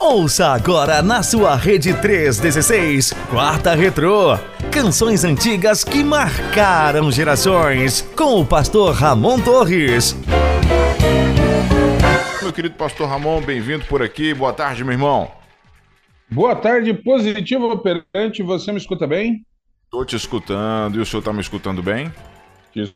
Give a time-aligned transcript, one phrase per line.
[0.00, 4.38] Ouça agora na sua rede 316, Quarta Retrô.
[4.70, 8.02] Canções antigas que marcaram gerações.
[8.16, 10.16] Com o pastor Ramon Torres.
[12.40, 14.32] Meu querido pastor Ramon, bem-vindo por aqui.
[14.32, 15.30] Boa tarde, meu irmão.
[16.30, 18.42] Boa tarde, positivo operante.
[18.42, 19.44] Você me escuta bem?
[19.96, 20.96] Estou te escutando.
[20.96, 22.12] E o senhor está me escutando bem?
[22.70, 22.94] Te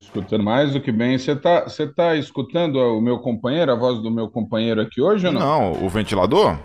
[0.00, 1.18] escutando mais do que bem.
[1.18, 5.26] Você está você tá escutando o meu companheiro, a voz do meu companheiro aqui hoje
[5.26, 5.40] ou não?
[5.40, 6.56] Não, o ventilador?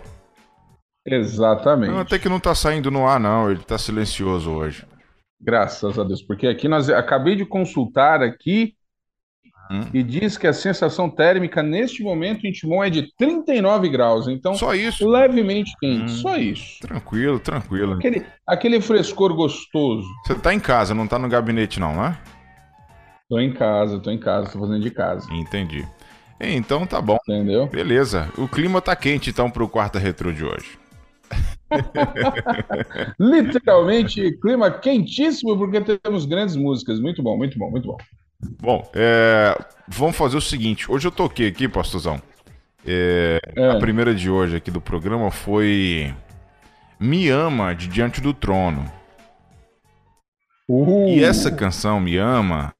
[1.04, 1.90] Exatamente.
[1.90, 3.50] Não, até que não está saindo no ar, não.
[3.50, 4.86] Ele está silencioso hoje.
[5.40, 6.22] Graças a Deus.
[6.22, 8.76] Porque aqui nós acabei de consultar aqui
[9.72, 9.88] hum.
[9.92, 14.28] e diz que a sensação térmica neste momento em Timon é de 39 graus.
[14.28, 15.08] Então, só isso.
[15.08, 16.04] Levemente quente.
[16.04, 16.08] Hum.
[16.08, 16.80] Só isso.
[16.80, 17.94] Tranquilo, tranquilo.
[17.94, 20.06] Aquele, aquele frescor gostoso.
[20.26, 22.18] Você está em casa, não está no gabinete, não, né?
[23.28, 25.26] Tô em casa, tô em casa, tô fazendo de casa.
[25.32, 25.86] Entendi.
[26.38, 27.18] Então tá bom.
[27.26, 27.66] Entendeu?
[27.66, 28.28] Beleza.
[28.36, 30.78] O clima tá quente então pro quarta retrô de hoje.
[33.18, 37.00] Literalmente, clima quentíssimo, porque temos grandes músicas.
[37.00, 37.96] Muito bom, muito bom, muito bom.
[38.60, 40.90] Bom, é, vamos fazer o seguinte.
[40.90, 42.20] Hoje eu toquei aqui, pastorzão.
[42.86, 43.70] É, é.
[43.70, 46.12] A primeira de hoje aqui do programa foi
[46.98, 48.90] Me Ama de Diante do Trono.
[50.68, 51.08] Uh.
[51.08, 52.74] E essa canção, Me Ama,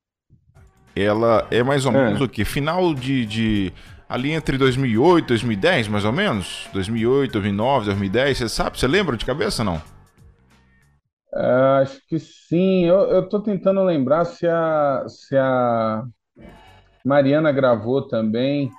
[0.96, 2.24] ela é mais ou menos é.
[2.24, 2.44] o que?
[2.44, 3.72] Final de, de
[4.08, 6.68] ali entre 2008 e 2010, mais ou menos?
[6.72, 8.78] 2008, 2009, 2010, você sabe?
[8.78, 9.80] Você lembra de cabeça não?
[11.34, 12.84] Uh, acho que sim.
[12.84, 16.04] Eu, tô tentando lembrar se a, se a
[17.04, 18.70] Mariana gravou também.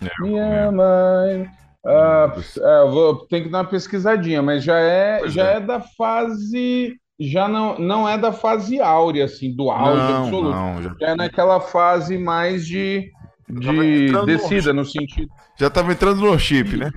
[0.00, 1.48] É, Me ama.
[1.84, 5.56] Uh, é, eu vou, tem que dar uma pesquisadinha, mas já é, já é.
[5.56, 10.50] é da fase já não, não é da fase áurea, assim, do auge não, absoluto.
[10.50, 10.96] Não, já...
[11.00, 11.08] já...
[11.08, 13.10] é naquela fase mais de
[13.48, 15.30] de descida, no, no sentido.
[15.58, 16.90] Já estava entrando no chip, né?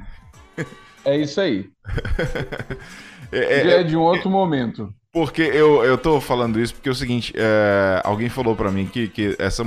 [1.05, 1.69] É isso aí.
[3.31, 4.93] é, é, é, de um outro é, momento.
[5.11, 8.85] Porque eu, eu tô falando isso porque é o seguinte: é, alguém falou para mim
[8.85, 9.63] que, que essa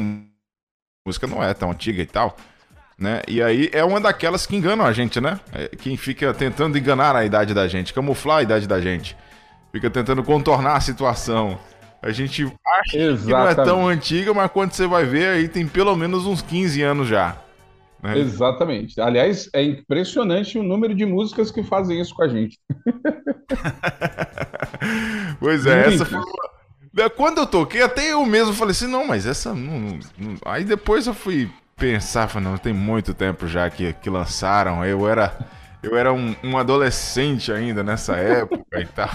[1.06, 2.36] música não é tão antiga e tal.
[2.98, 3.22] Né?
[3.26, 5.40] E aí é uma daquelas que enganam a gente, né?
[5.52, 9.16] É, quem fica tentando enganar a idade da gente, camuflar a idade da gente.
[9.72, 11.58] Fica tentando contornar a situação.
[12.02, 13.24] A gente acha Exatamente.
[13.24, 16.42] que não é tão antiga, mas quando você vai ver, aí tem pelo menos uns
[16.42, 17.36] 15 anos já.
[18.02, 18.18] Né?
[18.18, 19.00] Exatamente.
[19.00, 22.58] Aliás, é impressionante o número de músicas que fazem isso com a gente.
[25.38, 27.10] pois é, essa foi uma...
[27.10, 30.34] Quando eu toquei, até eu mesmo falei assim, não, mas essa não, não...
[30.44, 35.08] Aí depois eu fui pensar, falei, não, tem muito tempo já que, que lançaram, eu
[35.08, 35.60] era...
[35.82, 39.08] Eu era um, um adolescente ainda nessa época e tal.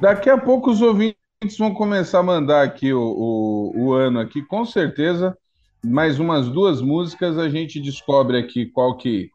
[0.00, 1.18] Daqui a pouco os ouvintes
[1.58, 5.36] vão começar a mandar aqui o, o, o, ano aqui, com certeza.
[5.84, 9.30] Mais umas duas músicas a gente descobre aqui qual que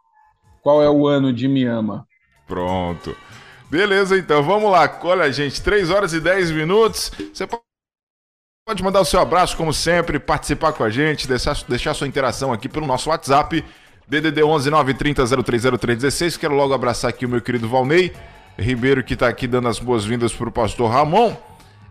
[0.61, 2.05] qual é o ano de Me Ama.
[2.45, 3.15] Pronto.
[3.69, 4.99] Beleza, então, vamos lá.
[5.03, 7.11] Olha, gente, 3 horas e 10 minutos.
[7.33, 7.47] Você
[8.65, 12.51] pode mandar o seu abraço, como sempre, participar com a gente, deixar, deixar sua interação
[12.51, 13.63] aqui pelo nosso WhatsApp,
[14.07, 16.37] DDD 11 930 030316.
[16.37, 18.13] Quero logo abraçar aqui o meu querido Valnei
[18.57, 21.35] Ribeiro, que está aqui dando as boas-vindas para o pastor Ramon.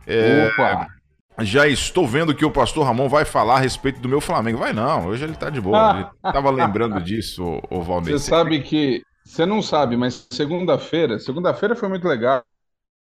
[0.07, 0.96] É, Opa!
[1.41, 4.59] Já estou vendo que o pastor Ramon vai falar a respeito do meu Flamengo.
[4.59, 5.91] Vai não, hoje ele está de boa.
[5.91, 8.13] Ele estava lembrando disso, o, Valnei.
[8.13, 9.03] Você sabe que.
[9.25, 11.19] Você não sabe, mas segunda-feira.
[11.19, 12.45] Segunda-feira foi muito legal.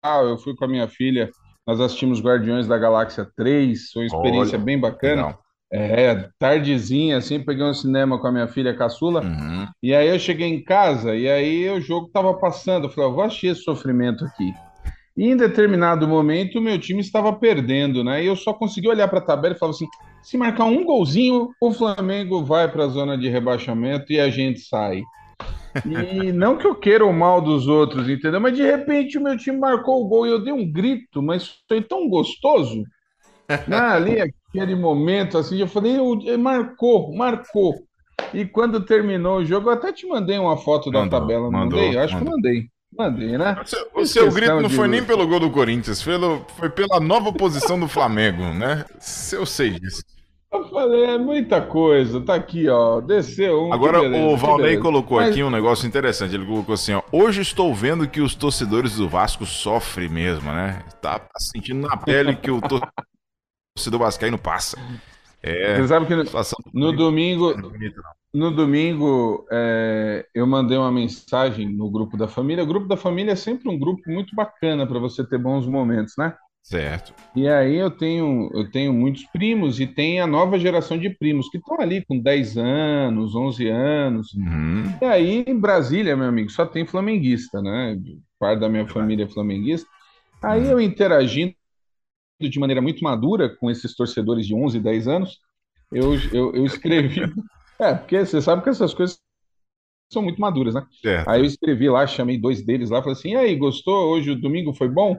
[0.04, 1.30] Eu fui com a minha filha.
[1.66, 3.90] Nós assistimos Guardiões da Galáxia 3.
[3.92, 5.26] Foi uma experiência Olha, bem bacana.
[5.26, 5.42] Legal.
[5.74, 9.22] É, tardezinha, assim, peguei um cinema com a minha filha caçula.
[9.22, 9.66] Uhum.
[9.82, 12.86] E aí eu cheguei em casa e aí o jogo tava passando.
[12.86, 14.52] Eu falei, vou assistir esse sofrimento aqui.
[15.16, 18.22] E em determinado momento, o meu time estava perdendo, né?
[18.22, 19.86] E eu só consegui olhar para a tabela e falar assim:
[20.22, 24.60] se marcar um golzinho, o Flamengo vai para a zona de rebaixamento e a gente
[24.60, 25.02] sai.
[25.84, 28.40] E não que eu queira o mal dos outros, entendeu?
[28.40, 31.58] Mas de repente o meu time marcou o gol e eu dei um grito, mas
[31.68, 32.84] foi tão gostoso.
[33.66, 33.76] Né?
[33.78, 35.98] Ali, aquele momento, assim, eu falei,
[36.38, 37.74] marcou, marcou.
[38.32, 41.80] E quando terminou o jogo, eu até te mandei uma foto mandou, da tabela, mandou,
[41.80, 41.98] mandei?
[41.98, 42.28] Acho mandou.
[42.28, 42.68] que mandei.
[42.96, 43.56] Mandei, né?
[43.62, 46.14] O seu, o seu grito não foi nem pelo gol do Corinthians, foi,
[46.58, 48.84] foi pela nova posição do Flamengo, né?
[49.32, 50.02] Eu sei disso.
[50.52, 52.20] Eu falei, é muita coisa.
[52.20, 53.00] Tá aqui, ó.
[53.00, 53.72] Desceu um.
[53.72, 55.30] Agora beleza, o Valnei colocou Mas...
[55.30, 56.34] aqui um negócio interessante.
[56.34, 57.02] Ele colocou assim, ó.
[57.10, 60.84] Hoje estou vendo que os torcedores do Vasco sofrem mesmo, né?
[61.00, 62.60] Tá sentindo na pele que o
[63.74, 64.76] torcedor vascaíno passa.
[65.42, 66.24] É, Você sabe que no,
[66.74, 67.54] no domingo,
[68.32, 72.64] no domingo é, eu mandei uma mensagem no grupo da família.
[72.64, 76.14] O grupo da família é sempre um grupo muito bacana para você ter bons momentos,
[76.16, 76.34] né?
[76.62, 77.12] Certo.
[77.34, 81.48] E aí eu tenho, eu tenho muitos primos e tem a nova geração de primos
[81.48, 84.32] que estão ali com 10 anos, 11 anos.
[84.34, 84.84] Uhum.
[85.02, 87.98] E aí em Brasília, meu amigo, só tem flamenguista, né?
[88.38, 89.88] Parte da minha família é flamenguista.
[90.40, 91.54] Aí eu interagindo
[92.40, 95.38] de maneira muito madura com esses torcedores de 11, 10 anos,
[95.92, 97.20] eu, eu, eu escrevi.
[97.82, 99.18] É, porque você sabe que essas coisas
[100.12, 100.86] são muito maduras, né?
[101.00, 101.28] Certo.
[101.28, 104.10] Aí eu escrevi lá, chamei dois deles lá, falei assim: e aí, gostou?
[104.10, 105.16] Hoje o domingo foi bom?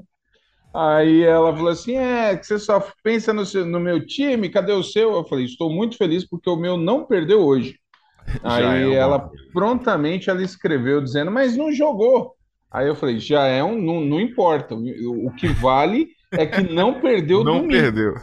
[0.74, 4.72] Aí ela falou assim: é, que você só pensa no, seu, no meu time, cadê
[4.72, 5.14] o seu?
[5.14, 7.78] Eu falei: estou muito feliz porque o meu não perdeu hoje.
[8.42, 12.36] Aí é ela prontamente ela escreveu dizendo, mas não jogou.
[12.72, 14.74] Aí eu falei: já é um, não, não importa.
[14.74, 17.74] O, o que vale é que não perdeu não domingo.
[17.74, 18.16] perdeu.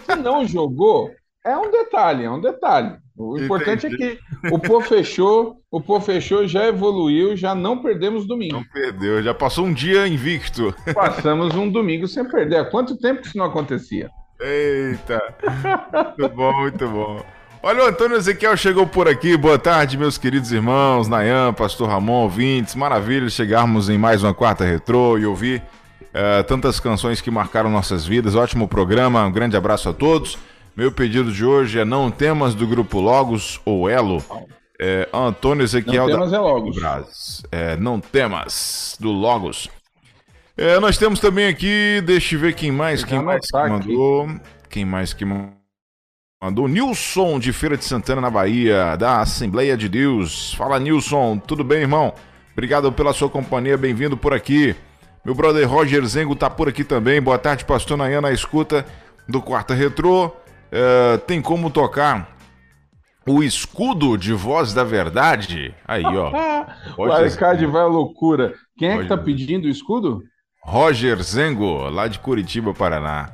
[0.00, 1.12] Se não jogou,
[1.44, 2.96] é um detalhe, é um detalhe.
[3.16, 4.02] O importante Entendi.
[4.02, 8.54] é que o Pô fechou, o Pô fechou, já evoluiu, já não perdemos domingo.
[8.54, 10.74] Não perdeu, já passou um dia invicto.
[10.92, 12.56] Passamos um domingo sem perder.
[12.56, 14.10] Há quanto tempo isso não acontecia?
[14.40, 15.20] Eita!
[16.18, 17.24] Muito bom, muito bom.
[17.62, 19.36] Olha, o Antônio Ezequiel chegou por aqui.
[19.36, 22.74] Boa tarde, meus queridos irmãos, Nayan, Pastor Ramon, ouvintes.
[22.74, 25.62] Maravilha chegarmos em mais uma quarta retrô e ouvir
[26.10, 28.34] uh, tantas canções que marcaram nossas vidas.
[28.34, 30.36] Ótimo programa, um grande abraço a todos.
[30.76, 34.24] Meu pedido de hoje é não temas do grupo Logos ou Elo.
[34.80, 36.36] É, Antônio Ezequiel não temas da...
[36.36, 37.42] é Logos.
[37.52, 39.70] É, não temas do Logos.
[40.56, 44.28] É, nós temos também aqui, deixa eu ver quem mais, quem mais que mandou.
[44.68, 46.66] Quem mais que mandou?
[46.66, 50.54] Nilson de Feira de Santana, na Bahia, da Assembleia de Deus.
[50.54, 52.12] Fala, Nilson, tudo bem, irmão?
[52.52, 54.74] Obrigado pela sua companhia, bem-vindo por aqui.
[55.24, 57.22] Meu brother Roger Zengo tá por aqui também.
[57.22, 58.84] Boa tarde, pastor Nayana, escuta
[59.28, 60.32] do Quarta Retrô.
[60.74, 62.36] Uh, tem como tocar
[63.24, 65.72] o escudo de voz da verdade?
[65.86, 66.32] Aí, ó.
[66.98, 68.52] o Arcade vai à loucura.
[68.76, 69.08] Quem é Roger...
[69.08, 70.24] que tá pedindo o escudo?
[70.64, 73.30] Roger Zengo, lá de Curitiba, Paraná.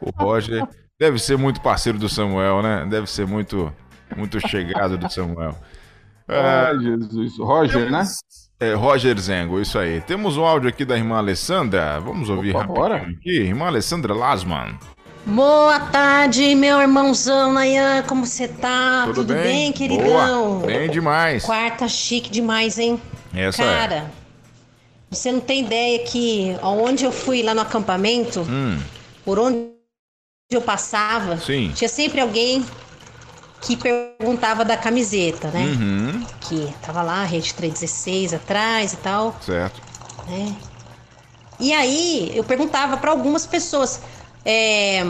[0.00, 0.64] O Roger
[1.00, 2.86] deve ser muito parceiro do Samuel, né?
[2.88, 3.72] Deve ser muito,
[4.16, 5.56] muito chegado do Samuel.
[6.30, 7.38] Ah, uh, Jesus.
[7.38, 8.02] Roger, né?
[8.60, 10.02] É, Roger Zengo, isso aí.
[10.02, 11.98] Temos um áudio aqui da irmã Alessandra.
[12.00, 12.96] Vamos ouvir Opa, rapidinho bora.
[12.96, 13.40] aqui.
[13.40, 14.76] Irmã Alessandra Lasman.
[15.28, 19.02] Boa tarde, meu irmãozão Nayan, como você tá?
[19.04, 19.42] Tudo, Tudo bem?
[19.42, 20.60] bem, queridão?
[20.60, 20.66] Boa.
[20.66, 21.44] Bem demais.
[21.44, 22.98] Quarta chique demais, hein?
[23.34, 24.06] Essa Cara, é.
[25.10, 28.80] você não tem ideia que onde eu fui lá no acampamento, hum.
[29.22, 29.68] por onde
[30.50, 31.72] eu passava, Sim.
[31.74, 32.64] tinha sempre alguém
[33.60, 35.60] que perguntava da camiseta, né?
[35.60, 36.26] Uhum.
[36.40, 39.36] Que tava lá, rede 316 atrás e tal.
[39.42, 39.82] Certo.
[40.26, 40.56] Né?
[41.60, 44.00] E aí eu perguntava para algumas pessoas,
[44.44, 45.02] é,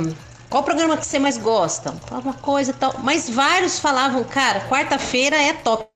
[0.49, 1.95] qual programa que você mais gosta?
[2.11, 2.95] Alguma coisa e tal.
[3.03, 5.89] Mas vários falavam, cara, quarta-feira é top,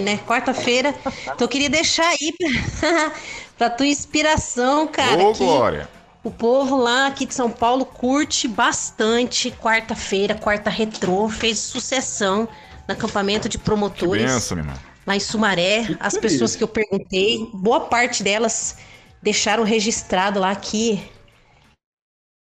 [0.00, 0.18] né?
[0.26, 0.94] Quarta-feira.
[1.22, 3.12] Então eu queria deixar aí pra,
[3.58, 5.22] pra tua inspiração, cara.
[5.22, 5.88] Ô, Glória!
[6.24, 12.48] O povo lá aqui de São Paulo curte bastante quarta-feira, quarta retrô, fez sucessão
[12.88, 14.24] no acampamento de promotores.
[14.24, 14.80] Que benção, minha irmã.
[15.06, 16.58] Lá em Sumaré, que as pessoas isso?
[16.58, 18.76] que eu perguntei, boa parte delas
[19.22, 21.00] deixaram registrado lá que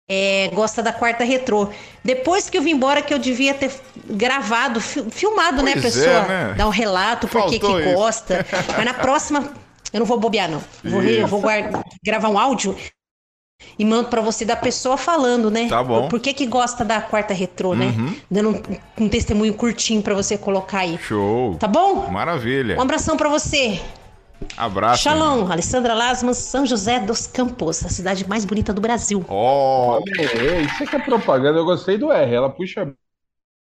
[0.08, 1.68] é, gosta da quarta retrô.
[2.02, 3.72] Depois que eu vim embora, que eu devia ter
[4.10, 6.24] gravado, filmado, né, pois né, pessoa?
[6.24, 6.54] É, né?
[6.56, 8.44] Dar um relato, por que gosta.
[8.76, 9.52] Mas na próxima,
[9.92, 10.62] eu não vou bobear, não.
[10.84, 11.42] Vou, eu vou
[12.02, 12.76] gravar um áudio
[13.78, 15.68] e mando para você da pessoa falando, né?
[15.68, 16.08] Tá bom.
[16.08, 17.86] Por que que gosta da quarta retrô, né?
[17.86, 18.14] Uhum.
[18.30, 20.98] Dando um, um testemunho curtinho para você colocar aí.
[20.98, 21.56] Show.
[21.56, 22.10] Tá bom?
[22.10, 22.76] Maravilha.
[22.76, 23.80] Um abração para você.
[24.56, 25.02] Abraço.
[25.02, 25.52] Shalom, irmão.
[25.52, 29.24] Alessandra Lasman, São José dos Campos, a cidade mais bonita do Brasil.
[29.28, 31.58] Oh, é, isso é que é propaganda.
[31.58, 32.34] Eu gostei do R.
[32.34, 32.92] Ela puxa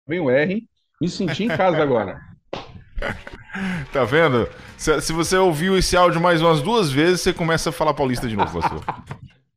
[0.07, 0.67] bem o R.
[1.01, 2.19] Me senti em casa agora.
[3.91, 4.47] Tá vendo?
[4.77, 8.27] Se, se, você ouviu esse áudio mais umas duas vezes, você começa a falar paulista
[8.27, 8.83] de novo, pastor.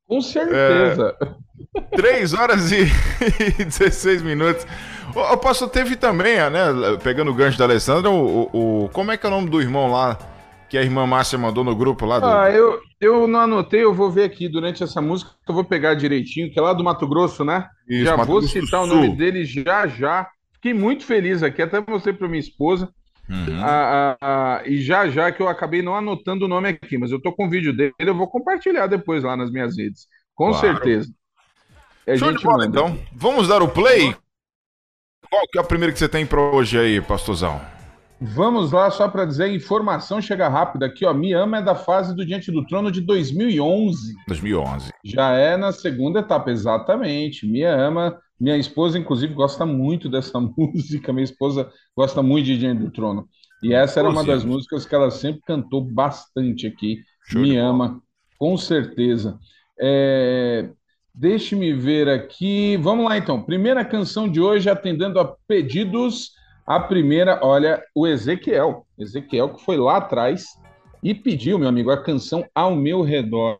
[0.08, 1.14] Com certeza.
[1.20, 2.86] É, 3 horas e
[3.62, 4.66] 16 minutos.
[5.14, 6.66] O, o pastor teve também, né?
[7.02, 9.60] Pegando o gancho da Alessandra, o, o, o, como é que é o nome do
[9.60, 10.18] irmão lá?
[10.72, 12.24] Que a irmã Márcia mandou no grupo lá do...
[12.24, 15.92] Ah, eu, eu não anotei, eu vou ver aqui durante essa música, eu vou pegar
[15.92, 17.68] direitinho, que é lá do Mato Grosso, né?
[17.86, 20.30] Isso, já Mato vou Grosso citar o nome dele já já.
[20.54, 22.88] Fiquei muito feliz aqui, até mostrei para minha esposa.
[23.28, 23.60] Uhum.
[23.62, 27.20] Ah, ah, e já já que eu acabei não anotando o nome aqui, mas eu
[27.20, 30.06] tô com o vídeo dele, eu vou compartilhar depois lá nas minhas redes.
[30.34, 30.58] Com Claro.
[30.58, 31.12] certeza.
[32.06, 32.98] É, Show gente de bola, então.
[33.14, 34.16] Vamos dar o play?
[35.28, 37.60] Qual que é a primeira que você tem pra hoje aí, pastorzão?
[38.24, 41.12] Vamos lá, só para dizer, informação chega rápida aqui, ó.
[41.12, 44.14] Me Ama é da fase do Diante do Trono de 2011.
[44.28, 44.92] 2011.
[45.04, 47.46] Já é na segunda etapa, exatamente.
[47.46, 51.12] Me Ama, minha esposa, inclusive, gosta muito dessa música.
[51.12, 53.28] Minha esposa gosta muito de Diante do Trono.
[53.62, 57.02] E essa era uma das músicas que ela sempre cantou bastante aqui.
[57.24, 57.42] Show
[58.38, 59.38] com certeza.
[59.80, 60.68] É,
[61.14, 62.76] Deixe-me ver aqui.
[62.78, 63.42] Vamos lá então.
[63.42, 66.32] Primeira canção de hoje, atendendo a pedidos.
[66.72, 68.86] A primeira, olha, o Ezequiel.
[68.98, 70.46] Ezequiel que foi lá atrás
[71.02, 73.58] e pediu, meu amigo, a canção Ao Meu Redor.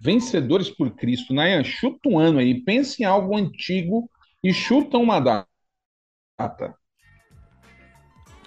[0.00, 1.34] Vencedores por Cristo.
[1.34, 2.62] Nayan, chuta um ano aí.
[2.62, 4.08] Pense em algo antigo
[4.40, 5.48] e chuta uma data.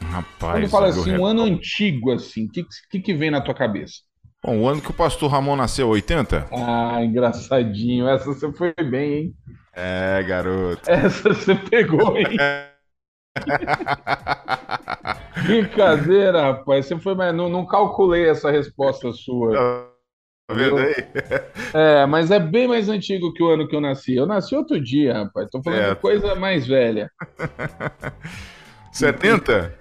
[0.01, 3.53] Rapaz, Quando fala assim, um ano antigo, assim, o que, que, que vem na tua
[3.53, 4.03] cabeça?
[4.41, 6.47] Bom, o ano que o pastor Ramon nasceu, 80?
[6.50, 8.07] Ah, engraçadinho.
[8.07, 9.35] Essa você foi bem, hein?
[9.73, 10.89] É, garoto.
[10.89, 12.38] Essa você pegou, hein?
[15.45, 16.85] Brincadeira, rapaz.
[16.85, 19.91] Você foi, mas não, não calculei essa resposta sua.
[20.47, 20.95] Tá vendo aí?
[21.73, 24.15] É, mas é bem mais antigo que o ano que eu nasci.
[24.15, 25.49] Eu nasci outro dia, rapaz.
[25.49, 25.95] Tô falando é.
[25.95, 27.09] coisa mais velha.
[28.91, 29.73] 70?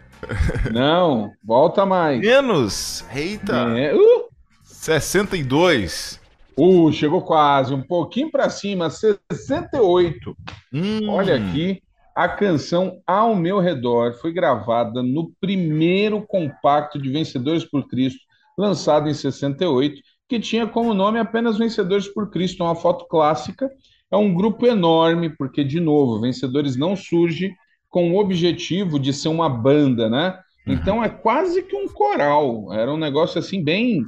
[0.72, 2.20] Não, volta mais.
[2.20, 3.04] Menos?
[3.14, 3.78] Eita!
[3.78, 3.94] É.
[3.94, 4.28] Uh!
[4.62, 6.20] 62.
[6.56, 10.36] Uh, chegou quase, um pouquinho para cima, 68.
[10.72, 11.08] Hum.
[11.08, 11.82] Olha aqui,
[12.14, 18.20] a canção Ao Meu Redor foi gravada no primeiro compacto de Vencedores por Cristo,
[18.56, 23.70] lançado em 68, que tinha como nome apenas Vencedores por Cristo, uma foto clássica.
[24.10, 27.54] É um grupo enorme, porque, de novo, Vencedores não surge
[27.88, 30.38] com o objetivo de ser uma banda, né?
[30.66, 30.74] Uhum.
[30.74, 32.72] Então é quase que um coral.
[32.72, 34.04] Era um negócio assim bem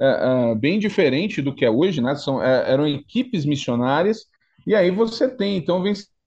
[0.00, 0.06] é,
[0.50, 2.14] é, bem diferente do que é hoje, né?
[2.14, 4.26] São, é, eram equipes missionárias,
[4.66, 6.17] e aí você tem, então, vencedores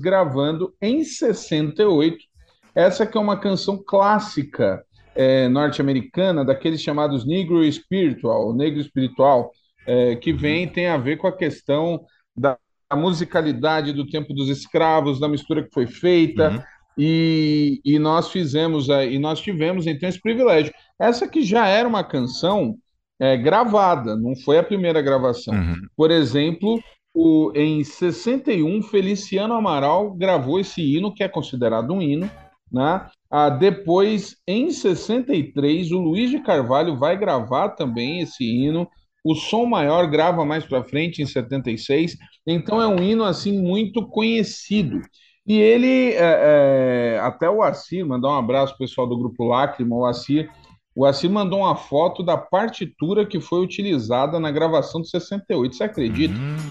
[0.00, 2.18] gravando em 68.
[2.74, 9.50] Essa que é uma canção clássica é, norte-americana, daqueles chamados Negro Spiritual, Negro Espiritual,
[9.86, 12.04] é, que vem tem a ver com a questão
[12.36, 12.56] da
[12.94, 16.62] musicalidade do tempo dos escravos, da mistura que foi feita, uhum.
[16.96, 20.72] e, e nós fizemos, e nós tivemos então esse privilégio.
[20.98, 22.76] Essa que já era uma canção
[23.18, 25.54] é, gravada, não foi a primeira gravação.
[25.54, 25.76] Uhum.
[25.96, 26.80] Por exemplo,
[27.14, 32.30] o, em 61, Feliciano Amaral gravou esse hino, que é considerado um hino.
[32.70, 33.06] Né?
[33.30, 38.88] Ah, depois, em 63, o Luiz de Carvalho vai gravar também esse hino.
[39.24, 42.16] O Som Maior grava mais para frente, em 76.
[42.46, 45.00] Então, é um hino assim muito conhecido.
[45.46, 50.06] E ele, é, é, até o Assir, mandar um abraço pessoal do Grupo Lágrima, o
[50.06, 50.48] Assir
[50.94, 55.76] o Assir mandou uma foto da partitura que foi utilizada na gravação de 68.
[55.76, 56.34] Você acredita?
[56.34, 56.68] Uhum.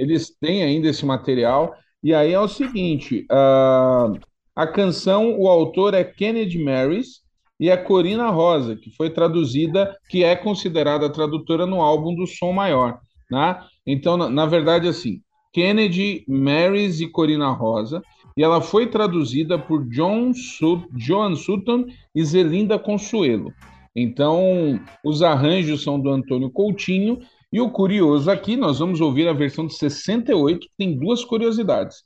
[0.00, 1.74] Eles têm ainda esse material.
[2.02, 4.18] E aí é o seguinte: uh,
[4.56, 7.20] a canção, o autor é Kennedy Maris
[7.58, 12.26] e a Corina Rosa, que foi traduzida, que é considerada a tradutora no álbum do
[12.26, 12.98] Som Maior.
[13.30, 13.60] Né?
[13.86, 15.20] Então, na, na verdade, assim,
[15.52, 18.02] Kennedy Maris e Corina Rosa
[18.36, 23.52] e ela foi traduzida por John Sut John Sutton e Zelinda Consuelo.
[23.94, 27.18] Então, os arranjos são do Antônio Coutinho,
[27.52, 31.98] e o curioso aqui, nós vamos ouvir a versão de 68, que tem duas curiosidades.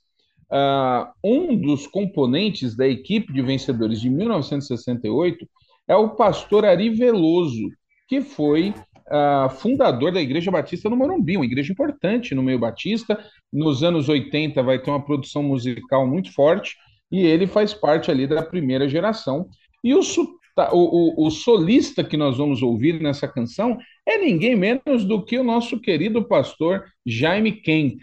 [0.51, 5.47] Uh, um dos componentes da equipe de vencedores de 1968
[5.89, 7.69] é o pastor Ari Veloso,
[8.09, 13.19] que foi uh, fundador da Igreja Batista no Morumbi, uma igreja importante no meio batista.
[13.53, 16.77] Nos anos 80 vai ter uma produção musical muito forte
[17.13, 19.49] e ele faz parte ali da primeira geração.
[19.83, 25.05] E o, o, o, o solista que nós vamos ouvir nessa canção é ninguém menos
[25.05, 28.01] do que o nosso querido pastor Jaime Kemp.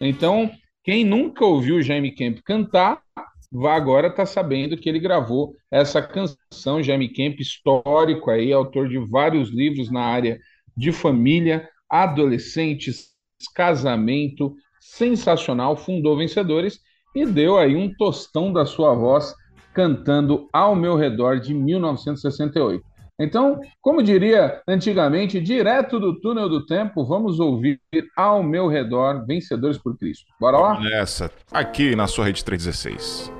[0.00, 0.50] Então,
[0.84, 3.02] quem nunca ouviu Jaime Kemp cantar,
[3.50, 8.88] vá agora estar tá sabendo que ele gravou essa canção, Jaime Kemp, histórico aí, autor
[8.88, 10.38] de vários livros na área
[10.76, 13.08] de família, adolescentes,
[13.54, 16.80] casamento, sensacional, fundou Vencedores
[17.14, 19.34] e deu aí um tostão da sua voz
[19.74, 22.87] cantando Ao Meu Redor de 1968.
[23.20, 27.80] Então, como diria antigamente, direto do túnel do tempo, vamos ouvir
[28.16, 30.24] ao meu redor Vencedores por Cristo.
[30.40, 30.80] Bora lá?
[30.80, 33.32] Nessa, aqui na sua rede 316.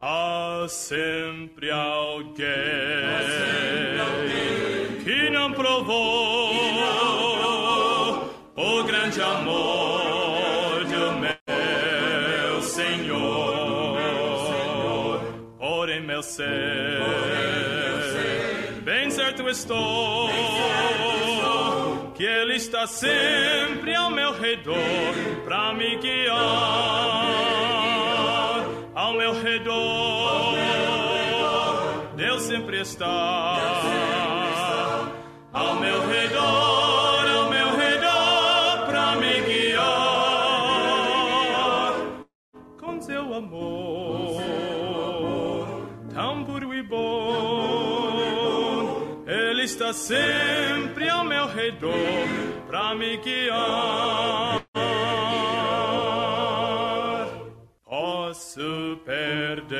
[0.00, 9.65] Há sempre alguém, Há sempre alguém que não provou, que não provou o grande amor
[16.36, 16.46] sei,
[18.82, 20.28] bem certo estou,
[22.14, 24.74] que Ele está sempre ao meu redor
[25.46, 26.36] para me guiar,
[28.94, 30.56] ao meu redor,
[32.16, 33.56] Deus sempre está,
[35.54, 36.75] ao meu redor,
[49.86, 51.94] está sempre ao meu redor
[52.66, 54.64] para me guiar.
[57.84, 59.76] Posso perder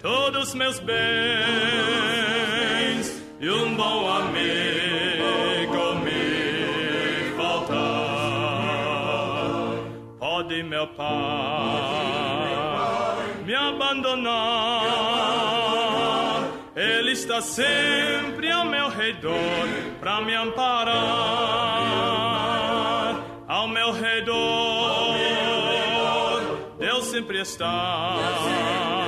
[0.00, 1.02] todos meus bens
[3.40, 7.72] e um bom amigo me faltar.
[10.18, 12.22] Pode meu pai
[13.44, 15.11] me abandonar.
[17.42, 19.68] Sempre ao meu redor
[20.00, 20.92] para me amparar.
[23.48, 24.38] Ao meu redor,
[26.78, 29.01] Deus sempre está.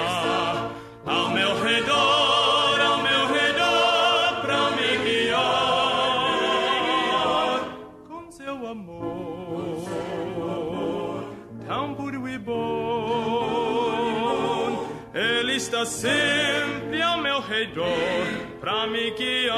[18.87, 19.55] Me guiar.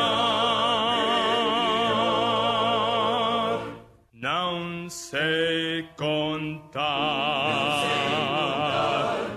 [4.13, 6.83] Não sei contar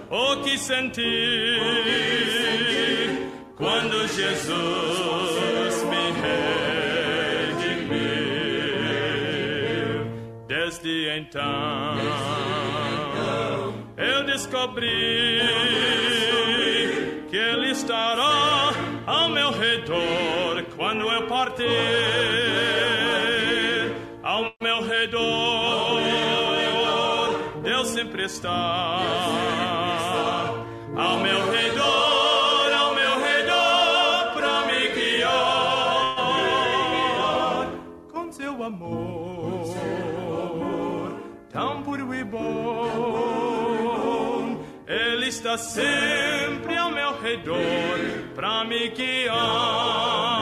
[0.10, 1.04] o que senti
[3.56, 6.12] quando Jesus me
[7.62, 8.10] redimiu.
[10.48, 11.98] Desde então
[13.98, 15.99] eu descobri
[28.20, 28.50] sempre está.
[30.96, 35.30] Ao meu redor, ao meu redor, para me guiar
[38.12, 39.76] com seu amor
[41.52, 43.30] tão puro e bom.
[44.88, 48.00] Ele está sempre ao meu redor
[48.36, 50.39] para me guiar.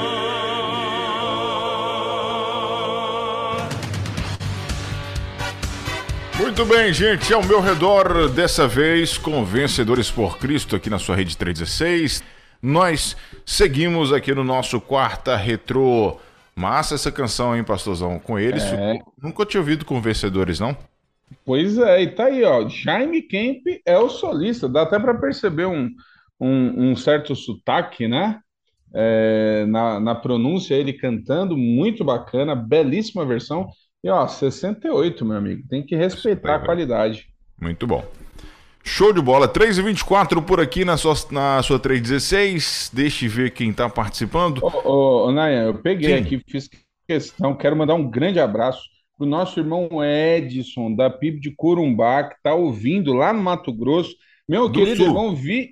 [6.58, 11.16] Muito bem, gente, ao meu redor, dessa vez com Vencedores por Cristo aqui na sua
[11.16, 12.24] rede 316.
[12.60, 13.16] Nós
[13.46, 16.18] seguimos aqui no nosso quarta retrô.
[16.56, 18.18] Massa essa canção, hein, pastorzão?
[18.18, 18.98] Com eles, É.
[19.22, 20.76] nunca tinha ouvido com Vencedores, não?
[21.46, 22.68] Pois é, e tá aí, ó.
[22.68, 25.88] Jaime Kemp é o solista, dá até para perceber um,
[26.40, 28.40] um, um certo sotaque, né?
[28.96, 33.68] É, na, na pronúncia, ele cantando, muito bacana, belíssima versão.
[34.04, 37.28] E ó, 68, meu amigo, tem que respeitar a qualidade.
[37.60, 38.06] Muito bom.
[38.84, 42.92] Show de bola, 3h24 por aqui na sua, na sua 316.
[42.94, 44.60] Deixa eu ver quem tá participando.
[44.64, 46.24] Ô, ô, ô, Nayan, eu peguei Sim.
[46.24, 46.70] aqui, fiz
[47.08, 48.82] questão, quero mandar um grande abraço
[49.18, 54.16] pro nosso irmão Edson, da PIB de Corumbá, que tá ouvindo lá no Mato Grosso.
[54.48, 55.08] Meu Do querido Sul.
[55.08, 55.72] irmão Vi...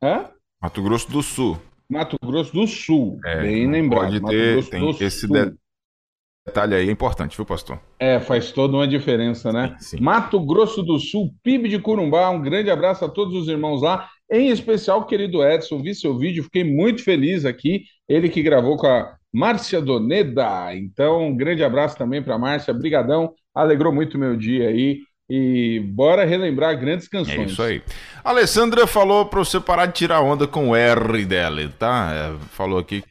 [0.00, 0.28] Hã?
[0.62, 1.58] Mato Grosso do Sul.
[1.90, 4.20] Mato Grosso do Sul, É, bem lembrado.
[4.20, 5.30] Pode ter, tem do esse Sul.
[5.30, 5.54] de-
[6.46, 7.78] detalhe aí é importante, viu, pastor?
[7.98, 9.76] É, faz toda uma diferença, né?
[9.78, 10.02] Sim, sim.
[10.02, 14.08] Mato Grosso do Sul, PIB de Corumbá, um grande abraço a todos os irmãos lá,
[14.30, 18.76] em especial o querido Edson, vi seu vídeo, fiquei muito feliz aqui, ele que gravou
[18.76, 24.36] com a Márcia Doneda, então um grande abraço também para Márcia, brigadão, alegrou muito meu
[24.36, 25.00] dia aí,
[25.30, 27.52] e bora relembrar grandes É canções.
[27.52, 27.82] isso aí.
[28.22, 32.10] A Alessandra falou pra você parar de tirar onda com o R dela, tá?
[32.12, 33.02] É, falou aqui.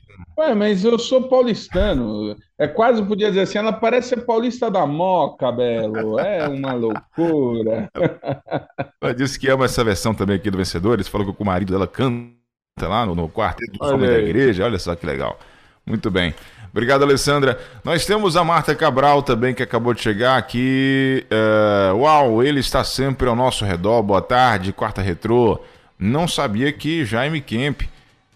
[0.42, 4.88] Ué, mas eu sou paulistano, é quase podia dizer assim, ela parece ser paulista da
[4.88, 7.88] Moca, Belo, é uma loucura.
[9.00, 11.08] Ela disse que ama essa versão também aqui do Vencedores.
[11.08, 12.34] Falou que o marido dela canta
[12.82, 14.66] lá no, no quarteto homens da igreja.
[14.66, 15.38] Olha só que legal.
[15.86, 16.34] Muito bem.
[16.72, 17.60] Obrigado, Alessandra.
[17.84, 21.24] Nós temos a Marta Cabral também, que acabou de chegar aqui.
[21.30, 24.02] É, uau, ele está sempre ao nosso redor.
[24.02, 25.60] Boa tarde, quarta retrô.
[26.00, 27.82] Não sabia que Jaime Kemp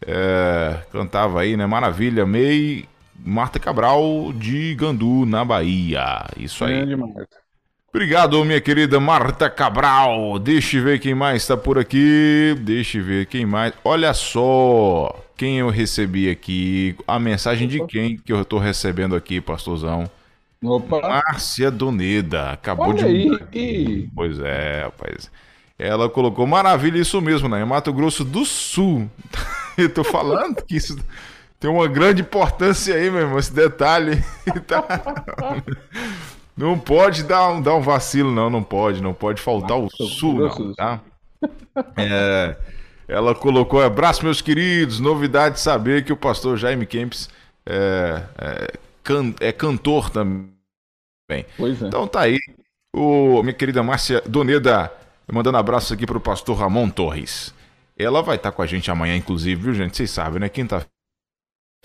[0.07, 1.65] é, cantava aí, né?
[1.65, 2.25] Maravilha.
[2.25, 2.85] Mei
[3.23, 6.25] Marta Cabral de Gandu, na Bahia.
[6.37, 6.75] Isso aí.
[6.75, 7.45] Grande Marta.
[7.89, 10.37] Obrigado, minha querida Marta Cabral.
[10.37, 12.53] Deixa eu ver quem mais está por aqui.
[12.59, 13.73] Deixa eu ver quem mais.
[13.85, 16.95] Olha só quem eu recebi aqui.
[17.07, 20.09] A mensagem de quem que eu estou recebendo aqui, pastorzão.
[20.61, 22.51] Opa, Márcia Doneda.
[22.51, 23.39] Acabou olha de.
[23.53, 24.09] aí.
[24.13, 25.31] Pois é, rapaz.
[25.79, 27.63] Ela colocou maravilha, isso mesmo, né?
[27.63, 29.09] Mato Grosso do Sul.
[29.83, 30.97] eu tô falando que isso
[31.59, 34.23] tem uma grande importância aí, meu irmão, esse detalhe.
[34.67, 35.61] Tá-
[36.57, 40.35] Não pode dar um, dar um vacilo, não, não pode, não pode faltar o Sul,
[40.35, 41.01] não, tá?
[41.97, 42.55] É,
[43.09, 47.29] ela colocou, abraço, meus queridos, novidade saber que o pastor Jaime Kempis
[47.65, 50.47] é, é, can- é cantor também.
[51.57, 51.87] Pois é.
[51.87, 52.39] Então tá aí,
[52.95, 54.89] o, minha querida Márcia Doneda,
[55.29, 57.53] mandando abraço aqui pro pastor Ramon Torres.
[57.97, 59.95] Ela vai estar com a gente amanhã, inclusive, viu, gente?
[59.95, 60.49] Vocês sabem, né?
[60.49, 60.95] Quinta-feira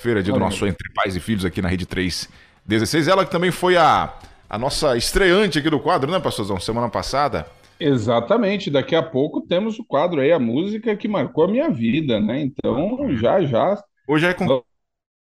[0.00, 3.06] Feira, dia do nosso Entre Pais e Filhos aqui na Rede 316.
[3.06, 4.14] Ela que também foi a,
[4.48, 6.58] a nossa estreante aqui do quadro, né, pastorzão?
[6.58, 7.46] Semana passada.
[7.78, 12.18] Exatamente, daqui a pouco temos o quadro aí, a música que marcou a minha vida,
[12.18, 12.40] né?
[12.40, 13.82] Então, já já.
[14.08, 14.62] Hoje é com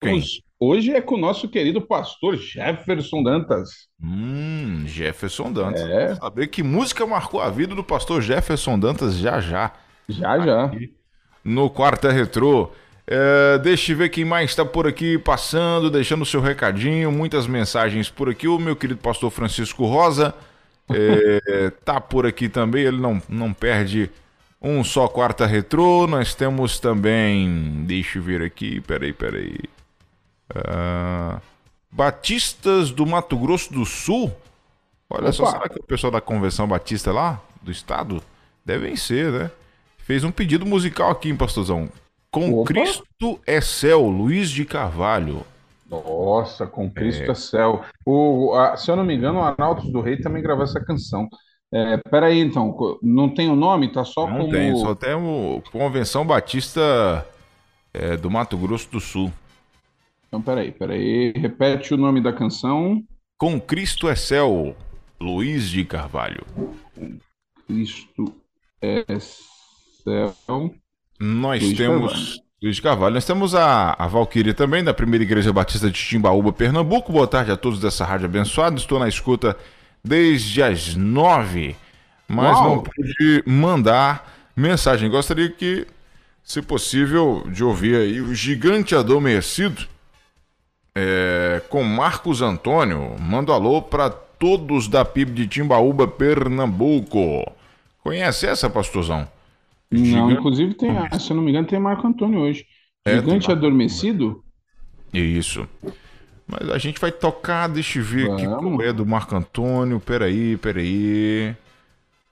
[0.02, 0.22] quem?
[0.60, 3.88] Hoje é com o nosso querido pastor Jefferson Dantas.
[4.02, 5.82] Hum, Jefferson Dantas.
[5.82, 6.14] É.
[6.16, 9.72] Saber que música marcou a vida do pastor Jefferson Dantas já já.
[10.08, 10.70] Já já.
[11.44, 12.70] No Quarta Retrô.
[13.06, 17.46] É, deixa eu ver quem mais está por aqui passando, deixando o seu recadinho, muitas
[17.46, 18.48] mensagens por aqui.
[18.48, 20.34] O meu querido pastor Francisco Rosa
[20.90, 24.10] é, tá por aqui também, ele não, não perde
[24.60, 26.06] um só quarta retrô.
[26.06, 29.58] Nós temos também, deixa eu ver aqui, peraí, peraí.
[30.50, 31.40] Uh,
[31.90, 34.34] Batistas do Mato Grosso do Sul.
[35.08, 35.32] Olha Opa.
[35.32, 38.22] só, será que é o pessoal da Convenção Batista lá, do estado?
[38.64, 39.50] Devem ser, né?
[40.06, 41.88] Fez um pedido musical aqui, hein, pastorzão.
[42.30, 42.68] Com Opa.
[42.68, 45.44] Cristo é céu, Luiz de Carvalho.
[45.90, 47.84] Nossa, com Cristo é, é céu.
[48.06, 51.28] O, a, se eu não me engano, o Arnaldo do Rei também gravou essa canção.
[51.74, 53.90] É, peraí, então, não tem o nome?
[53.90, 54.52] Tá só não como...
[54.52, 57.26] tem, só tem o Convenção Batista
[57.92, 59.32] é, do Mato Grosso do Sul.
[60.28, 61.32] Então, peraí, peraí.
[61.32, 63.02] Repete o nome da canção.
[63.36, 64.76] Com Cristo é céu,
[65.20, 66.46] Luiz de Carvalho.
[67.66, 68.32] Cristo
[68.80, 69.55] é céu.
[71.18, 72.40] Nós Luiz temos Carvalho.
[72.62, 73.14] Luiz Carvalho.
[73.14, 77.12] Nós temos a, a Valquíria também, da Primeira Igreja Batista de Timbaúba, Pernambuco.
[77.12, 78.76] Boa tarde a todos dessa rádio abençoada.
[78.76, 79.56] Estou na escuta
[80.04, 81.76] desde as nove,
[82.28, 82.68] mas Uau.
[82.68, 85.10] não pude mandar mensagem.
[85.10, 85.86] Gostaria que,
[86.42, 89.86] se possível, de ouvir aí o Gigante Adormecido
[90.94, 93.16] é, com Marcos Antônio.
[93.18, 97.52] Mando alô para todos da PIB de Timbaúba, Pernambuco.
[98.02, 99.28] Conhece essa, pastorzão?
[99.90, 100.34] Não, Gigante...
[100.34, 102.66] inclusive tem, se eu não me engano, tem Marco Antônio hoje.
[103.04, 104.42] É, Gigante Adormecido?
[105.12, 105.68] Isso.
[106.46, 108.42] Mas a gente vai tocar, deixa eu ver Vamos.
[108.42, 110.00] aqui qual é do Marco Antônio.
[110.00, 111.54] Peraí, peraí.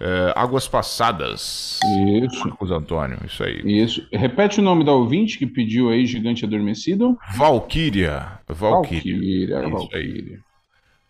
[0.01, 1.79] É, Águas Passadas.
[2.23, 2.41] Isso.
[2.41, 3.61] Marcos Antônio, isso aí.
[3.65, 4.07] Isso.
[4.13, 7.17] Repete o nome da ouvinte que pediu aí, Gigante Adormecido.
[7.37, 8.39] Valquíria.
[8.49, 9.59] Valquíria.
[9.59, 10.41] Valquíria, Valquíria.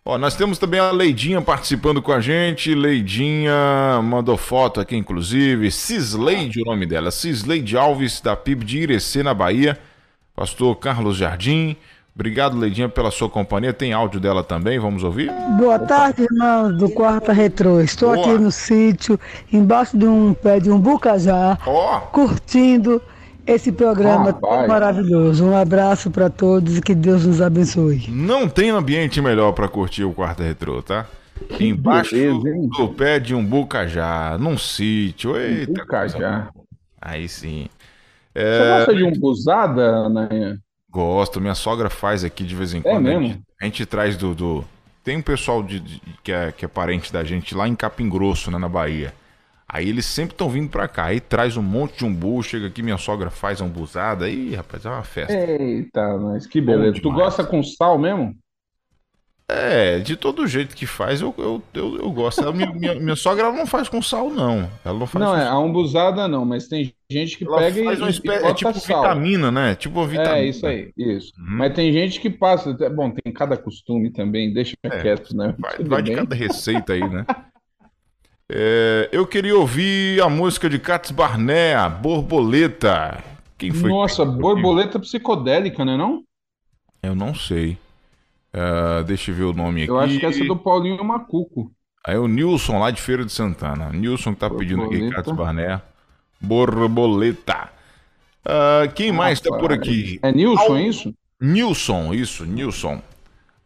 [0.06, 2.74] Ó, nós temos também a Leidinha participando com a gente.
[2.74, 5.70] Leidinha mandou foto aqui, inclusive.
[5.70, 7.10] Cisleide, o nome dela.
[7.10, 9.78] Cisleide Alves, da PIB de Irecê, na Bahia.
[10.36, 11.74] Pastor Carlos Jardim.
[12.14, 13.72] Obrigado, Leidinha, pela sua companhia.
[13.72, 15.32] Tem áudio dela também, vamos ouvir?
[15.58, 17.80] Boa tarde, irmãos do Quarta Retrô.
[17.80, 18.26] Estou Boa.
[18.26, 19.18] aqui no sítio,
[19.50, 22.00] embaixo de um pé de um bucajá, oh.
[22.12, 23.00] curtindo
[23.46, 25.44] esse programa ah, tão maravilhoso.
[25.44, 28.08] Um abraço para todos e que Deus nos abençoe.
[28.08, 31.06] Não tem ambiente melhor para curtir o Quarta Retrô, tá?
[31.58, 35.36] Embaixo Beleza, do pé de um bucajá, num sítio.
[35.36, 36.48] Eita, bucajá.
[37.00, 37.66] Aí sim.
[38.34, 38.58] É...
[38.58, 40.58] Você gosta de um buzada, né?
[40.90, 43.08] Gosto, minha sogra faz aqui de vez em é quando.
[43.08, 43.42] É mesmo?
[43.60, 44.34] A gente traz do.
[44.34, 44.64] do...
[45.02, 48.08] Tem um pessoal de, de, que, é, que é parente da gente lá em Capim
[48.08, 49.12] Grosso, né, na Bahia.
[49.74, 51.06] Aí eles sempre estão vindo pra cá.
[51.06, 54.26] Aí traz um monte de umbu, chega aqui, minha sogra faz umbuzada.
[54.26, 55.34] Aí, rapaz, é uma festa.
[55.34, 57.00] Eita, mas que beleza.
[57.02, 58.36] Tu gosta com sal mesmo?
[59.48, 62.40] É, de todo jeito que faz, eu, eu, eu, eu gosto.
[62.52, 64.70] minha, minha, minha, sogra ela não faz com sal, não.
[64.84, 67.98] Ela não faz Não, é, a umbuzada não, mas tem gente que ela pega faz
[67.98, 69.02] e, uma espécie, é tipo sal.
[69.02, 69.74] vitamina, né?
[69.74, 70.38] Tipo uma vitamina.
[70.38, 71.32] É, isso aí, isso.
[71.36, 71.46] Hum.
[71.58, 72.72] Mas tem gente que passa.
[72.90, 75.52] Bom, tem cada costume também, deixa é, quieto, né?
[75.58, 77.26] Vai, vai de cada receita aí, né?
[78.50, 83.22] é, eu queria ouvir a música de Cats Barné, Borboleta.
[83.56, 83.88] Quem foi?
[83.88, 85.96] Nossa, borboleta psicodélica, né?
[85.96, 86.22] Não?
[87.02, 87.78] Eu não sei.
[88.54, 89.90] Uh, deixa eu ver o nome aqui.
[89.90, 91.72] Eu acho que essa é do Paulinho Macuco.
[92.06, 93.90] Aí o Nilson lá de Feira de Santana.
[93.90, 94.88] Nilson que tá Borboleta.
[94.88, 95.80] pedindo aqui, Catos Barné.
[96.40, 97.70] Borboleta.
[98.44, 100.18] Uh, quem mais tá por aqui?
[100.22, 100.78] É Nilson, Al...
[100.78, 101.14] isso?
[101.40, 103.00] Nilson, isso, Nilson.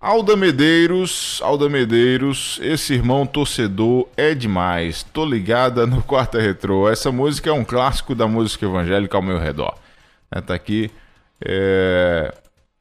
[0.00, 5.02] Alda Medeiros, Alda Medeiros, esse irmão torcedor é demais.
[5.02, 6.88] Tô ligada no Quarta Retrô.
[6.88, 9.74] Essa música é um clássico da música evangélica ao meu redor.
[10.30, 10.90] É, tá aqui.
[11.44, 12.32] É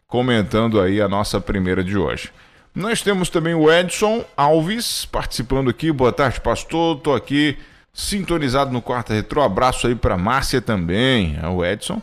[0.08, 2.32] comentando aí a nossa primeira de hoje.
[2.73, 5.91] Nós temos também o Edson Alves participando aqui.
[5.91, 6.99] Boa tarde, pastor.
[6.99, 7.58] Tô aqui
[7.93, 9.41] sintonizado no Quarta Retro.
[9.41, 12.01] Abraço aí para Márcia também, é o Edson,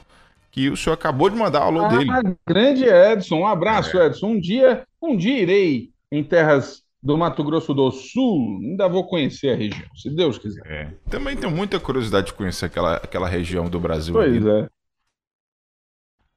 [0.50, 2.10] que o senhor acabou de mandar o alô ah, dele.
[2.46, 4.06] Grande Edson, um abraço, é.
[4.06, 4.26] Edson.
[4.26, 8.60] Um dia, um dia irei em terras do Mato Grosso do Sul.
[8.62, 10.62] Ainda vou conhecer a região, se Deus quiser.
[10.66, 10.90] É.
[11.10, 14.14] Também tenho muita curiosidade de conhecer aquela, aquela região do Brasil.
[14.14, 14.62] Pois ali.
[14.62, 14.68] é.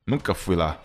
[0.06, 0.80] Nunca fui lá.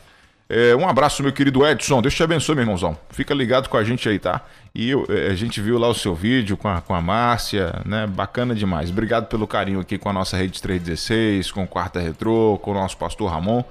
[0.49, 2.03] É, um abraço, meu querido Edson.
[2.03, 2.97] Deus te abençoe, meu irmãozão.
[3.09, 4.45] Fica ligado com a gente aí, tá?
[4.75, 7.81] E eu, é, a gente viu lá o seu vídeo com a, com a Márcia,
[7.87, 8.07] né?
[8.07, 8.91] Bacana demais.
[8.91, 12.75] Obrigado pelo carinho aqui com a nossa Rede 316, com o Quarta Retrô, com o
[12.75, 13.65] nosso pastor Ramon.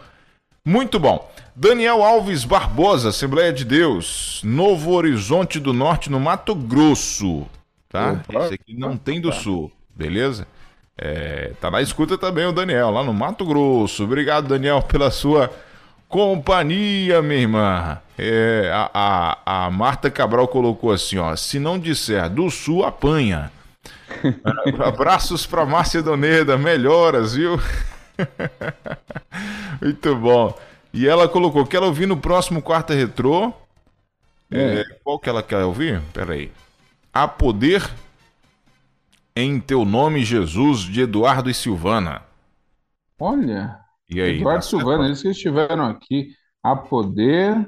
[0.66, 1.30] Muito bom.
[1.56, 7.48] Daniel Alves Barbosa, Assembleia de Deus, Novo Horizonte do Norte, no Mato Grosso.
[7.90, 8.12] Tá?
[8.12, 8.46] Opa.
[8.46, 10.48] Esse aqui não tem do Sul, beleza?
[10.98, 14.04] É, tá na escuta também o Daniel, lá no Mato Grosso.
[14.04, 15.52] Obrigado, Daniel, pela sua
[16.08, 17.98] companhia, minha irmã.
[18.18, 18.92] É, a,
[19.46, 21.36] a, a Marta Cabral colocou assim, ó.
[21.36, 23.52] Se não disser do Sul, apanha.
[24.86, 27.60] Abraços para Márcia Doneda, melhoras, viu?
[29.82, 30.58] Muito bom.
[30.94, 33.54] E ela colocou, quer ouvir no próximo quarta retrô.
[34.50, 34.82] É.
[34.82, 36.02] É, qual que ela quer ouvir?
[36.14, 36.52] Peraí.
[37.14, 37.90] A Poder
[39.36, 42.22] em Teu Nome, Jesus, de Eduardo e Silvana.
[43.20, 43.80] Olha.
[44.10, 44.38] E aí?
[44.38, 46.36] Eduardo e Silvana, eles que estiveram aqui.
[46.62, 47.66] A Poder.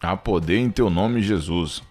[0.00, 1.82] A Poder em Teu Nome, Jesus.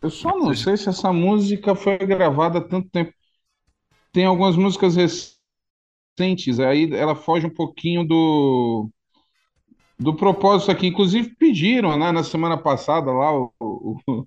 [0.00, 3.12] Eu só não sei se essa música foi gravada há tanto tempo.
[4.12, 5.31] Tem algumas músicas recentes,
[6.66, 8.88] aí ela foge um pouquinho do
[9.98, 10.88] do propósito aqui.
[10.88, 14.26] Inclusive pediram, né, na semana passada lá o, o,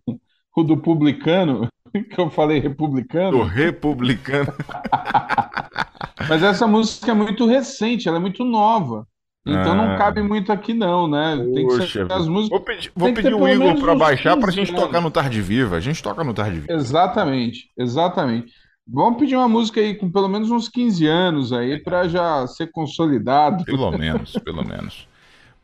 [0.55, 1.67] o do publicano,
[2.09, 3.39] que eu falei republicano.
[3.39, 4.53] O republicano.
[6.27, 9.05] Mas essa música é muito recente, ela é muito nova.
[9.47, 9.75] Então ah.
[9.75, 11.37] não cabe muito aqui, não, né?
[11.53, 12.49] Tem que ser as músicas.
[12.49, 15.75] Vou pedir, vou pedir o Igor para baixar para a gente tocar no Tarde Viva.
[15.75, 16.73] A gente toca no Tarde Viva.
[16.73, 18.51] Exatamente, exatamente.
[18.87, 22.71] Vamos pedir uma música aí com pelo menos uns 15 anos aí para já ser
[22.71, 23.63] consolidado.
[23.65, 25.07] Pelo menos, pelo menos.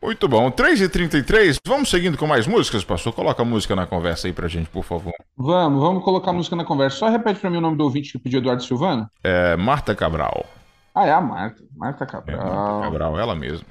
[0.02, 0.50] Muito bom.
[0.50, 3.12] 3h33, vamos seguindo com mais músicas, pastor?
[3.12, 5.14] Coloca a música na conversa aí pra gente, por favor.
[5.36, 6.96] Vamos, vamos colocar a música na conversa.
[6.96, 9.08] Só repete pra mim o nome do ouvinte que pediu Eduardo Silvano.
[9.22, 10.44] É Marta Cabral.
[10.92, 11.62] Ah, é a Marta.
[11.76, 12.40] Marta Cabral.
[12.40, 13.66] É, Marta Cabral, ela mesma.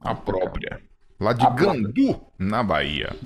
[0.00, 0.80] A própria.
[1.20, 3.16] Lá de a Gandu, na Bahia.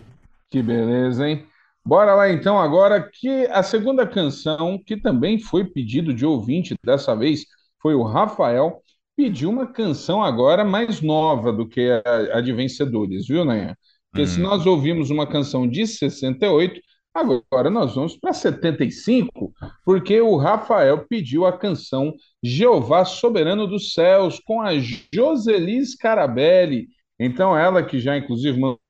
[0.51, 1.45] Que beleza, hein?
[1.85, 7.14] Bora lá então agora que a segunda canção, que também foi pedido de ouvinte dessa
[7.14, 7.45] vez,
[7.81, 8.81] foi o Rafael,
[9.16, 13.75] pediu uma canção agora mais nova do que a, a de Vencedores, viu, Né?
[14.11, 14.27] Porque hum.
[14.27, 16.81] se nós ouvimos uma canção de 68,
[17.14, 19.53] agora nós vamos para 75,
[19.85, 24.73] porque o Rafael pediu a canção Jeová Soberano dos Céus, com a
[25.12, 26.88] Joseli Scarabelli.
[27.18, 28.82] Então, ela que já, inclusive, mandou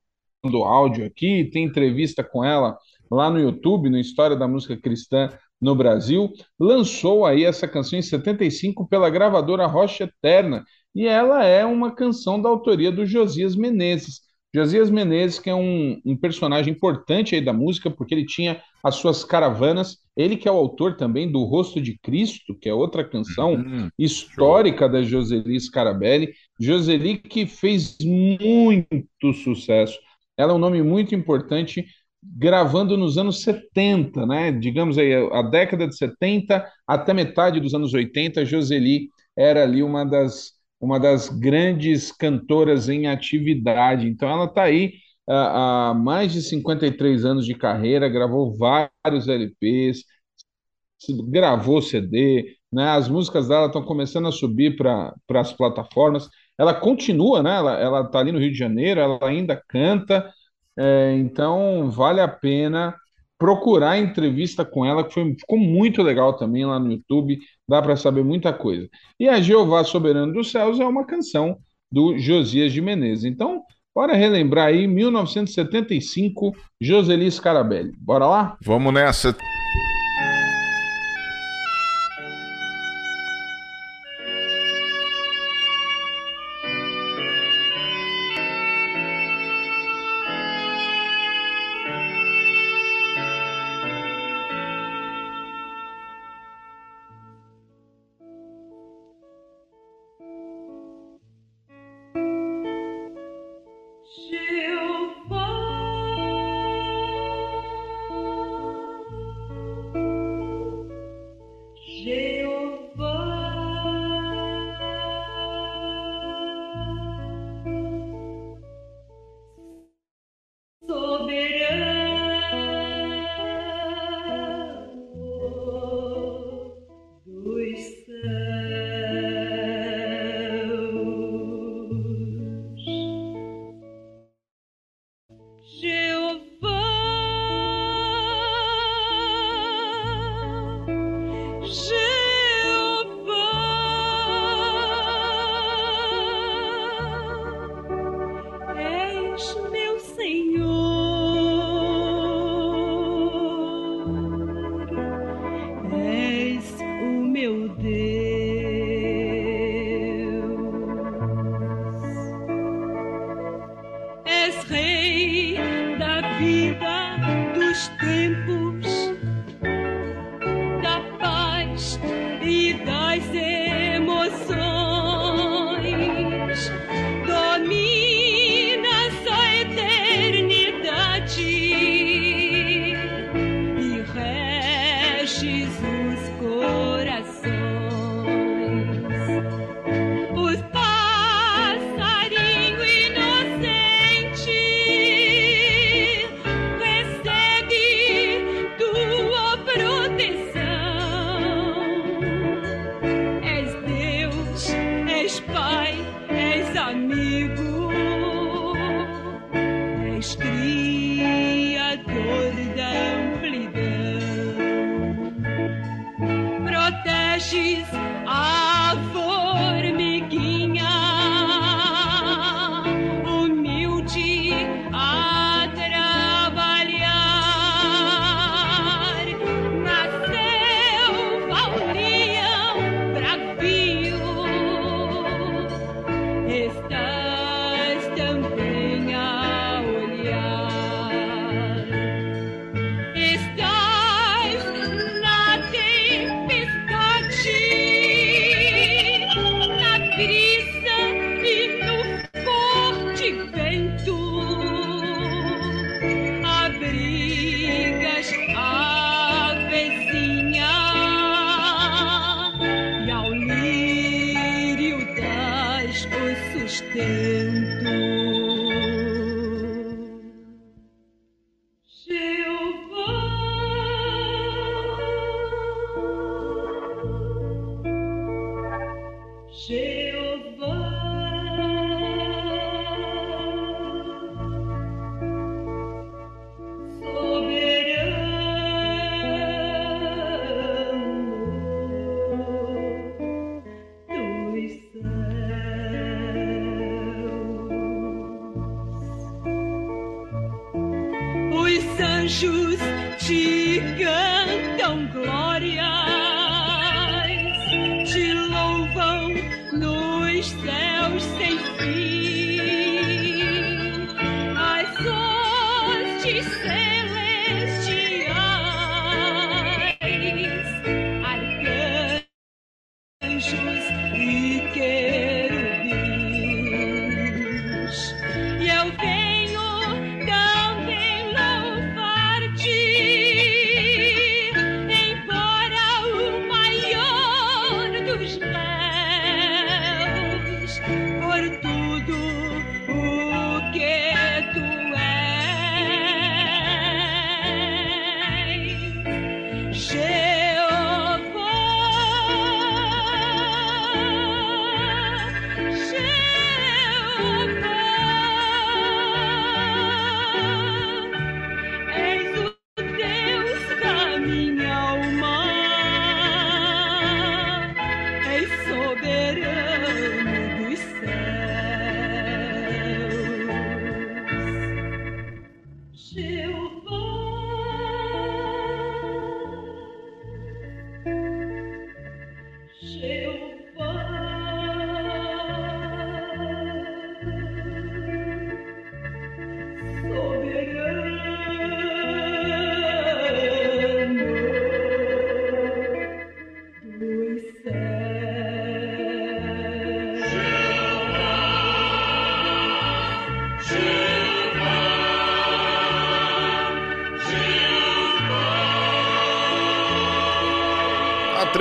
[0.64, 2.76] áudio aqui, tem entrevista com ela
[3.10, 5.28] lá no YouTube, no História da Música Cristã
[5.60, 11.64] no Brasil, lançou aí essa canção em 75 pela gravadora Rocha Eterna, e ela é
[11.64, 14.20] uma canção da autoria do Josias Menezes.
[14.54, 18.96] Josias Menezes, que é um, um, personagem importante aí da música, porque ele tinha as
[18.96, 23.02] suas caravanas, ele que é o autor também do Rosto de Cristo, que é outra
[23.02, 26.34] canção uhum, histórica da Joseli Scarabelli.
[26.60, 29.98] Joseli que fez muito sucesso.
[30.36, 31.84] Ela é um nome muito importante,
[32.22, 34.52] gravando nos anos 70, né?
[34.52, 40.04] Digamos aí, a década de 70 até metade dos anos 80, Joseli era ali uma
[40.04, 44.08] das uma das grandes cantoras em atividade.
[44.08, 44.94] Então, ela está aí
[45.28, 50.02] há, há mais de 53 anos de carreira, gravou vários LPs,
[51.28, 52.88] gravou CD, né?
[52.90, 56.28] As músicas dela estão começando a subir para as plataformas.
[56.58, 57.56] Ela continua, né?
[57.56, 60.30] Ela está ali no Rio de Janeiro, ela ainda canta.
[60.78, 62.94] É, então, vale a pena
[63.42, 67.82] procurar a entrevista com ela, que foi, ficou muito legal também lá no YouTube, dá
[67.82, 68.88] para saber muita coisa.
[69.18, 71.58] E a Jeová Soberano dos Céus é uma canção
[71.90, 73.24] do Josias de Menezes.
[73.24, 73.62] Então,
[73.92, 77.92] bora relembrar aí 1975, Joseli Scarabelli.
[77.98, 78.56] Bora lá?
[78.62, 79.36] Vamos nessa.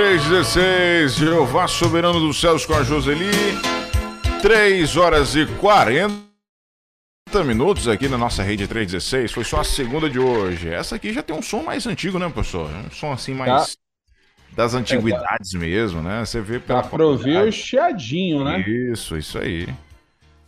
[0.02, 3.30] 316, Jeová Soberano dos Céus com a Joseli.
[4.41, 6.18] 3 horas e 40
[7.45, 9.32] minutos aqui na nossa rede 316.
[9.32, 10.70] Foi só a segunda de hoje.
[10.70, 12.68] Essa aqui já tem um som mais antigo, né, professor?
[12.72, 13.76] Um som assim mais.
[13.76, 13.82] Tá.
[14.56, 15.64] Das antiguidades é, tá.
[15.64, 16.26] mesmo, né?
[16.26, 16.82] Você vê pela.
[16.82, 18.60] Dá pra ouvir o chiadinho, né?
[18.68, 19.68] Isso, isso aí.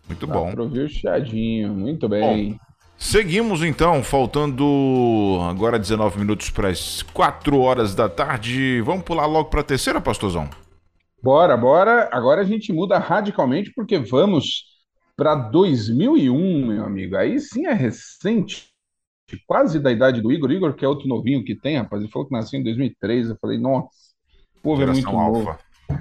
[0.07, 0.51] Muito Dá bom.
[0.51, 1.75] Pra ouvir o chiadinho.
[1.75, 2.53] Muito bem.
[2.53, 2.62] Bom,
[2.97, 8.81] Seguimos então, faltando agora 19 minutos para as 4 horas da tarde.
[8.81, 10.49] Vamos pular logo para a terceira, pastorzão?
[11.21, 12.09] Bora, bora.
[12.11, 14.65] Agora a gente muda radicalmente porque vamos
[15.15, 17.15] para 2001, meu amigo.
[17.15, 18.67] Aí sim é recente,
[19.47, 20.51] quase da idade do Igor.
[20.51, 22.01] Igor, que é outro novinho que tem, rapaz.
[22.01, 23.29] Ele falou que nasceu em 2003.
[23.29, 23.89] Eu falei, nossa,
[24.57, 25.17] o povo é muito alfa.
[25.17, 25.57] novo.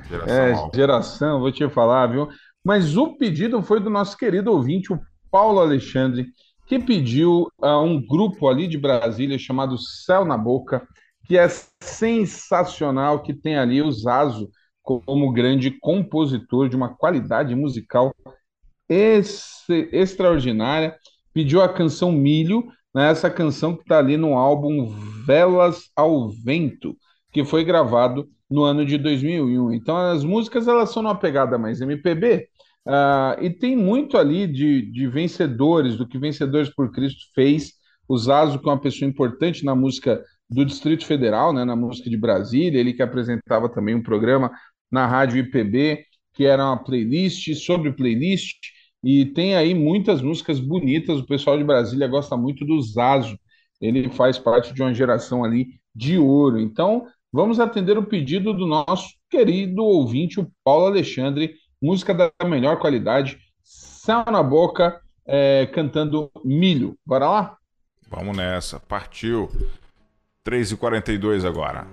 [0.09, 0.77] Geração é, alfa.
[0.77, 2.29] geração, vou te falar, viu?
[2.65, 6.27] Mas o pedido foi do nosso querido ouvinte, o Paulo Alexandre
[6.73, 10.89] que pediu a um grupo ali de Brasília chamado Céu na Boca,
[11.27, 11.47] que é
[11.83, 14.49] sensacional, que tem ali o Zazo
[14.83, 18.15] como grande compositor de uma qualidade musical
[18.89, 20.97] extraordinária.
[21.35, 22.65] Pediu a canção Milho,
[22.95, 24.97] né, essa canção que está ali no álbum
[25.27, 26.97] Velas ao Vento,
[27.31, 29.73] que foi gravado no ano de 2001.
[29.73, 32.49] Então as músicas elas são numa pegada mais MPB,
[32.87, 37.75] Uh, e tem muito ali de, de vencedores, do que Vencedores por Cristo fez.
[38.09, 42.11] O Zazo, que é uma pessoa importante na música do Distrito Federal, né, na música
[42.11, 44.51] de Brasília, ele que apresentava também um programa
[44.91, 46.05] na rádio IPB,
[46.35, 48.59] que era uma playlist sobre playlist,
[49.03, 51.21] e tem aí muitas músicas bonitas.
[51.21, 53.39] O pessoal de Brasília gosta muito do Zazo,
[53.81, 56.61] ele faz parte de uma geração ali de ouro.
[56.61, 62.79] Então, vamos atender o pedido do nosso querido ouvinte, o Paulo Alexandre música da melhor
[62.79, 66.97] qualidade, Sal na Boca, é, cantando Milho.
[67.05, 67.57] Bora lá?
[68.09, 69.51] Vamos nessa, partiu.
[70.47, 71.87] 3h42 agora.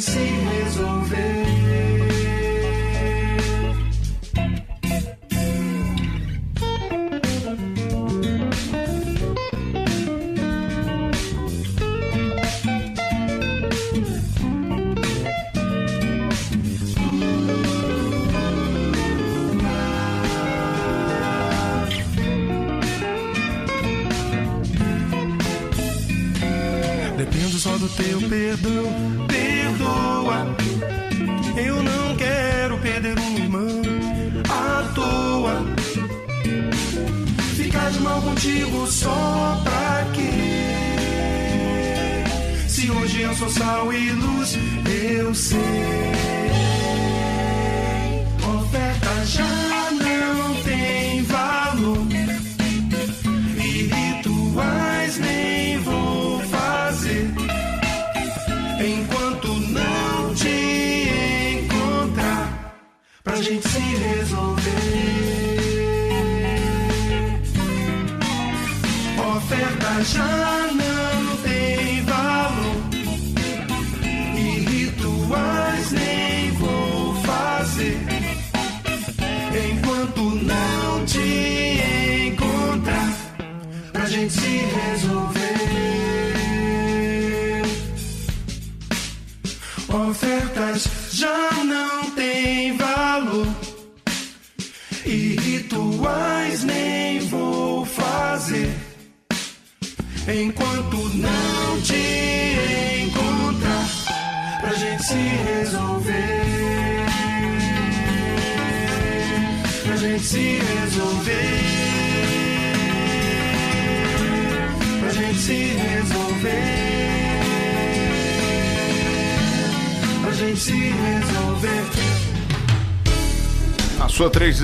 [0.00, 0.18] se
[0.64, 1.39] resolver.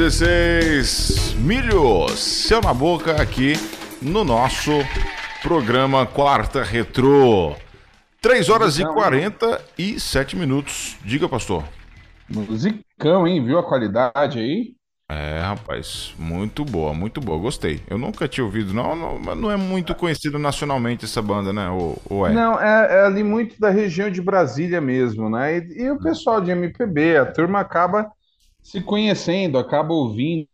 [0.07, 1.35] 16.
[1.41, 3.55] Milho, céu na boca aqui
[4.01, 4.71] no nosso
[5.43, 7.57] programa Quarta Retrô.
[8.23, 10.97] 3 horas Musicão, e 47 minutos.
[11.05, 11.65] Diga, pastor.
[12.29, 13.45] Musicão, hein?
[13.45, 14.77] Viu a qualidade aí?
[15.11, 17.81] É, rapaz, muito boa, muito boa, gostei.
[17.91, 21.69] Eu nunca tinha ouvido, não, não, não é muito conhecido nacionalmente essa banda, né?
[21.69, 22.33] Ou, ou é?
[22.33, 25.59] Não, é, é, ali muito da região de Brasília mesmo, né?
[25.59, 25.99] E, e o hum.
[25.99, 28.09] pessoal de MPB, a turma acaba
[28.67, 30.49] se conhecendo, acaba ouvindo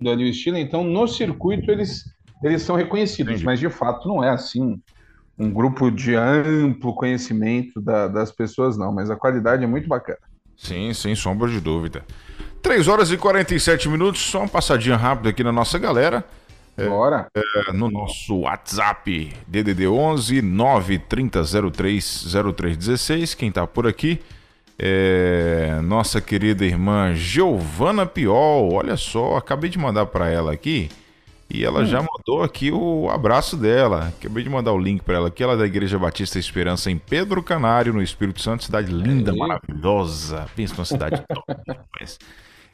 [0.00, 2.04] ali o estilo, então no circuito eles,
[2.42, 3.44] eles são reconhecidos, Entendi.
[3.44, 4.80] mas de fato não é assim
[5.38, 10.18] um grupo de amplo conhecimento da, das pessoas, não, mas a qualidade é muito bacana.
[10.56, 12.06] Sim, sem sombra de dúvida.
[12.62, 16.24] 3 horas e 47 minutos, só uma passadinha rápida aqui na nossa galera.
[16.74, 17.26] É, Bora.
[17.34, 23.34] É, no nosso WhatsApp, DDD 11 93003 0316.
[23.34, 24.20] Quem tá por aqui
[24.82, 28.72] é nossa querida irmã Giovana Piol.
[28.72, 30.88] Olha só, acabei de mandar para ela aqui
[31.50, 31.86] e ela hum.
[31.86, 34.08] já mandou aqui o abraço dela.
[34.08, 35.42] Acabei de mandar o link para ela aqui.
[35.42, 38.64] Ela é da Igreja Batista Esperança em Pedro Canário, no Espírito Santo.
[38.64, 40.46] Cidade linda, maravilhosa.
[40.56, 41.44] Pensa numa cidade top.
[42.00, 42.18] Mas...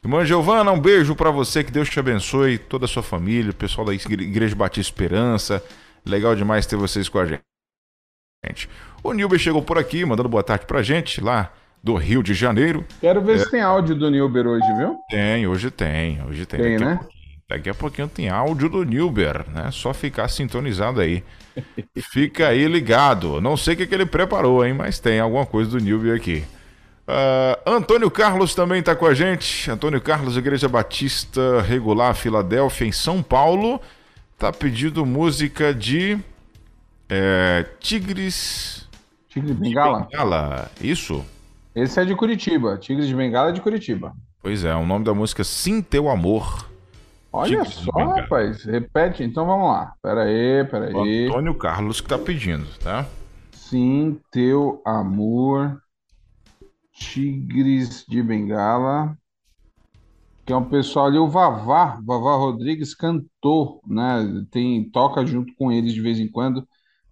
[0.01, 3.55] Irmã Giovana, um beijo para você, que Deus te abençoe, toda a sua família, o
[3.55, 5.61] pessoal da Igreja Batista Esperança.
[6.05, 8.69] Legal demais ter vocês com a gente.
[9.03, 11.51] O Nilber chegou por aqui, mandando boa tarde pra gente, lá
[11.83, 12.85] do Rio de Janeiro.
[12.99, 13.39] Quero ver é...
[13.39, 14.97] se tem áudio do Nilber hoje, viu?
[15.09, 16.59] Tem, hoje tem, hoje tem.
[16.59, 16.99] Tem, né?
[17.01, 17.17] A
[17.49, 19.69] daqui a pouquinho tem áudio do Nilber, né?
[19.71, 21.23] Só ficar sintonizado aí.
[22.11, 23.39] Fica aí ligado.
[23.41, 24.73] Não sei o que, que ele preparou, hein?
[24.73, 26.43] Mas tem alguma coisa do Nilber aqui.
[27.07, 29.71] Uh, Antônio Carlos também está com a gente.
[29.71, 33.79] Antônio Carlos, Igreja Batista Regular, Filadélfia, em São Paulo.
[34.37, 36.19] Tá pedindo música de
[37.09, 38.87] é, Tigres.
[39.29, 40.07] Tigres de Bengala.
[40.11, 40.71] Bengala.
[40.81, 41.25] Isso?
[41.77, 42.75] Esse é de Curitiba.
[42.75, 44.11] Tigres de Bengala é de Curitiba.
[44.41, 46.67] Pois é, o nome da música Sim Teu Amor.
[47.31, 48.63] Olha Tigres só, rapaz.
[48.63, 49.93] Repete, então vamos lá.
[50.01, 51.27] Pera aí, pera aí.
[51.27, 53.05] Antônio Carlos que tá pedindo, tá?
[53.51, 55.79] Sim Teu Amor.
[56.91, 59.15] Tigres de Bengala,
[60.47, 64.43] que é um pessoal ali, o Vavá, Vavá Rodrigues cantou, né?
[64.49, 66.67] Tem, toca junto com eles de vez em quando.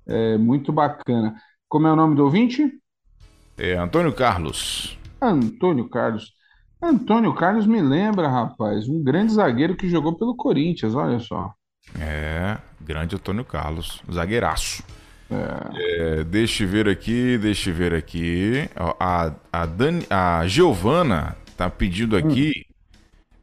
[0.07, 1.35] É muito bacana.
[1.69, 2.67] Como é o nome do ouvinte?
[3.57, 4.97] É Antônio Carlos.
[5.21, 6.33] Antônio Carlos.
[6.81, 11.53] Antônio Carlos me lembra, rapaz, um grande zagueiro que jogou pelo Corinthians, olha só.
[11.99, 14.83] É, grande Antônio Carlos, zagueiraço.
[15.31, 16.19] É.
[16.19, 18.69] É, deixa eu ver aqui, deixa eu ver aqui.
[18.99, 22.65] A, a, Dani, a Giovana tá pedindo aqui.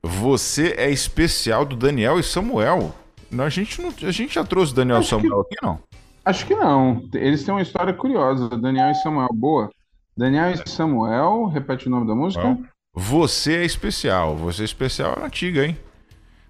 [0.04, 0.08] Hum.
[0.08, 2.94] Você é especial do Daniel e Samuel.
[3.30, 5.78] Não, a, gente não, a gente já trouxe Daniel e Samuel que, aqui, não?
[6.24, 7.08] Acho que não.
[7.14, 8.48] Eles têm uma história curiosa.
[8.50, 9.70] Daniel e Samuel, boa.
[10.16, 12.58] Daniel e Samuel, repete o nome da música.
[12.94, 14.36] Você é especial.
[14.36, 15.76] Você é especial é antiga, hein?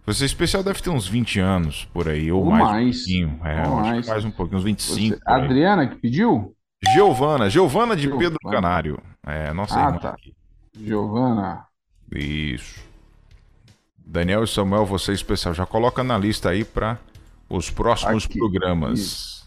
[0.05, 2.97] Você especial deve ter uns 20 anos por aí, ou, ou mais, mais.
[2.97, 3.41] Um pouquinho.
[3.45, 4.09] É, ou mais.
[4.09, 5.17] mais um pouquinho, uns 25.
[5.17, 5.23] Você...
[5.25, 6.57] Adriana que pediu?
[6.93, 8.31] Giovana, Giovana de Giovana.
[8.31, 9.01] Pedro Canário.
[9.25, 10.11] É, nossa ah, irmã tá.
[10.11, 10.35] aqui.
[10.77, 11.65] Giovana.
[12.13, 12.83] Isso.
[13.97, 15.55] Daniel e Samuel, você especial.
[15.55, 16.99] Já coloca na lista aí para
[17.49, 18.39] os próximos aqui.
[18.39, 19.42] programas.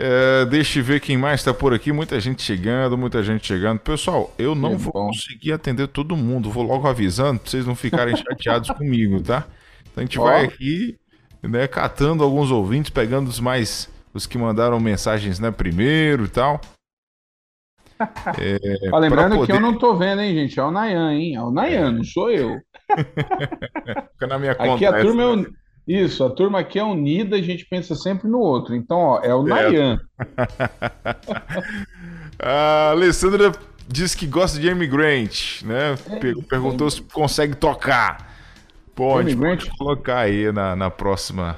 [0.00, 1.90] É, deixa eu ver quem mais está por aqui.
[1.90, 3.80] Muita gente chegando, muita gente chegando.
[3.80, 5.08] Pessoal, eu não é vou bom.
[5.08, 6.52] conseguir atender todo mundo.
[6.52, 9.44] Vou logo avisando para vocês não ficarem chateados comigo, tá?
[9.90, 10.96] Então a gente vai aqui,
[11.42, 13.90] né, catando alguns ouvintes, pegando os mais.
[14.14, 16.60] os que mandaram mensagens né, primeiro e tal.
[18.38, 19.46] É, Ó, lembrando poder...
[19.46, 20.60] que eu não tô vendo, hein, gente?
[20.60, 21.34] É o Nayan, hein?
[21.34, 22.56] É o Nayan, não sou eu.
[24.12, 24.74] Fica na minha conta.
[24.74, 25.46] Aqui a turma é o...
[25.88, 28.74] Isso, a turma aqui é unida, a gente pensa sempre no outro.
[28.74, 29.98] Então, ó, é o Nayan.
[32.38, 33.52] a Alessandra
[33.88, 35.94] diz que gosta de Amy Grant, né?
[36.10, 36.90] É, perguntou é.
[36.90, 38.36] se consegue tocar.
[38.94, 41.56] Pode, pode colocar aí na, na próxima.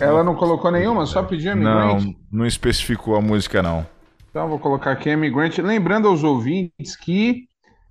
[0.00, 2.04] Ela não colocou nenhuma, só pediu Amy não, Grant?
[2.04, 3.86] Não, não especificou a música, não.
[4.30, 5.58] Então, vou colocar aqui Amy Grant.
[5.58, 7.44] Lembrando aos ouvintes que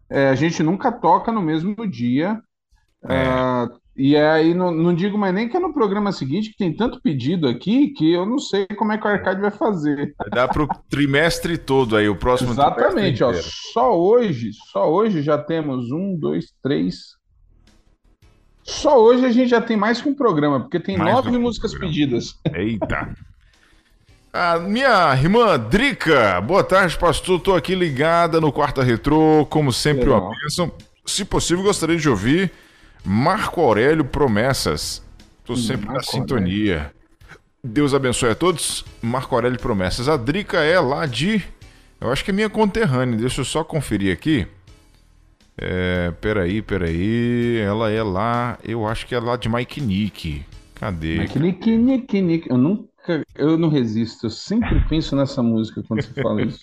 [0.09, 2.37] é, a gente nunca toca no mesmo dia.
[3.07, 3.23] É.
[3.23, 6.73] Uh, E aí não, não digo mais nem que é no programa seguinte, que tem
[6.73, 10.15] tanto pedido aqui, que eu não sei como é que o Arcade vai fazer.
[10.17, 13.33] Vai dar pro trimestre todo aí, o próximo Exatamente, ó.
[13.33, 17.17] Só hoje, só hoje já temos um, dois, três.
[18.63, 21.71] Só hoje a gente já tem mais que um programa, porque tem mais nove músicas
[21.71, 21.93] programa.
[21.93, 22.39] pedidas.
[22.53, 23.13] Eita.
[24.31, 27.37] A minha irmã Drica, boa tarde, pastor.
[27.41, 30.71] Tô aqui ligada no Quarta Retrô, como sempre, uma bênção.
[31.05, 32.49] Se possível, gostaria de ouvir
[33.03, 35.03] Marco Aurélio Promessas.
[35.43, 36.75] Tô sempre Marco na sintonia.
[36.75, 36.91] Aurélio.
[37.63, 38.85] Deus abençoe a todos.
[39.01, 40.07] Marco Aurélio Promessas.
[40.07, 41.43] A Drica é lá de.
[41.99, 43.17] Eu acho que é minha conterrânea.
[43.17, 44.47] Deixa eu só conferir aqui.
[45.57, 47.57] É, peraí, peraí.
[47.57, 48.57] Ela é lá.
[48.63, 50.45] Eu acho que é lá de Mike Nick.
[50.75, 51.19] Cadê?
[51.19, 52.49] Mike Nick, Nick, Nick.
[52.49, 52.87] Eu não
[53.35, 56.61] eu não resisto, eu sempre penso nessa música quando você fala isso.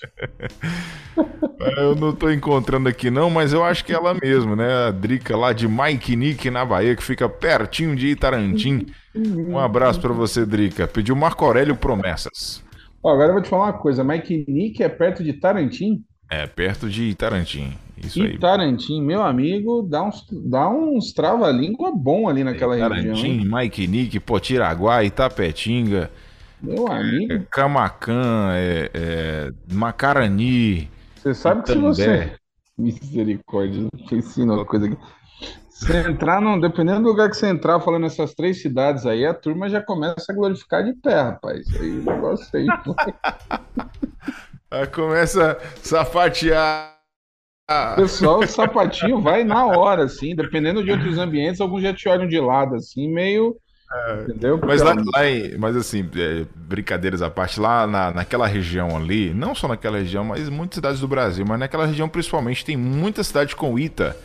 [1.78, 4.88] eu não tô encontrando aqui não, mas eu acho que é ela mesma, né?
[4.88, 8.86] A Drica lá de Mike Nick na Bahia, que fica pertinho de Itarantim.
[9.14, 10.86] Um abraço para você, Drica.
[10.86, 12.62] Pediu Marco Aurélio Promessas.
[13.02, 16.04] Ó, agora eu vou te falar uma coisa, Mike Nick é perto de Tarantim?
[16.30, 17.72] É, perto de Itarantim.
[17.96, 18.38] Isso aí.
[18.38, 23.14] Tarantim, meu amigo, dá uns, dá uns trava-língua bom ali naquela Tarantim, região.
[23.14, 26.10] Tarantim, Mike Nick, Potiraguá, Itapetinga.
[26.60, 27.32] Meu amigo.
[27.32, 30.90] É, Camacan, é, é, Macarani.
[31.16, 32.32] Você sabe que se você.
[32.78, 34.96] Misericórdia, te ensino uma coisa aqui.
[35.70, 39.32] Se entrar, não, dependendo do lugar que você entrar, falando essas três cidades aí, a
[39.32, 41.66] turma já começa a glorificar de pé, rapaz.
[41.80, 42.66] Aí o negócio aí.
[44.92, 46.96] começa a sapatear.
[47.96, 52.28] Pessoal, o sapatinho vai na hora, assim, dependendo de outros ambientes, alguns já te olham
[52.28, 53.56] de lado, assim, meio
[53.92, 54.58] é, Entendeu?
[54.64, 59.32] Mas, lá, lá em, mas assim, é, brincadeiras à parte, lá na, naquela região ali,
[59.32, 63.22] não só naquela região, mas muitas cidades do Brasil, mas naquela região principalmente tem muita
[63.22, 64.16] cidade com Ita.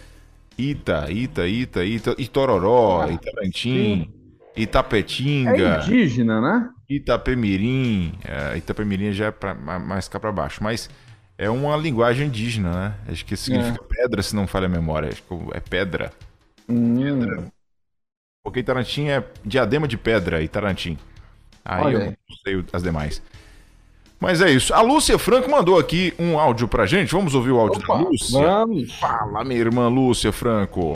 [0.57, 4.11] Ita, Ita, Ita, Ita, Itororó, ah, Itarantim,
[4.55, 5.77] Itapetinga.
[5.77, 6.69] É indígena, né?
[6.89, 8.13] Itapemirim.
[8.25, 10.89] É, Itapemirim já é pra, mais cá para baixo, mas
[11.37, 12.93] é uma linguagem indígena, né?
[13.09, 13.95] Acho que significa é.
[13.95, 15.09] pedra, se não falha a memória.
[15.09, 16.11] Acho que é pedra.
[16.67, 16.95] Hum.
[16.97, 17.51] pedra.
[18.43, 20.97] Porque Itarantim é diadema de pedra, Itarantim.
[21.63, 21.97] Aí Olha.
[21.97, 23.21] eu não sei as demais.
[24.19, 24.73] Mas é isso.
[24.73, 27.11] A Lúcia Franco mandou aqui um áudio pra gente.
[27.11, 28.39] Vamos ouvir o áudio Opa, da Lúcia?
[28.39, 28.93] Vamos.
[28.93, 30.93] Fala, minha irmã Lúcia Franco.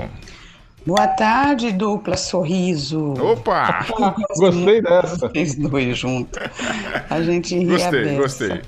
[0.85, 3.13] Boa tarde, dupla sorriso.
[3.13, 3.85] Opa!
[4.37, 5.27] gostei dessa.
[5.27, 6.39] Vocês dois juntos.
[7.09, 8.61] A gente ri Gostei, gostei.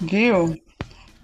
[0.00, 0.56] Viu?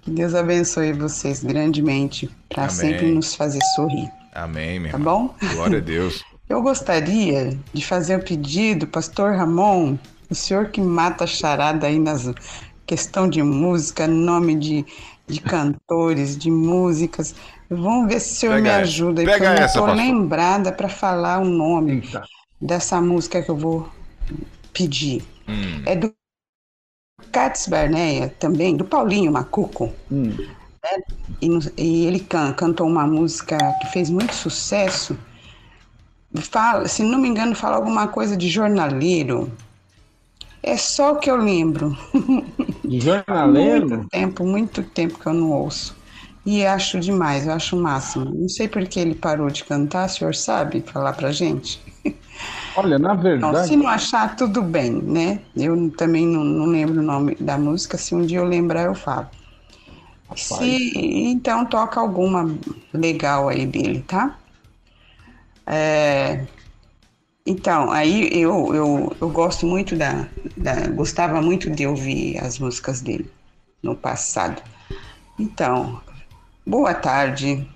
[0.03, 4.09] Que Deus abençoe vocês grandemente para sempre nos fazer sorrir.
[4.33, 5.35] Amém, meu Tá bom?
[5.55, 6.25] Glória a Deus.
[6.53, 9.97] Eu gostaria de fazer um pedido, Pastor Ramon,
[10.29, 12.31] o senhor que mata a charada aí nas
[12.87, 14.85] questão de música, nome de,
[15.27, 17.35] de cantores, de músicas.
[17.71, 21.39] Vamos ver se o senhor pega, me ajuda, porque eu não estou lembrada para falar
[21.39, 22.23] o nome Eita.
[22.61, 23.89] dessa música que eu vou
[24.75, 25.25] pedir.
[25.49, 25.83] Hum.
[25.87, 26.15] É do
[27.33, 29.91] Cats Barneia também, do Paulinho Macuco.
[30.11, 30.37] Hum.
[30.85, 30.99] É,
[31.41, 31.49] e,
[31.79, 35.17] e, ele can, cantou uma música que fez muito sucesso
[36.41, 39.53] fala, se não me engano, fala alguma coisa de jornaleiro.
[40.63, 41.97] É só o que eu lembro.
[42.89, 43.89] Jornaleiro?
[43.89, 45.97] muito tempo, muito tempo que eu não ouço.
[46.45, 48.25] E acho demais, eu acho o máximo.
[48.25, 51.81] Não sei por que ele parou de cantar, o senhor sabe falar pra gente?
[52.77, 53.53] Olha, na verdade.
[53.53, 55.41] Então, se não achar, tudo bem, né?
[55.57, 58.95] Eu também não, não, lembro o nome da música, se um dia eu lembrar, eu
[58.95, 59.29] falo.
[60.35, 62.51] Se, então toca alguma
[62.93, 64.37] legal aí dele, tá?
[65.67, 66.45] É,
[67.45, 73.01] então, aí eu, eu, eu gosto muito da, da, Gostava muito de ouvir as músicas
[73.01, 73.31] dele
[73.83, 74.63] no passado.
[75.39, 76.01] Então,
[76.67, 77.69] boa tarde.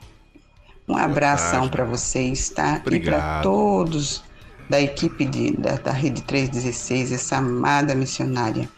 [0.89, 2.77] Um abração para vocês, tá?
[2.81, 2.95] Obrigado.
[2.95, 4.23] E para todos
[4.71, 8.69] da equipe de, da, da Rede 316, essa amada missionária.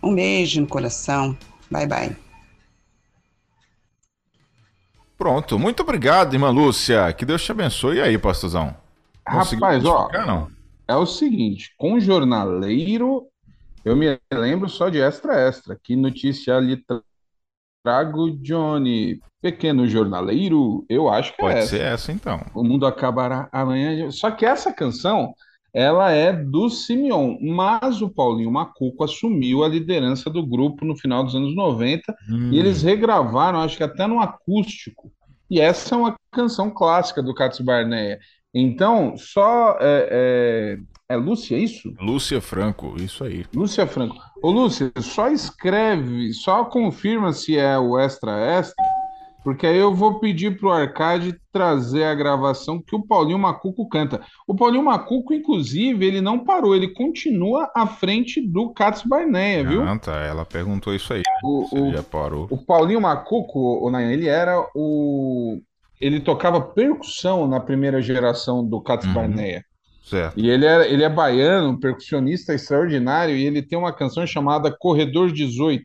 [0.00, 1.36] Um beijo no coração.
[1.68, 2.29] Bye, bye.
[5.20, 7.12] Pronto, muito obrigado, irmã Lúcia.
[7.12, 7.98] Que Deus te abençoe.
[7.98, 8.74] E aí, pastorzão?
[9.28, 10.50] Rapaz, ó, não?
[10.88, 13.26] é o seguinte: com jornaleiro,
[13.84, 15.78] eu me lembro só de extra extra.
[15.84, 16.82] Que notícia ali
[17.84, 19.20] trago, Johnny?
[19.42, 21.68] Pequeno jornaleiro, eu acho que é Pode é essa.
[21.68, 22.40] ser essa, então.
[22.54, 24.10] O mundo acabará amanhã.
[24.10, 25.34] Só que essa canção,
[25.72, 31.24] ela é do Simeon, mas o Paulinho Macuco assumiu a liderança do grupo no final
[31.24, 32.50] dos anos 90 hum.
[32.52, 35.12] e eles regravaram, acho que até no acústico.
[35.50, 38.18] E essa é uma canção clássica do Cats Barneia.
[38.54, 39.76] Então, só.
[39.80, 41.92] É, é, é Lúcia, é isso?
[42.00, 43.44] Lúcia Franco, isso aí.
[43.54, 44.16] Lúcia Franco.
[44.42, 48.99] Ô, Lúcia, só escreve, só confirma se é o extra extra
[49.42, 54.20] porque aí eu vou pedir pro Arcade trazer a gravação que o Paulinho Macuco canta.
[54.46, 59.82] O Paulinho Macuco, inclusive, ele não parou, ele continua à frente do Cats Barneia, viu?
[59.82, 60.20] Ah, tá.
[60.20, 61.22] Ela perguntou isso aí.
[61.42, 62.46] O, o, já parou.
[62.50, 65.60] O Paulinho Macuco, o Nayan, ele era o.
[66.00, 69.14] Ele tocava percussão na primeira geração do Cats uhum.
[69.14, 69.64] Barneia.
[70.02, 70.38] Certo.
[70.38, 75.30] E ele é, ele é baiano, percussionista extraordinário, e ele tem uma canção chamada Corredor
[75.30, 75.84] 18.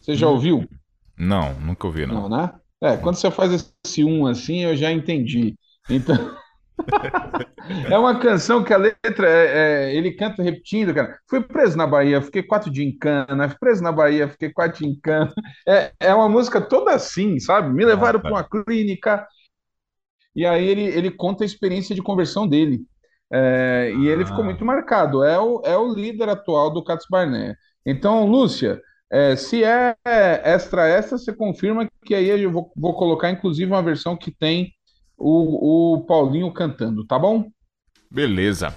[0.00, 0.32] Você já hum.
[0.32, 0.68] ouviu?
[1.16, 2.28] Não, nunca ouvi, não.
[2.28, 2.52] Não, né?
[2.82, 3.52] É, quando você faz
[3.84, 5.56] esse um assim, eu já entendi.
[5.90, 6.36] Então.
[7.90, 9.46] é uma canção que a letra é,
[9.90, 11.18] é, ele canta repetindo, cara.
[11.28, 13.48] Fui preso na Bahia, fiquei quatro dias em cana.
[13.48, 15.32] Fui preso na Bahia, fiquei quatro dias em cana.
[15.66, 17.72] É, é uma música toda assim, sabe?
[17.74, 19.26] Me levaram para uma clínica.
[20.34, 22.80] E aí ele, ele conta a experiência de conversão dele.
[23.30, 24.44] É, e ele ficou ah.
[24.44, 25.24] muito marcado.
[25.24, 27.58] É o, é o líder atual do Cats Barnett.
[27.84, 28.80] Então, Lúcia,
[29.10, 33.82] é, se é extra extra, você confirma que aí eu vou, vou colocar inclusive uma
[33.82, 34.72] versão que tem
[35.16, 37.50] o, o Paulinho cantando, tá bom?
[38.10, 38.74] Beleza.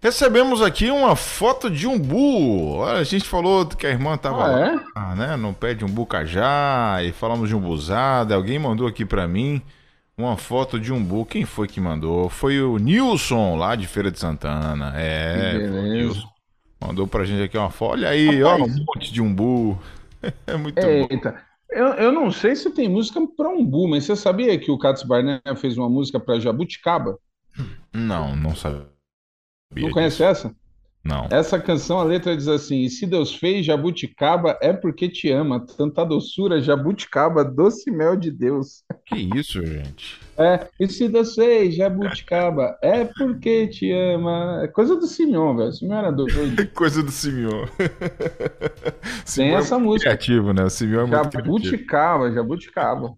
[0.00, 2.84] Recebemos aqui uma foto de umbu.
[2.84, 4.80] A gente falou que a irmã tava ah, é?
[4.96, 8.34] lá, né, no pé de umbu cajá, e falamos de umbuzada.
[8.34, 9.60] Alguém mandou aqui para mim
[10.16, 11.26] uma foto de umbu.
[11.26, 12.28] Quem foi que mandou?
[12.28, 14.92] Foi o Nilson, lá de Feira de Santana.
[14.96, 16.22] É, que beleza.
[16.80, 17.92] Mandou pra gente aqui uma foto.
[17.92, 19.78] Olha aí, Rapaz, ó, um monte de umbu.
[20.48, 21.30] É muito Eita.
[21.30, 21.38] bom.
[21.70, 25.04] Eu, eu não sei se tem música para umbu, mas você sabia que o Cats
[25.04, 27.16] Barnett fez uma música para jabuticaba?
[27.94, 28.88] Não, não sabia.
[29.76, 30.52] Não conhece essa?
[31.04, 31.28] Não.
[31.30, 35.64] Essa canção, a letra diz assim: E se Deus fez jabuticaba, é porque te ama.
[35.64, 38.82] Tanta doçura, jabuticaba, doce mel de Deus.
[39.06, 40.20] Que isso, gente?
[40.38, 44.60] É, e se fez jabuticaba, é porque te ama.
[44.62, 45.72] É coisa do Simeon, velho.
[45.72, 46.64] Simeon era doido.
[46.72, 47.66] coisa do Simeon.
[49.34, 50.10] Tem essa é música.
[50.10, 50.62] Criativo, né?
[50.62, 53.14] O Simeon é muito jabuticaba, jabuticaba.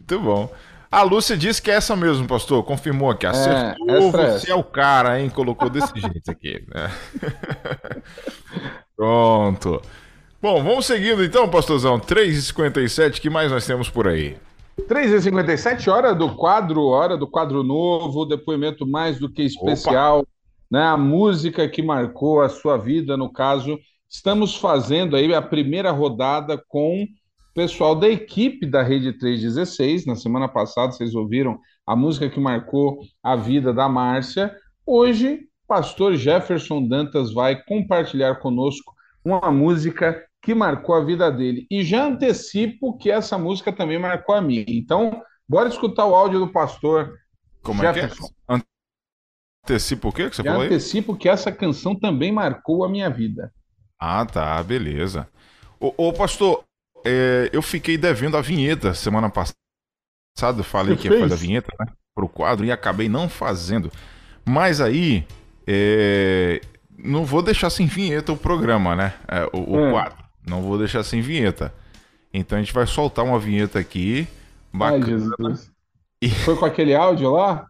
[0.00, 0.52] Muito bom.
[0.90, 2.64] A Lúcia disse que é essa mesmo, pastor.
[2.64, 3.26] Confirmou aqui.
[3.26, 3.88] Acertou.
[3.88, 5.30] É, você é o cara, hein?
[5.30, 6.64] Colocou desse jeito aqui.
[6.74, 6.90] Né?
[8.96, 9.80] Pronto.
[10.42, 12.00] Bom, vamos seguindo então, pastorzão.
[12.00, 14.36] 3h57, que mais nós temos por aí?
[14.82, 20.28] 3h57, hora do quadro, hora do quadro novo, depoimento mais do que especial, Opa.
[20.70, 20.82] né?
[20.82, 23.78] A música que marcou a sua vida, no caso.
[24.08, 27.06] Estamos fazendo aí a primeira rodada com
[27.54, 30.06] pessoal da equipe da Rede 316.
[30.06, 34.54] Na semana passada, vocês ouviram a música que marcou a vida da Márcia.
[34.86, 41.66] Hoje, pastor Jefferson Dantas vai compartilhar conosco uma música que marcou a vida dele.
[41.68, 44.64] E já antecipo que essa música também marcou a minha.
[44.68, 47.18] Então, bora escutar o áudio do pastor
[47.64, 48.26] Como Jefferson.
[48.48, 48.66] É que é?
[49.64, 50.68] Antecipo o quê que você já falou aí?
[50.68, 53.52] Antecipo que essa canção também marcou a minha vida.
[53.98, 55.28] Ah, tá, beleza.
[55.80, 56.62] Ô, ô pastor,
[57.04, 60.62] é, eu fiquei devendo a vinheta semana passada.
[60.62, 63.90] Falei que ia fazer a vinheta né, pro quadro e acabei não fazendo.
[64.44, 65.26] Mas aí,
[65.66, 66.60] é,
[66.96, 69.14] não vou deixar sem vinheta o programa, né?
[69.26, 69.90] É, o, o hum.
[69.90, 70.25] quadro.
[70.46, 71.74] Não vou deixar sem vinheta.
[72.32, 74.26] Então a gente vai soltar uma vinheta aqui.
[74.72, 75.04] Bacana.
[75.04, 75.72] Ai, Jesus.
[76.22, 76.30] E...
[76.30, 77.66] Foi com aquele áudio lá?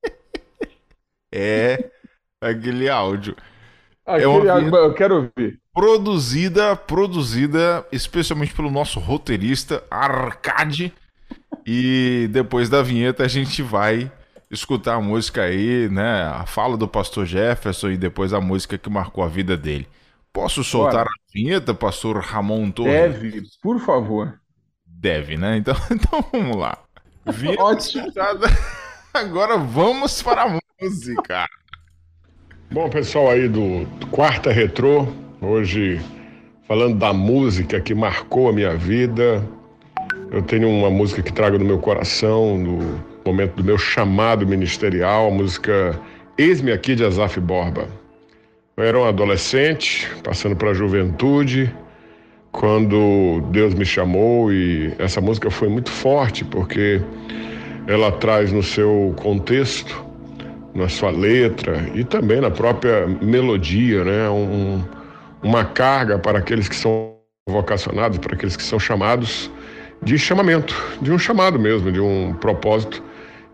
[1.32, 1.90] é,
[2.40, 3.36] aquele áudio.
[4.06, 10.94] Aquele é uma áudio, eu quero ouvir produzida, produzida especialmente pelo nosso roteirista Arcade.
[11.66, 14.10] E depois da vinheta a gente vai
[14.50, 16.22] escutar a música aí, né?
[16.22, 19.88] A fala do pastor Jefferson e depois a música que marcou a vida dele.
[20.34, 21.08] Posso soltar Bora.
[21.08, 22.92] a vinheta, pastor Ramon Torres?
[22.92, 24.40] Deve, por favor.
[24.84, 25.56] Deve, né?
[25.56, 26.76] Então, então vamos lá.
[27.24, 28.12] Vinheta Ótimo.
[29.14, 31.46] Agora vamos para a música.
[32.70, 35.06] Bom, pessoal aí do Quarta Retrô,
[35.40, 36.00] Hoje,
[36.66, 39.46] falando da música que marcou a minha vida,
[40.30, 45.28] eu tenho uma música que trago no meu coração, no momento do meu chamado ministerial,
[45.28, 46.00] a música
[46.36, 47.88] Eis-me aqui de Azaf Borba.
[48.76, 51.72] Eu era um adolescente, passando para a juventude,
[52.50, 57.00] quando Deus me chamou e essa música foi muito forte porque
[57.86, 60.04] ela traz no seu contexto,
[60.74, 64.82] na sua letra e também na própria melodia, né, um,
[65.40, 67.14] uma carga para aqueles que são
[67.48, 69.48] vocacionados, para aqueles que são chamados
[70.02, 73.00] de chamamento, de um chamado mesmo, de um propósito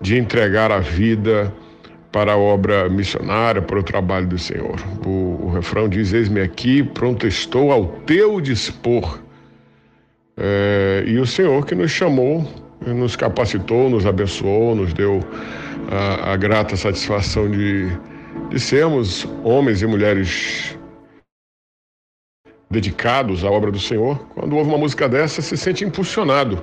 [0.01, 1.53] de entregar a vida
[2.13, 4.77] para a obra missionária, para o trabalho do Senhor.
[5.07, 9.21] O, o refrão diz: Eis-me aqui, pronto estou ao teu dispor.
[10.37, 12.47] É, e o Senhor que nos chamou,
[12.87, 15.21] nos capacitou, nos abençoou, nos deu
[15.91, 17.89] a, a grata satisfação de,
[18.49, 20.77] de sermos homens e mulheres
[22.71, 26.63] dedicados à obra do Senhor, quando ouve uma música dessa, se sente impulsionado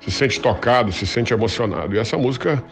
[0.00, 1.94] se sente tocado, se sente emocionado.
[1.94, 2.62] E essa música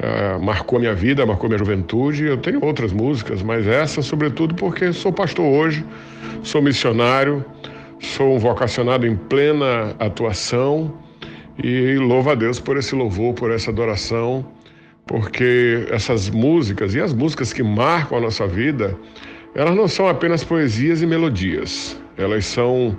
[0.00, 2.24] uh, marcou minha vida, marcou minha juventude.
[2.24, 5.84] Eu tenho outras músicas, mas essa, sobretudo, porque sou pastor hoje,
[6.42, 7.44] sou missionário,
[8.00, 10.92] sou um vocacionado em plena atuação
[11.62, 14.46] e louvo a Deus por esse louvor, por essa adoração,
[15.06, 18.96] porque essas músicas e as músicas que marcam a nossa vida,
[19.54, 22.96] elas não são apenas poesias e melodias, elas são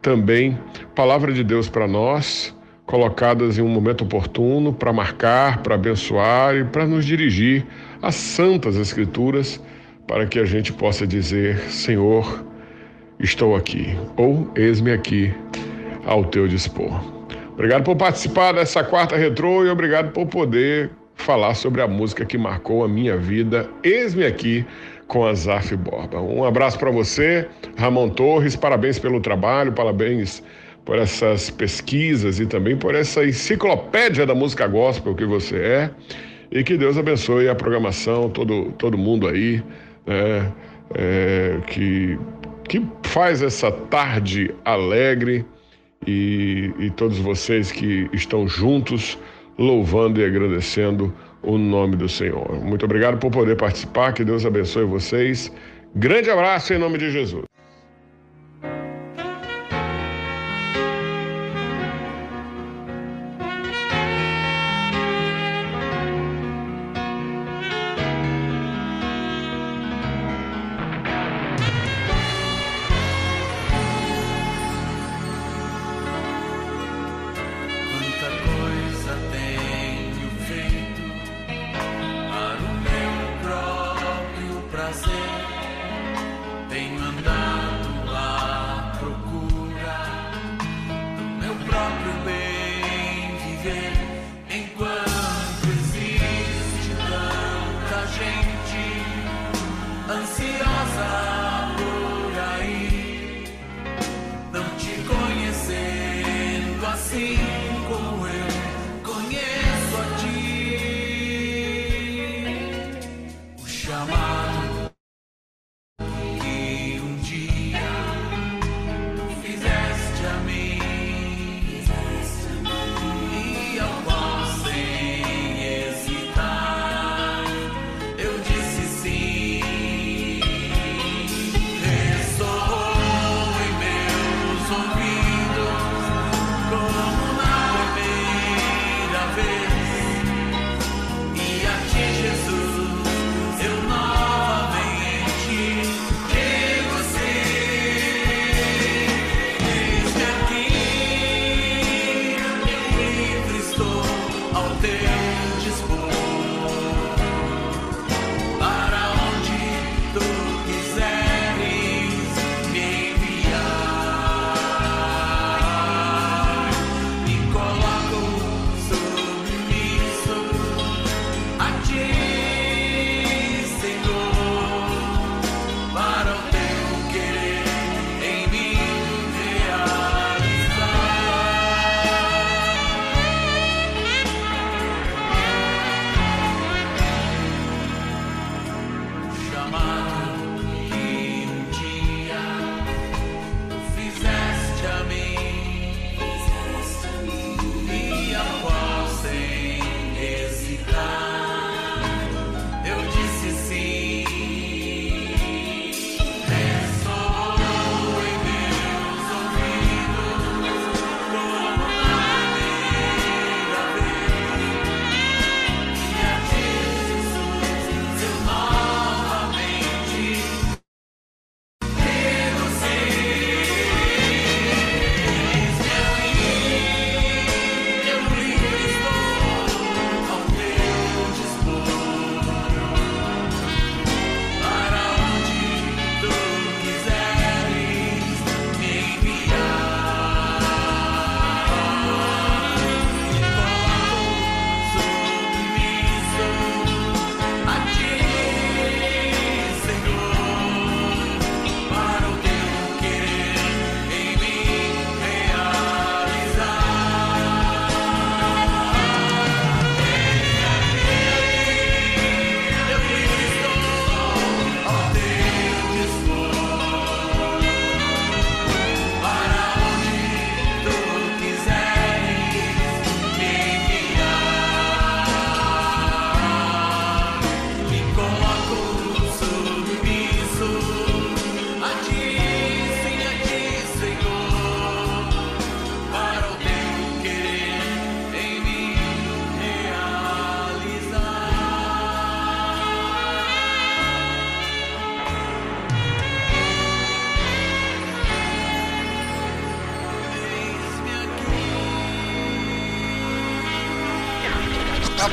[0.00, 0.58] também
[0.94, 2.54] palavra de Deus para nós,
[2.86, 7.64] colocadas em um momento oportuno para marcar, para abençoar e para nos dirigir
[8.02, 9.60] às santas escrituras,
[10.06, 12.44] para que a gente possa dizer: Senhor,
[13.18, 15.32] estou aqui, ou eis-me aqui
[16.06, 17.00] ao teu dispor.
[17.52, 22.36] Obrigado por participar dessa quarta retrô e obrigado por poder falar sobre a música que
[22.36, 23.68] marcou a minha vida.
[23.82, 24.66] Eis-me aqui
[25.06, 26.20] com a Zaf Borba.
[26.20, 28.56] Um abraço para você, Ramon Torres.
[28.56, 30.42] Parabéns pelo trabalho, parabéns
[30.84, 35.90] por essas pesquisas e também por essa enciclopédia da música gospel que você é.
[36.50, 39.62] E que Deus abençoe a programação, todo, todo mundo aí,
[40.06, 40.52] né,
[40.94, 42.18] é, que,
[42.68, 45.44] que faz essa tarde alegre
[46.06, 49.18] e, e todos vocês que estão juntos
[49.58, 51.12] louvando e agradecendo
[51.42, 52.54] o nome do Senhor.
[52.62, 55.52] Muito obrigado por poder participar, que Deus abençoe vocês.
[55.94, 57.53] Grande abraço em nome de Jesus.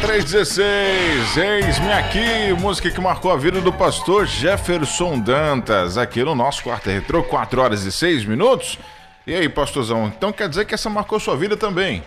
[0.02, 6.64] 316, eis-me aqui, música que marcou a vida do pastor Jefferson Dantas, aqui no nosso
[6.64, 8.80] quarto retrô, 4 horas e 6 minutos.
[9.28, 12.04] E aí, pastorzão, então quer dizer que essa marcou sua vida também?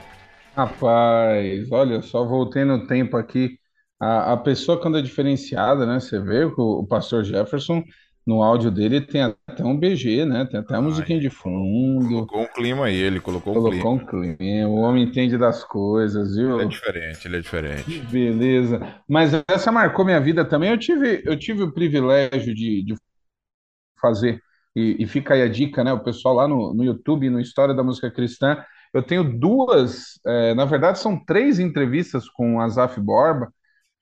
[0.57, 3.59] Rapaz, olha só, voltei no tempo aqui.
[4.01, 6.01] A, a pessoa, quando é diferenciada, né?
[6.01, 7.85] Você vê o, o pastor Jefferson
[8.27, 10.47] no áudio dele tem até um BG, né?
[10.51, 12.09] Tem até a musiquinha de fundo.
[12.09, 14.33] Colocou um clima aí, ele colocou, colocou um clima.
[14.33, 14.69] um clima.
[14.69, 16.55] O homem entende das coisas, viu?
[16.55, 18.01] Ele é diferente, ele é diferente.
[18.11, 18.81] Beleza.
[19.09, 20.71] Mas essa marcou minha vida também.
[20.71, 22.95] Eu tive, eu tive o privilégio de, de
[24.01, 24.41] fazer,
[24.75, 25.93] e, e, fica aí a dica, né?
[25.93, 28.63] O pessoal lá no, no YouTube, no História da Música Cristã,
[28.93, 33.53] eu tenho duas, é, na verdade são três entrevistas com Azaf Borba,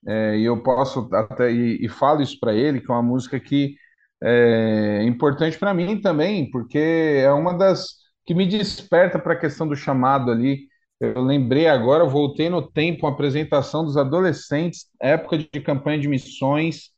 [0.06, 3.38] é, e eu posso até, e, e falo isso para ele, que é uma música
[3.38, 3.76] que
[4.22, 6.78] é importante para mim também, porque
[7.22, 10.68] é uma das que me desperta para a questão do chamado ali.
[11.00, 16.90] Eu lembrei agora, voltei no tempo, uma apresentação dos adolescentes, época de campanha de missões,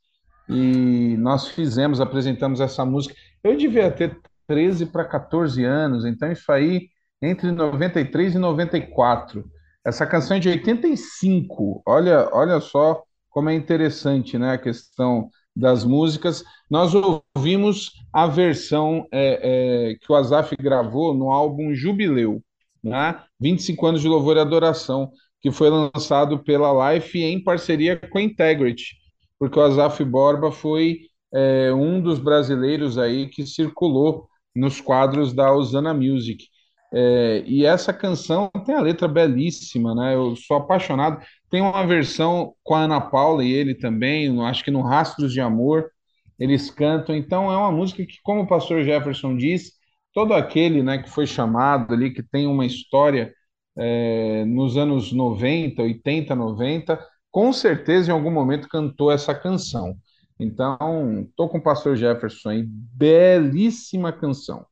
[0.48, 3.14] e nós fizemos, apresentamos essa música.
[3.42, 6.88] Eu devia ter 13 para 14 anos, então isso aí
[7.22, 9.44] entre 93 e 94.
[9.84, 11.82] Essa canção é de 85.
[11.86, 16.44] Olha, olha só como é interessante, né, a questão das músicas.
[16.74, 22.42] Nós ouvimos a versão é, é, que o Azaf gravou no álbum Jubileu,
[22.82, 23.22] né?
[23.38, 28.22] 25 anos de louvor e adoração, que foi lançado pela Life em parceria com a
[28.22, 28.96] Integrity,
[29.38, 31.02] porque o Azaf Borba foi
[31.32, 36.44] é, um dos brasileiros aí que circulou nos quadros da Osana Music.
[36.92, 40.16] É, e essa canção tem a letra belíssima, né?
[40.16, 41.24] Eu sou apaixonado.
[41.48, 45.40] Tem uma versão com a Ana Paula e ele também, acho que no Rastros de
[45.40, 45.93] Amor,
[46.38, 47.14] eles cantam.
[47.14, 49.72] Então é uma música que, como o pastor Jefferson diz,
[50.12, 53.32] todo aquele né, que foi chamado ali, que tem uma história
[53.76, 59.96] é, nos anos 90, 80, 90, com certeza em algum momento cantou essa canção.
[60.38, 64.66] Então, tô com o pastor Jefferson aí, belíssima canção.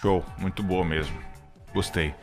[0.00, 1.16] Show, muito boa mesmo.
[1.72, 2.14] Gostei.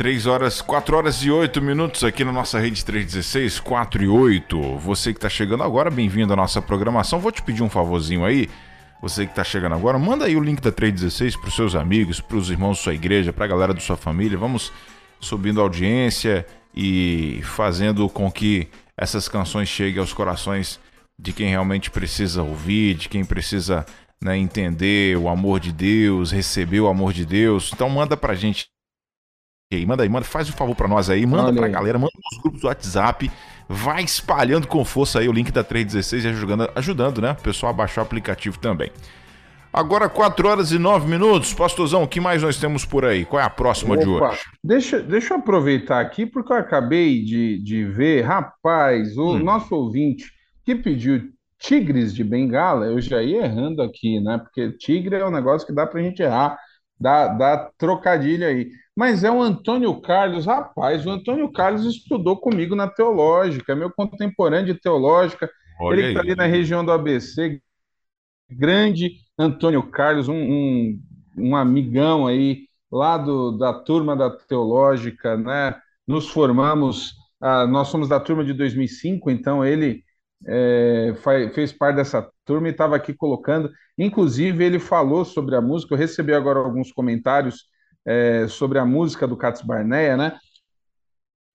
[0.00, 4.78] 3 horas, 4 horas e 8 minutos aqui na nossa rede 316, 4 e 8.
[4.78, 7.20] Você que está chegando agora, bem-vindo à nossa programação.
[7.20, 8.48] Vou te pedir um favorzinho aí.
[9.02, 12.18] Você que está chegando agora, manda aí o link da 316 para os seus amigos,
[12.18, 14.38] para os irmãos da sua igreja, para a galera da sua família.
[14.38, 14.72] Vamos
[15.20, 20.80] subindo a audiência e fazendo com que essas canções cheguem aos corações
[21.18, 23.84] de quem realmente precisa ouvir, de quem precisa
[24.18, 27.70] né, entender o amor de Deus, receber o amor de Deus.
[27.74, 28.70] Então manda pra gente
[29.72, 32.12] aí, manda aí, manda, faz um favor para nós aí, manda Olha pra galera, manda
[32.32, 33.30] nos grupos do WhatsApp,
[33.68, 37.70] vai espalhando com força aí o link da 316 e ajudando, ajudando, né, o pessoal
[37.70, 38.90] a baixar o aplicativo também.
[39.72, 43.24] Agora 4 horas e 9 minutos, pastorzão, o que mais nós temos por aí?
[43.24, 44.40] Qual é a próxima Opa, de hoje?
[44.64, 49.38] Deixa, deixa eu aproveitar aqui, porque eu acabei de, de ver, rapaz, o hum.
[49.38, 50.32] nosso ouvinte
[50.64, 54.38] que pediu Tigres de Bengala, eu já ia errando aqui, né?
[54.38, 56.58] Porque tigre é um negócio que dá pra gente errar,
[56.98, 58.70] dá, dá trocadilho aí.
[59.00, 64.74] Mas é o Antônio Carlos, rapaz, o Antônio Carlos estudou comigo na teológica, meu contemporâneo
[64.74, 67.62] de teológica, Olha ele está ali na região do ABC,
[68.50, 71.00] grande Antônio Carlos, um, um,
[71.34, 75.80] um amigão aí, lá do, da turma da teológica, né?
[76.06, 80.04] Nos formamos, ah, nós somos da turma de 2005, então ele
[80.46, 81.14] é,
[81.54, 83.70] fez parte dessa turma e estava aqui colocando.
[83.96, 85.94] Inclusive, ele falou sobre a música.
[85.94, 87.69] Eu recebi agora alguns comentários
[88.06, 90.38] é, sobre a música do Cats Barneia, né?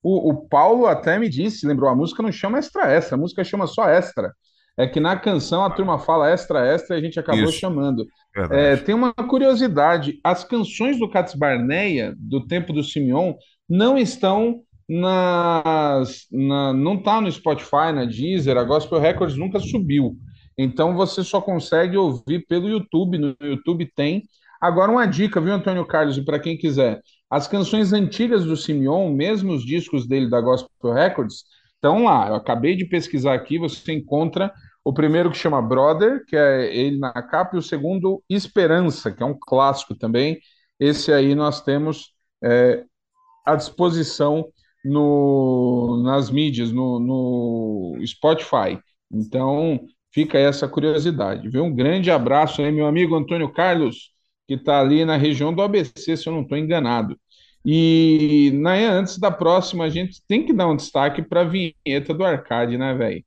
[0.02, 3.44] O, o, Paulo até me disse, lembrou, a música não chama extra extra, a música
[3.44, 4.32] chama só extra.
[4.78, 7.54] É que na canção a turma fala extra extra e a gente acabou Isso.
[7.54, 8.06] chamando.
[8.52, 13.34] É, tem uma curiosidade: as canções do Cats Barneia, do tempo do Simeon,
[13.70, 20.18] não estão nas, na, não está no Spotify, na Deezer, a Gospel Records nunca subiu.
[20.58, 23.18] Então você só consegue ouvir pelo YouTube.
[23.18, 24.24] No YouTube tem.
[24.62, 29.12] Agora, uma dica, viu, Antônio Carlos, e para quem quiser: as canções antigas do Simeon,
[29.14, 31.44] mesmo os discos dele da Gospel Records,
[31.76, 32.30] estão lá.
[32.30, 34.52] Eu acabei de pesquisar aqui, você encontra
[34.84, 39.24] o primeiro que chama Brother, que é ele na capa, e o segundo, Esperança, que
[39.24, 40.40] é um clássico também.
[40.80, 42.84] Esse aí nós temos é,
[43.46, 44.46] à disposição
[44.84, 48.80] no, nas mídias, no, no Spotify.
[49.12, 49.80] Então,
[50.12, 51.64] fica essa curiosidade, viu?
[51.64, 54.12] Um grande abraço aí, meu amigo Antônio Carlos,
[54.48, 57.18] que está ali na região do ABC, se eu não estou enganado.
[57.66, 62.14] E né, antes da próxima, a gente tem que dar um destaque para a vinheta
[62.14, 63.24] do Arcade, né, velho?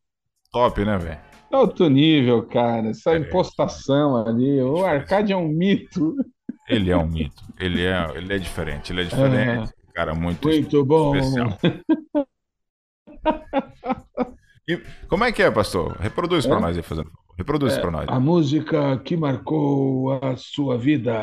[0.53, 1.19] Top, né, velho?
[1.51, 2.91] Alto nível, cara.
[2.91, 3.19] Essa é.
[3.19, 4.61] impostação ali.
[4.61, 6.15] O Arcade é um mito.
[6.69, 7.43] Ele é um mito.
[7.59, 8.93] Ele é, ele é diferente.
[8.93, 9.73] Ele é diferente.
[9.75, 11.15] É cara muito, muito bom.
[14.69, 14.77] E
[15.09, 15.97] como é que é, pastor?
[15.99, 16.49] Reproduz é?
[16.49, 17.11] para nós aí, fazendo.
[17.39, 18.07] Reproduz é, para nós.
[18.09, 21.15] A música que marcou a sua vida.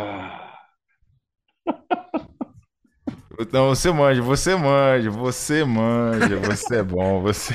[3.40, 7.54] Então você manja, você manja, você manja, você é bom, você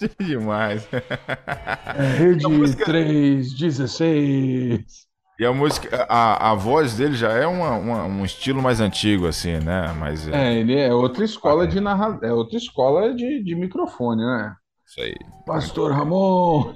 [0.00, 0.88] é demais.
[0.92, 2.86] É, rede música...
[2.86, 5.10] 316.
[5.38, 9.26] E a música, a, a voz dele já é uma, uma, um estilo mais antigo,
[9.26, 9.94] assim, né?
[9.98, 10.32] Mas, é...
[10.32, 12.18] é ele é outra escola de narra...
[12.22, 14.54] é outra escola de, de microfone, né?
[14.90, 15.14] Isso aí.
[15.46, 16.74] Pastor Ramon.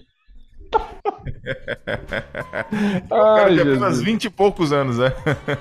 [3.11, 5.13] Ai, apenas 20 e poucos anos, né?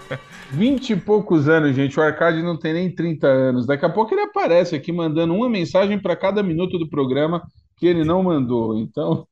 [0.54, 2.00] 20 e poucos anos, gente.
[2.00, 3.66] O Arcade não tem nem 30 anos.
[3.66, 7.42] Daqui a pouco ele aparece aqui mandando uma mensagem para cada minuto do programa
[7.76, 8.78] que ele não mandou.
[8.78, 9.26] Então.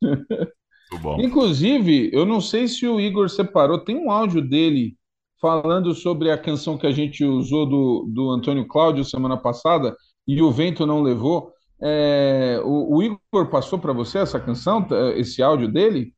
[1.20, 4.96] Inclusive, eu não sei se o Igor separou, tem um áudio dele
[5.40, 9.96] falando sobre a canção que a gente usou do, do Antônio Cláudio semana passada
[10.28, 11.54] e o vento não levou.
[11.82, 16.14] É, o, o, Igor passou para você essa canção, esse áudio dele?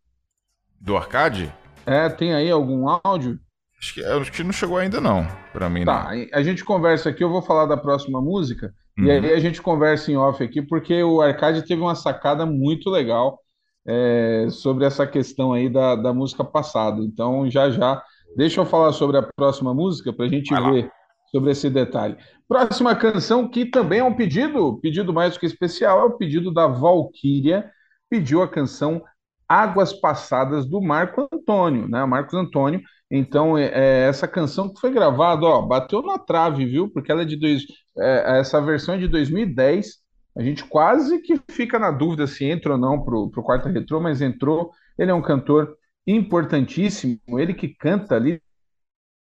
[0.80, 1.54] Do Arcade?
[1.86, 3.40] É, tem aí algum áudio?
[3.80, 5.84] Acho que, acho que não chegou ainda não, para mim.
[5.84, 6.26] Tá, não.
[6.34, 9.06] a gente conversa aqui, eu vou falar da próxima música, uhum.
[9.06, 12.90] e aí a gente conversa em off aqui, porque o Arcade teve uma sacada muito
[12.90, 13.40] legal
[13.86, 17.02] é, sobre essa questão aí da, da música passada.
[17.02, 18.02] Então, já já,
[18.38, 20.90] deixa eu falar sobre a próxima música para a gente ver
[21.34, 22.16] sobre esse detalhe.
[22.48, 26.54] Próxima canção, que também é um pedido, pedido mais do que especial, é o pedido
[26.54, 27.72] da Valquíria,
[28.10, 29.04] pediu a canção
[29.50, 32.06] Águas Passadas do Marco Antônio, né?
[32.06, 32.82] Marcos Antônio.
[33.10, 36.90] Então, é, é, essa canção que foi gravada, ó, bateu na trave, viu?
[36.90, 37.64] Porque ela é de dois,
[37.98, 40.02] é, essa versão é de 2010.
[40.36, 44.00] A gente quase que fica na dúvida se entra ou não para o quarto retrô,
[44.00, 44.72] mas entrou.
[44.98, 45.76] Ele é um cantor
[46.06, 48.42] importantíssimo, ele que canta ali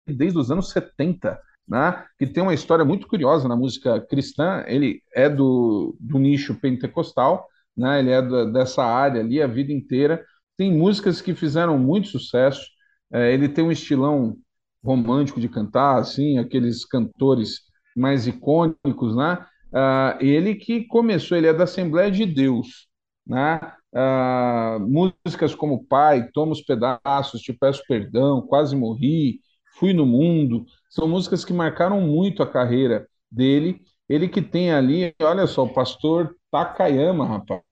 [0.07, 1.39] desde os anos 70
[1.69, 4.63] né, que tem uma história muito curiosa na música cristã.
[4.67, 7.47] Ele é do, do nicho pentecostal,
[7.77, 10.25] né, ele é da, dessa área ali a vida inteira.
[10.57, 12.65] Tem músicas que fizeram muito sucesso.
[13.13, 14.35] É, ele tem um estilão
[14.83, 17.61] romântico de cantar, assim, aqueles cantores
[17.95, 19.45] mais icônicos, né?
[19.71, 22.87] Uh, ele que começou, ele é da Assembleia de Deus,
[23.27, 23.59] né?
[23.93, 29.41] Uh, músicas como Pai, Toma os Pedaços, Te Peço Perdão, Quase Morri,
[29.79, 33.81] Fui no Mundo, são músicas que marcaram muito a carreira dele.
[34.09, 37.63] Ele que tem ali, olha só, o pastor Takayama, rapaz,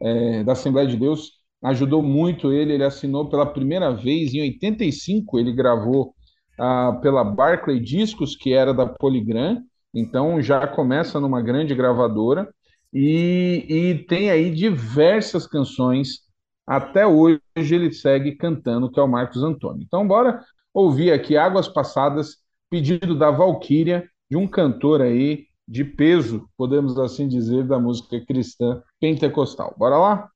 [0.00, 1.32] é, da Assembleia de Deus,
[1.62, 2.74] ajudou muito ele.
[2.74, 6.14] Ele assinou pela primeira vez em 85, ele gravou
[6.58, 12.48] ah, pela Barclay Discos, que era da Polygram, então já começa numa grande gravadora.
[12.92, 16.20] E, e tem aí diversas canções
[16.66, 19.82] até hoje ele segue cantando, que é o Marcos Antônio.
[19.84, 20.42] Então, bora
[20.72, 22.38] ouvir aqui Águas Passadas,
[22.70, 28.82] pedido da Valquíria, de um cantor aí de peso, podemos assim dizer, da música cristã
[29.00, 29.74] pentecostal.
[29.78, 30.28] Bora lá?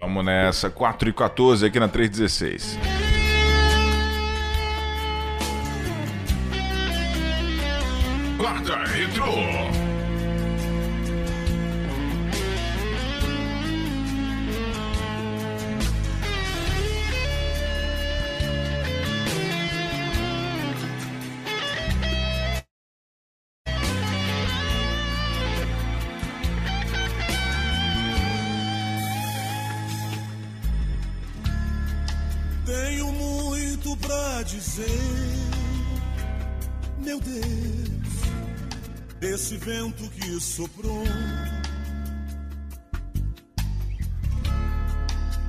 [0.00, 2.78] Vamos nessa, 4 e 14 aqui na 316.
[8.38, 9.53] Quarta Retro.
[39.64, 41.04] Vento que soprou,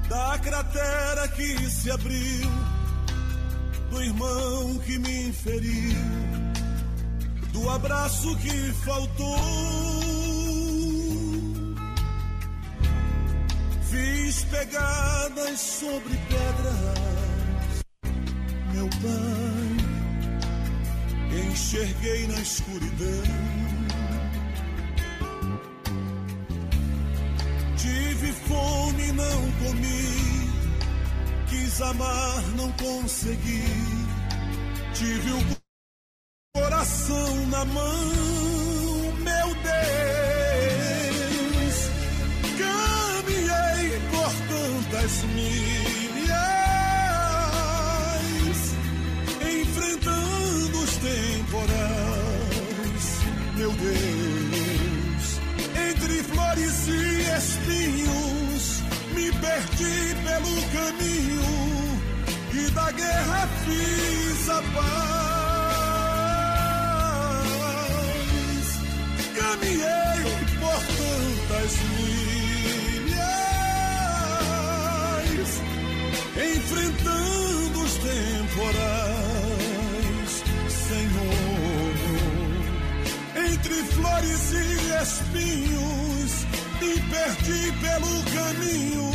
[0.07, 2.49] da cratera que se abriu,
[3.91, 5.97] do irmão que me feriu,
[7.51, 9.39] do abraço que faltou.
[13.89, 17.83] Fiz pegadas sobre pedras,
[18.73, 19.85] meu pai
[21.51, 23.64] enxerguei na escuridão.
[29.15, 30.05] Não comi.
[31.49, 33.63] Quis amar, não consegui.
[34.93, 35.41] Tive o
[36.55, 37.94] coração na mão,
[62.95, 65.15] guerra fiz a paz.
[69.35, 70.23] Caminhei
[70.59, 73.21] por tantas milhas,
[76.55, 79.43] enfrentando os temporais,
[80.87, 81.93] Senhor.
[83.47, 84.55] Entre flores e
[85.03, 86.31] espinhos,
[86.81, 89.07] me perdi pelo caminho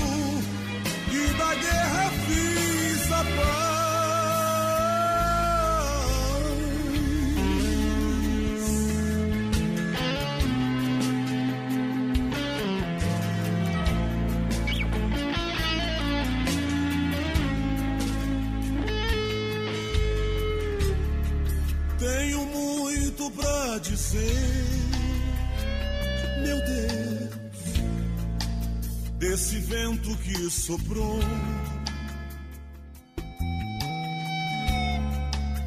[1.13, 3.70] e da guerra fiz a paz.
[30.51, 31.21] Soprou,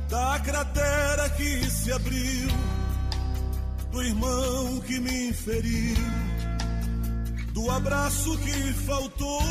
[0.09, 2.49] da cratera que se abriu,
[3.91, 5.95] do irmão que me feriu,
[7.53, 9.41] do abraço que faltou.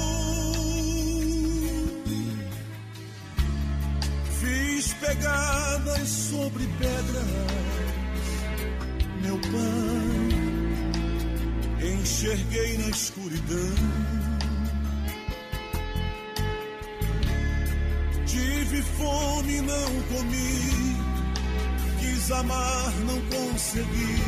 [4.41, 7.27] Fiz pegadas sobre pedras,
[9.23, 10.33] meu pai.
[11.85, 14.32] Enxerguei na escuridão.
[19.03, 20.97] Fome, não comi.
[21.99, 24.23] Quis amar, não consegui.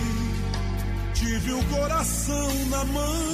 [1.15, 3.33] Tive o coração na mão,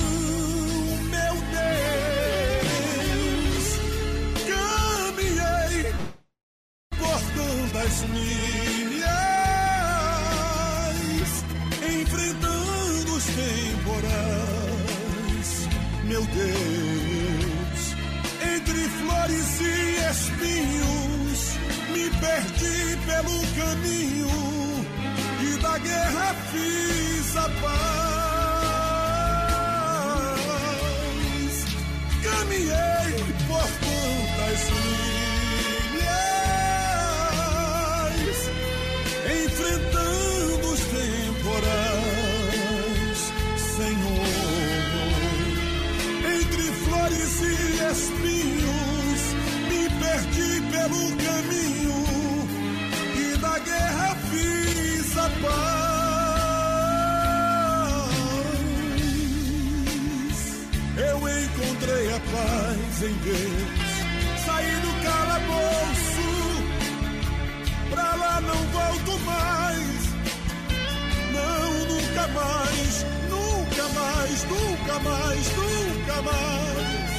[75.03, 77.11] mais, nunca mais.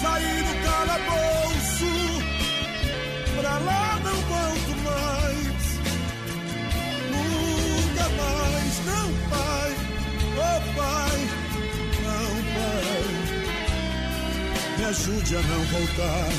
[0.00, 1.92] Saí do calabouço,
[3.36, 5.62] pra lá não volto mais.
[7.12, 9.70] Nunca mais, não, pai,
[10.38, 11.18] oh pai,
[12.04, 13.02] não, pai.
[14.78, 16.30] Me ajude a não voltar.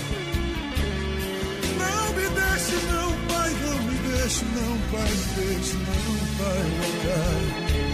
[1.79, 6.61] Não me deixe, não, pai, não me deixe, não, pai, deixe, não, pai.
[6.63, 7.92] Não pai.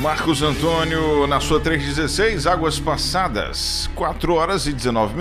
[0.00, 5.14] Marcos Antônio, na sua 316, Águas Passadas, 4 horas e 19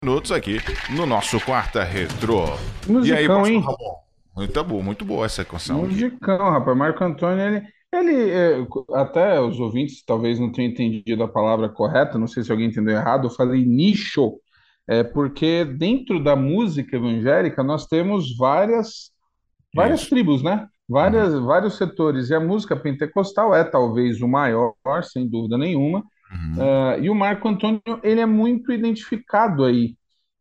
[0.00, 0.60] minutos aqui
[0.90, 2.44] no nosso Quarta Retrô.
[2.86, 3.60] Musicão, e aí, pastor hein?
[3.60, 3.98] Ramon?
[4.36, 5.84] Muito bom, muito boa essa canção.
[5.84, 5.94] aqui.
[5.94, 6.76] Musicão, rapaz.
[6.76, 12.18] Marco Antônio, ele, ele é, até os ouvintes talvez não tenham entendido a palavra correta,
[12.18, 14.38] não sei se alguém entendeu errado, eu falei nicho,
[14.86, 19.12] é porque dentro da música evangélica nós temos várias,
[19.74, 20.68] várias tribos, né?
[20.88, 24.74] Várias, vários setores, e a música pentecostal é talvez o maior,
[25.04, 26.04] sem dúvida nenhuma,
[26.58, 29.96] Ah, e o Marco Antônio, ele é muito identificado aí,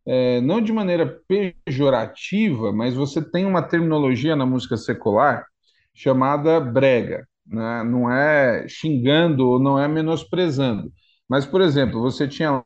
[0.06, 1.22] é, não de maneira
[1.65, 5.45] pejorativa, mas você tem uma terminologia na música secular
[5.94, 7.84] chamada brega, né?
[7.84, 10.91] Não é xingando ou não é menosprezando.
[11.28, 12.64] Mas, por exemplo, você tinha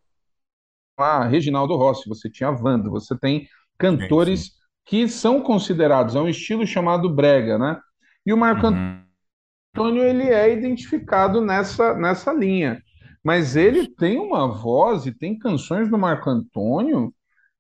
[1.00, 3.48] lá Reginaldo Rossi, você tinha Wanda, você tem
[3.78, 4.52] cantores
[4.86, 7.80] que são considerados, é um estilo chamado brega, né?
[8.26, 12.82] E o Marco Antônio, ele é identificado nessa, nessa linha.
[13.24, 17.14] Mas ele tem uma voz e tem canções do Marco Antônio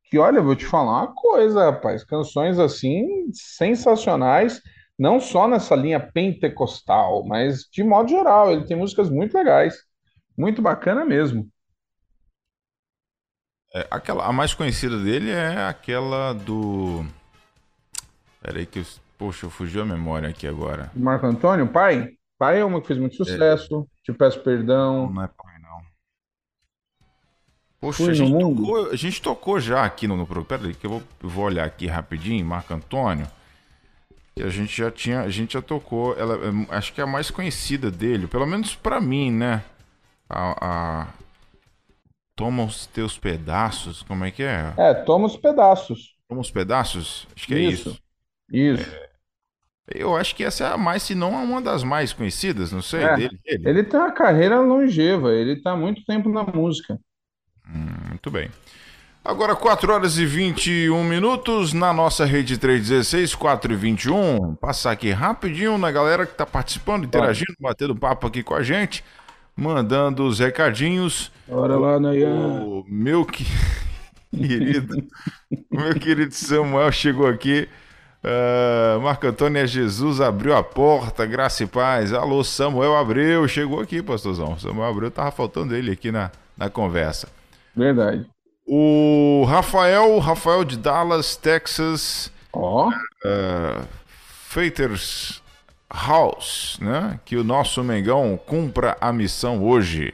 [0.05, 4.61] que, olha, vou te falar uma coisa, rapaz, canções assim sensacionais,
[5.01, 9.73] não só nessa linha pentecostal, mas de modo geral, ele tem músicas muito legais,
[10.37, 11.49] muito bacana mesmo.
[13.73, 17.03] É, aquela, a mais conhecida dele é aquela do.
[18.43, 18.85] Peraí que eu.
[19.17, 20.91] Poxa, fugiu a memória aqui agora.
[20.95, 22.09] Marco Antônio, pai?
[22.37, 25.11] Pai é uma que fez muito sucesso, Te Peço Perdão.
[25.11, 25.81] Não é pai, não.
[27.79, 30.59] Poxa, a gente, tocou, a gente tocou já aqui no, no programa.
[30.59, 33.27] Peraí, que eu vou, eu vou olhar aqui rapidinho, Marco Antônio.
[34.41, 37.07] E a gente já tinha, a gente já tocou, ela é, acho que é a
[37.07, 39.63] mais conhecida dele, pelo menos para mim, né?
[40.29, 41.07] A, a,
[42.35, 44.73] Toma os teus pedaços, como é que é?
[44.77, 46.17] É, toma os pedaços.
[46.27, 47.27] Toma os pedaços?
[47.35, 48.01] Acho que é isso.
[48.51, 48.99] Isso.
[49.87, 52.81] É, eu acho que essa é a mais, se não uma das mais conhecidas, não
[52.81, 53.39] sei, É, dele.
[53.43, 53.69] dele.
[53.69, 56.99] Ele tem uma carreira longeva, ele tá há muito tempo na música.
[57.67, 58.51] Hum, muito bem.
[59.23, 64.55] Agora 4 horas e 21 minutos na nossa rede 316, 4 e 21.
[64.55, 69.03] Passar aqui rapidinho na galera que tá participando, interagindo, batendo papo aqui com a gente,
[69.55, 71.31] mandando os recadinhos.
[71.47, 72.63] Bora lá, Nayan.
[72.63, 73.45] O meu que-
[74.35, 74.95] querido,
[75.69, 77.69] meu querido Samuel chegou aqui.
[78.23, 82.11] Ah, Marco Antônio é Jesus abriu a porta, graça e paz.
[82.11, 84.57] Alô, Samuel Abreu, chegou aqui, pastorzão.
[84.57, 87.27] Samuel Abreu tava faltando ele aqui na, na conversa.
[87.75, 88.25] Verdade.
[88.73, 92.31] O Rafael, Rafael de Dallas, Texas.
[92.53, 92.89] Ó.
[94.47, 95.43] Feiters
[95.93, 97.19] House, né?
[97.25, 100.13] Que o nosso Mengão cumpra a missão hoje.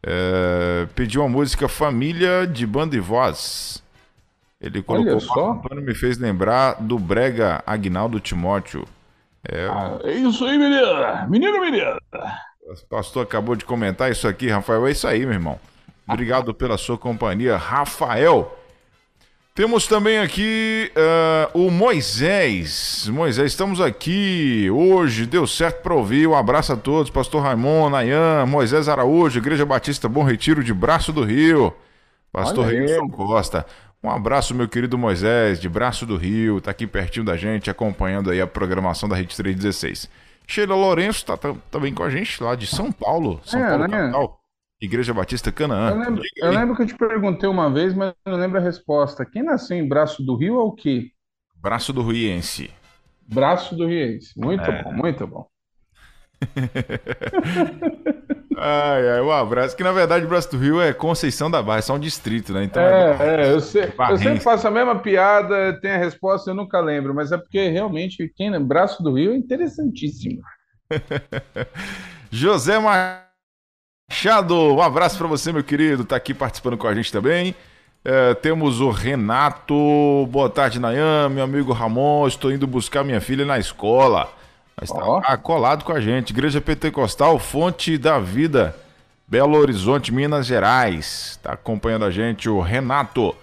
[0.00, 3.82] É, pediu a música Família de Banda e Voz.
[4.60, 5.60] Ele colocou Olha só.
[5.74, 8.86] Me fez lembrar do Brega Agnaldo Timóteo.
[9.44, 9.66] É,
[10.08, 11.26] É isso aí, menina.
[11.28, 11.98] Menino, menina.
[12.12, 14.86] o pastor acabou de comentar isso aqui, Rafael.
[14.86, 15.58] É isso aí, meu irmão.
[16.08, 18.58] Obrigado pela sua companhia, Rafael.
[19.54, 23.06] Temos também aqui ah, o Moisés.
[23.12, 25.26] Moisés, estamos aqui hoje.
[25.26, 26.26] Deu certo para ouvir.
[26.26, 27.10] Um abraço a todos.
[27.10, 31.72] Pastor Raimundo, Nayan, Moisés Araújo, Igreja Batista Bom Retiro de Braço do Rio.
[32.32, 32.66] Pastor.
[32.66, 33.66] Wilson Costa.
[34.02, 36.60] Um abraço, meu querido Moisés, de Braço do Rio.
[36.60, 40.08] Tá aqui pertinho da gente, acompanhando aí a programação da Rede 316.
[40.46, 43.40] Sheila Lourenço tá tam- também com a gente, lá de São Paulo.
[43.44, 43.98] São É, Paulo, né?
[43.98, 44.40] capital.
[44.82, 45.90] Igreja Batista Canaã.
[45.90, 49.24] Eu lembro, eu lembro que eu te perguntei uma vez, mas não lembro a resposta.
[49.24, 51.10] Quem nasceu em Braço do Rio é o quê?
[51.54, 52.70] Braço do Riense.
[53.28, 54.32] Braço do Riense.
[54.36, 54.82] Muito É.
[54.82, 55.46] bom, muito bom.
[58.54, 59.76] Ai, ai, um abraço.
[59.76, 62.64] Que na verdade Braço do Rio é Conceição da Barra, é só um distrito, né?
[62.64, 66.54] Então É, é, eu, sei, eu sempre faço a mesma piada, tem a resposta, eu
[66.54, 70.42] nunca lembro, mas é porque realmente quem Braço do Rio é interessantíssimo.
[72.30, 72.78] José
[74.12, 76.04] Machado, um abraço pra você, meu querido.
[76.04, 77.54] Tá aqui participando com a gente também.
[78.04, 80.28] É, temos o Renato.
[80.30, 81.30] Boa tarde, Nayan.
[81.30, 82.28] Meu amigo Ramon.
[82.28, 84.30] Estou indo buscar minha filha na escola.
[84.78, 86.28] Mas tá lá colado com a gente.
[86.28, 88.76] Igreja Pentecostal, Fonte da Vida.
[89.26, 91.40] Belo Horizonte, Minas Gerais.
[91.42, 93.34] Tá acompanhando a gente o Renato.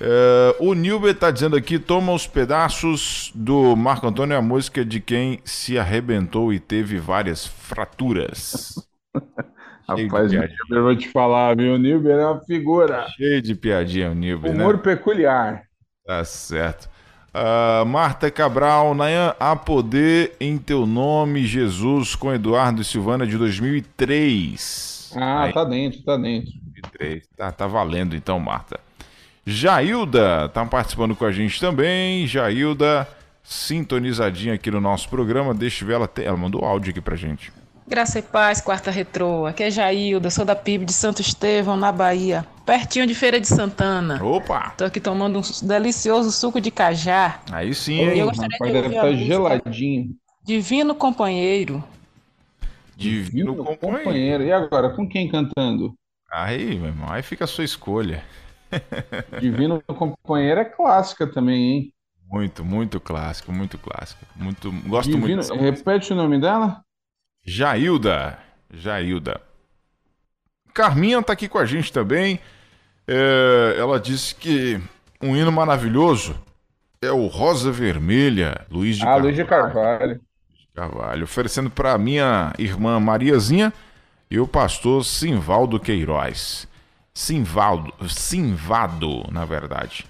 [0.00, 4.98] É, o Nilber tá dizendo aqui: toma os pedaços do Marco Antônio, a música de
[4.98, 8.74] quem se arrebentou e teve várias fraturas.
[9.96, 11.74] Rapaz, eu vou te falar, viu?
[11.74, 13.06] O Nilber é uma figura.
[13.16, 14.62] Cheio de piadinha, o Nilber, né?
[14.62, 15.62] Humor peculiar.
[16.06, 16.88] Tá certo.
[17.32, 23.38] Ah, Marta Cabral, Nayan, há poder em teu nome, Jesus, com Eduardo e Silvana de
[23.38, 25.12] 2003.
[25.16, 26.50] Ah, Aí, tá dentro, tá dentro.
[26.52, 27.22] 2003.
[27.36, 28.80] Tá, tá valendo então, Marta.
[29.46, 32.26] Jailda tá participando com a gente também.
[32.26, 33.06] Jailda,
[33.42, 35.54] sintonizadinha aqui no nosso programa.
[35.54, 37.52] Deixa eu ver, ela, ela mandou áudio aqui pra gente.
[37.90, 39.46] Graça e paz, quarta retrô.
[39.46, 43.48] Aqui é Jailda, sou da PIB de Santo Estevão, na Bahia, pertinho de Feira de
[43.48, 44.24] Santana.
[44.24, 44.70] Opa!
[44.78, 47.40] Tô aqui tomando um delicioso suco de cajá.
[47.50, 48.20] Aí sim, E hein?
[48.20, 50.14] Rapaz, de deve estar música geladinho.
[50.44, 51.82] Divino Companheiro.
[52.96, 53.64] Divino Viu?
[53.64, 54.04] companheiro.
[54.04, 54.44] Companheiro.
[54.44, 55.92] E agora, com quem cantando?
[56.30, 58.22] Aí, meu irmão, aí fica a sua escolha.
[59.40, 61.92] Divino Companheiro é clássica também, hein?
[62.30, 64.24] Muito, muito clássico, muito clássico.
[64.36, 65.42] Muito, gosto Divino...
[65.42, 65.54] muito.
[65.54, 66.84] Repete o nome dela?
[67.50, 68.38] Jailda.
[68.72, 69.40] Jailda.
[70.72, 72.38] Carminha tá aqui com a gente também.
[73.08, 74.80] É, ela disse que
[75.20, 76.40] um hino maravilhoso
[77.02, 79.24] é o Rosa Vermelha, Luiz de Ah, Carvalho.
[79.24, 80.20] Luiz de Carvalho.
[80.72, 83.72] Carvalho, oferecendo para minha irmã Mariazinha
[84.30, 86.68] e o pastor Simvaldo Queiroz.
[87.12, 90.06] Simvaldo, Simvado, na verdade.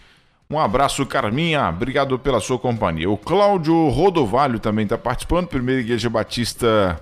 [0.51, 1.71] Um abraço, Carminha.
[1.71, 3.09] Obrigado pela sua companhia.
[3.09, 5.47] O Cláudio Rodovalho também está participando.
[5.47, 7.01] Primeira Igreja Batista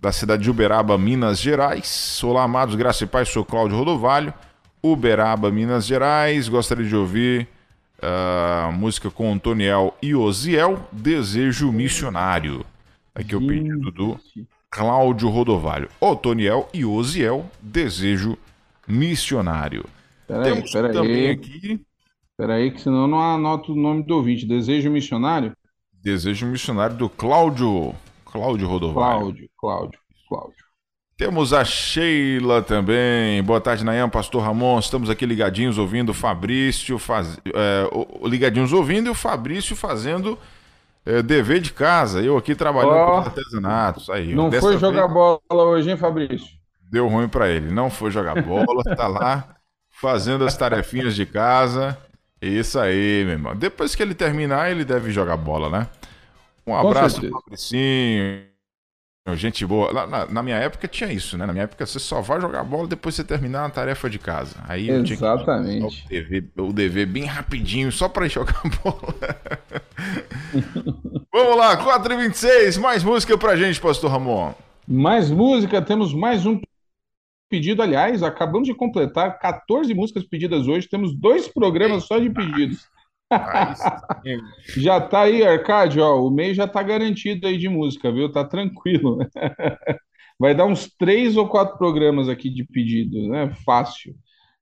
[0.00, 2.20] da cidade de Uberaba, Minas Gerais.
[2.24, 3.28] Olá, amados, graça e paz.
[3.28, 4.32] Sou Cláudio Rodovalho.
[4.82, 6.48] Uberaba, Minas Gerais.
[6.48, 7.46] Gostaria de ouvir
[8.00, 12.64] a música com Antoniel e Osiel, Desejo Missionário.
[13.14, 14.18] Aqui é o pedido do
[14.70, 15.90] Cláudio Rodovalho.
[16.00, 18.38] Otoniel e Osiel, Desejo
[18.88, 19.84] Missionário.
[20.26, 20.92] Peraí, Temos peraí.
[20.92, 21.80] também aqui
[22.40, 24.46] Peraí, que senão não anoto o nome do ouvinte.
[24.46, 25.52] Desejo Missionário?
[26.02, 27.94] Desejo Missionário do Cláudio,
[28.32, 29.20] Cláudio Rodovalho.
[29.20, 30.64] Cláudio, Cláudio, Cláudio.
[31.16, 33.42] Temos a Sheila também.
[33.42, 34.78] Boa tarde, Nayan, Pastor Ramon.
[34.78, 37.38] Estamos aqui ligadinhos ouvindo o Fabrício, faz...
[37.54, 37.90] é,
[38.26, 40.38] ligadinhos ouvindo e o Fabrício fazendo
[41.04, 44.10] É, dever de casa, eu aqui trabalhando oh, com artesanatos.
[44.10, 46.46] Aí, não foi jogar vez, bola hoje, hein, Fabrício?
[46.90, 47.70] Deu ruim para ele.
[47.70, 49.56] Não foi jogar bola, tá lá
[49.90, 51.96] fazendo as tarefinhas de casa.
[52.40, 53.56] Isso aí, meu irmão.
[53.56, 55.88] Depois que ele terminar, ele deve jogar bola, né?
[56.70, 58.50] Um abraço Fabricinho.
[59.34, 60.06] Gente boa.
[60.06, 61.46] Na, na, minha época tinha isso, né?
[61.46, 64.56] Na minha época você só vai jogar bola depois você terminar a tarefa de casa.
[64.66, 66.04] Aí Exatamente.
[66.04, 69.14] o dever, o dever bem rapidinho só para jogar bola.
[71.32, 74.52] Vamos lá, 4h26, mais música pra gente, Pastor Ramon.
[74.88, 76.60] Mais música, temos mais um
[77.48, 77.82] pedido.
[77.82, 82.88] Aliás, acabamos de completar 14 músicas pedidas hoje, temos dois programas só de pedidos.
[84.76, 88.30] já tá aí, Arcádio, ó, o mês já tá garantido aí de música, viu?
[88.30, 89.18] Tá tranquilo.
[90.38, 93.54] Vai dar uns três ou quatro programas aqui de pedidos, né?
[93.64, 94.14] Fácil.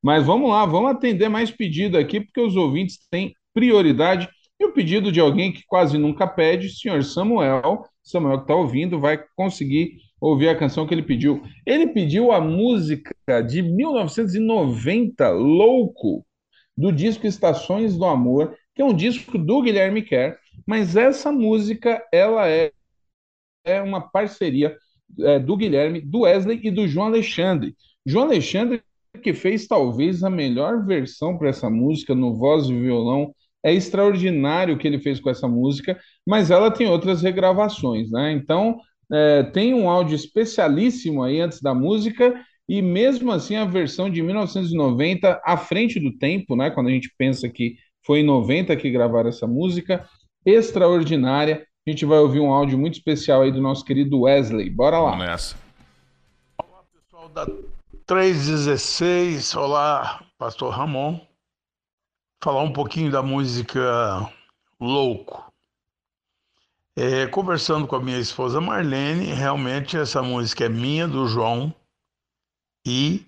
[0.03, 4.29] Mas vamos lá, vamos atender mais pedido aqui, porque os ouvintes têm prioridade.
[4.61, 8.99] E o pedido de alguém que quase nunca pede, senhor Samuel, Samuel que está ouvindo,
[8.99, 11.43] vai conseguir ouvir a canção que ele pediu.
[11.65, 13.15] Ele pediu a música
[13.47, 16.25] de 1990, Louco,
[16.79, 22.01] do disco Estações do Amor, que é um disco do Guilherme Kerr, mas essa música
[22.13, 22.71] ela é,
[23.65, 24.79] é uma parceria
[25.19, 27.75] é, do Guilherme, do Wesley e do João Alexandre.
[28.07, 28.81] João Alexandre
[29.21, 33.35] que fez talvez a melhor versão para essa música no voz e violão.
[33.61, 38.31] É extraordinário o que ele fez com essa música, mas ela tem outras regravações, né?
[38.31, 38.79] Então,
[39.13, 44.21] é, tem um áudio especialíssimo aí antes da música e mesmo assim, a versão de
[44.21, 46.71] 1990, à frente do tempo, né?
[46.71, 50.07] Quando a gente pensa que foi em 90 que gravaram essa música,
[50.45, 51.67] extraordinária.
[51.87, 54.69] A gente vai ouvir um áudio muito especial aí do nosso querido Wesley.
[54.69, 55.13] Bora lá.
[55.13, 55.57] Vamos nessa.
[56.63, 57.47] Olá, pessoal da
[58.07, 59.55] 316.
[59.55, 61.19] Olá, Pastor Ramon.
[62.45, 64.31] Falar um pouquinho da música
[64.79, 65.51] Louco.
[66.95, 71.73] É, conversando com a minha esposa Marlene, realmente essa música é minha, do João
[72.89, 73.27] e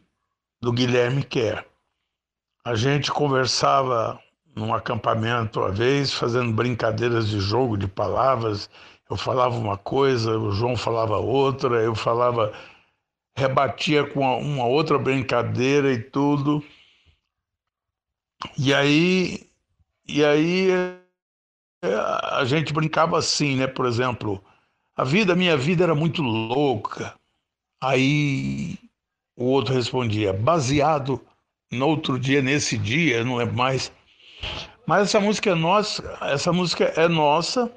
[0.59, 1.67] do Guilherme Kerr.
[2.65, 4.19] A gente conversava
[4.57, 8.71] num acampamento uma vez, fazendo brincadeiras de jogo de palavras.
[9.11, 12.55] Eu falava uma coisa, o João falava outra, eu falava,
[13.37, 16.65] rebatia com uma outra brincadeira e tudo.
[18.57, 19.47] E aí,
[20.09, 20.69] e aí
[21.83, 23.67] a gente brincava assim, né?
[23.67, 24.43] Por exemplo,
[24.97, 27.15] a vida, minha vida era muito louca.
[27.83, 28.79] Aí
[29.41, 31.19] o outro respondia, baseado
[31.73, 33.91] no outro dia, nesse dia, não é mais.
[34.87, 37.73] Mas essa música é nossa, essa música é nossa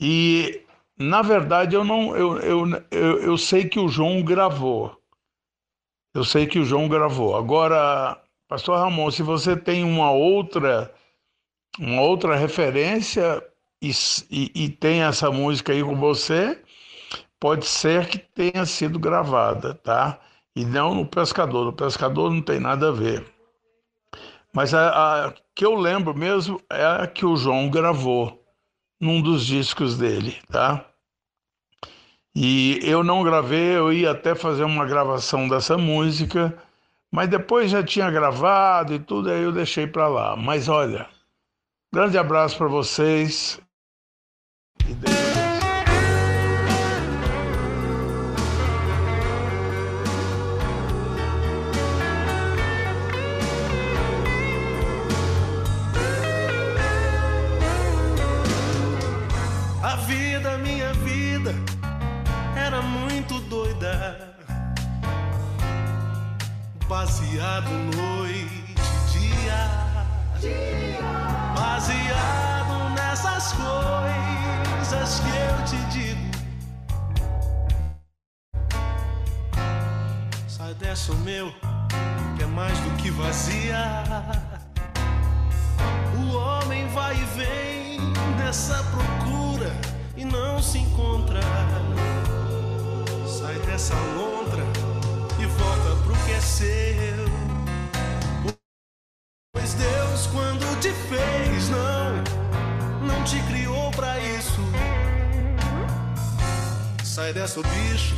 [0.00, 0.62] e
[0.98, 4.96] na verdade eu não eu, eu, eu, eu sei que o João gravou.
[6.14, 7.36] Eu sei que o João gravou.
[7.36, 10.94] Agora, pastor Ramon, se você tem uma outra
[11.78, 13.46] uma outra referência
[13.82, 13.90] e,
[14.30, 16.58] e, e tem essa música aí com você,
[17.38, 20.18] pode ser que tenha sido gravada, tá?
[20.54, 21.64] E não no pescador.
[21.64, 23.24] No pescador não tem nada a ver.
[24.52, 28.42] Mas a, a que eu lembro mesmo é a que o João gravou
[29.00, 30.84] num dos discos dele, tá?
[32.34, 36.56] E eu não gravei, eu ia até fazer uma gravação dessa música,
[37.10, 40.36] mas depois já tinha gravado e tudo, aí eu deixei para lá.
[40.36, 41.08] Mas olha,
[41.92, 43.60] grande abraço para vocês.
[44.86, 45.39] E
[63.80, 64.30] Deus
[66.90, 69.60] baseado noite e dia,
[70.40, 71.00] dia,
[71.56, 76.30] baseado nessas coisas que eu te digo.
[80.48, 81.52] Sai dessa, meu,
[82.36, 84.04] que é mais do que vazia.
[86.18, 88.09] O homem vai e vem
[88.44, 89.70] nessa procura
[90.16, 91.40] e não se encontra.
[93.26, 94.64] Sai dessa lontra
[95.38, 97.24] e volta pro que é seu.
[99.52, 104.60] Pois Deus, quando te fez, não, não te criou pra isso.
[107.04, 108.16] Sai dessa, bicho,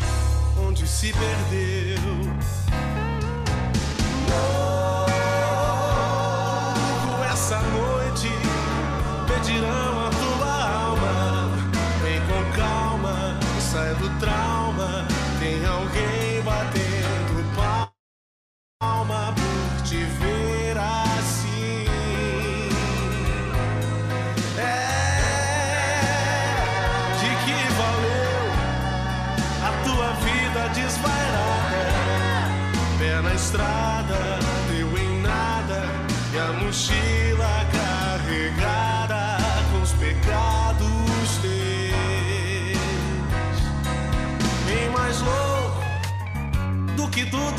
[0.66, 2.32] onde se perdeu.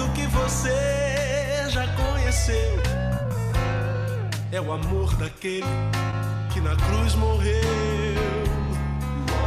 [0.04, 2.82] Tudo que você já conheceu.
[4.52, 5.66] É o amor daquele
[6.52, 7.64] que na cruz morreu,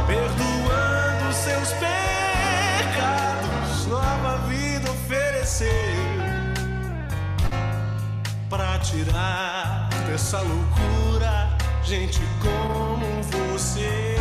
[0.07, 3.05] perdoando seus pecados,
[3.87, 5.67] nova vida ofereceu
[8.49, 11.49] para tirar dessa loucura
[11.83, 14.17] gente como você.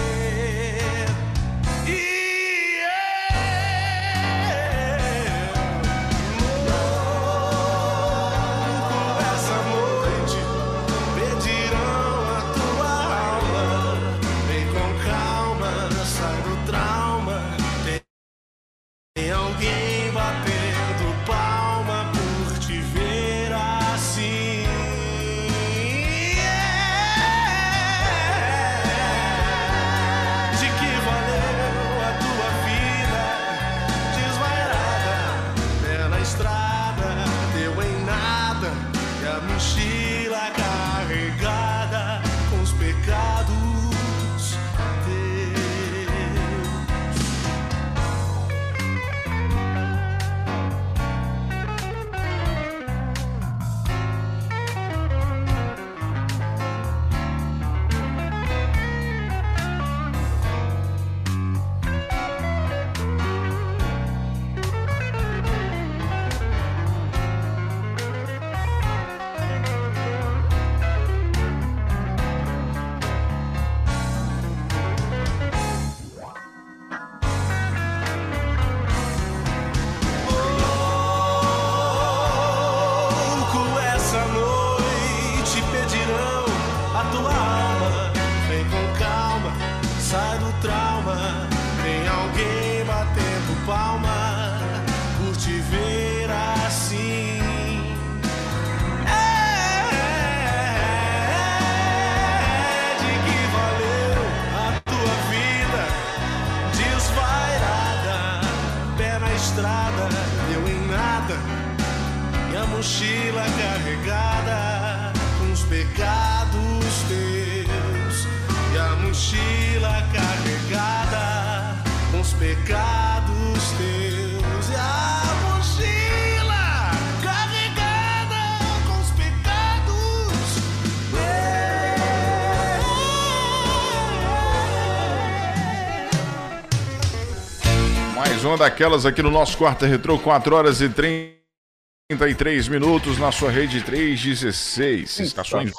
[138.57, 143.83] Uma daquelas aqui no nosso quarto retrô, 4 horas e 33 minutos na sua rede
[143.83, 145.21] 316.
[145.21, 145.73] Estações.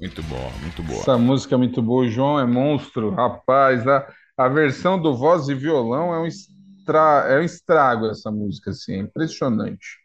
[0.00, 1.00] Muito bom, muito boa.
[1.00, 2.04] Essa música é muito boa.
[2.04, 3.86] O João é monstro, rapaz.
[3.86, 4.06] A,
[4.36, 8.94] a versão do voz e violão é um, estra, é um estrago essa música, assim,
[8.94, 9.98] é impressionante.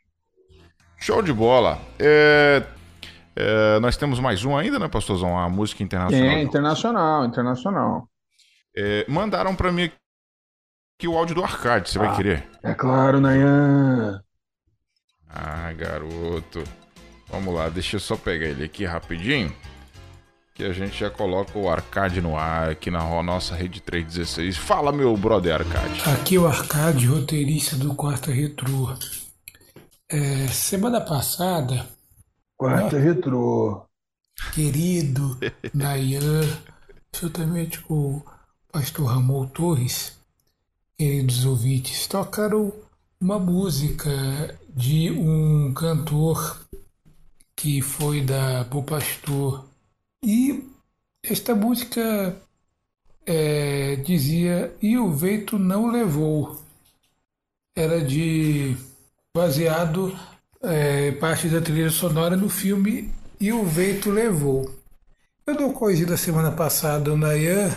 [0.97, 1.80] Show de bola.
[1.99, 2.63] É,
[3.35, 5.38] é, nós temos mais um ainda, né, Pastorzão?
[5.38, 6.27] A música internacional.
[6.27, 8.09] É, internacional, internacional.
[8.76, 9.91] É, mandaram pra mim
[10.97, 12.15] aqui o áudio do arcade, você vai Ah.
[12.15, 12.49] querer?
[12.63, 14.22] É claro, Nayan.
[15.30, 16.63] Ah, garoto.
[17.30, 19.53] Vamos lá, deixa eu só pegar ele aqui rapidinho.
[20.53, 24.55] Que a gente já coloca o arcade no ar aqui na nossa rede 316.
[24.55, 26.01] Fala, meu brother arcade.
[26.09, 28.95] Aqui é o Arcade, roteirista do Quarta Retrô.
[30.09, 31.85] É, semana passada,
[32.57, 33.85] Quarta Retrô.
[34.53, 35.38] querido
[35.73, 36.41] Nayan,
[37.13, 38.26] juntamente com o
[38.72, 40.14] pastor Ramon Torres,
[40.97, 42.73] queridos ouvintes, tocaram
[43.19, 44.09] uma música
[44.69, 46.65] de um cantor
[47.55, 49.65] que foi da Bom Pastor.
[50.23, 50.63] E
[51.23, 52.35] esta música
[53.26, 56.61] é, dizia E o vento não levou.
[57.76, 58.76] Era de
[59.35, 60.17] baseado
[60.61, 64.73] é, parte da trilha sonora no filme E o Vento Levou.
[65.45, 67.69] Eu não corrigi da semana passada Nayan,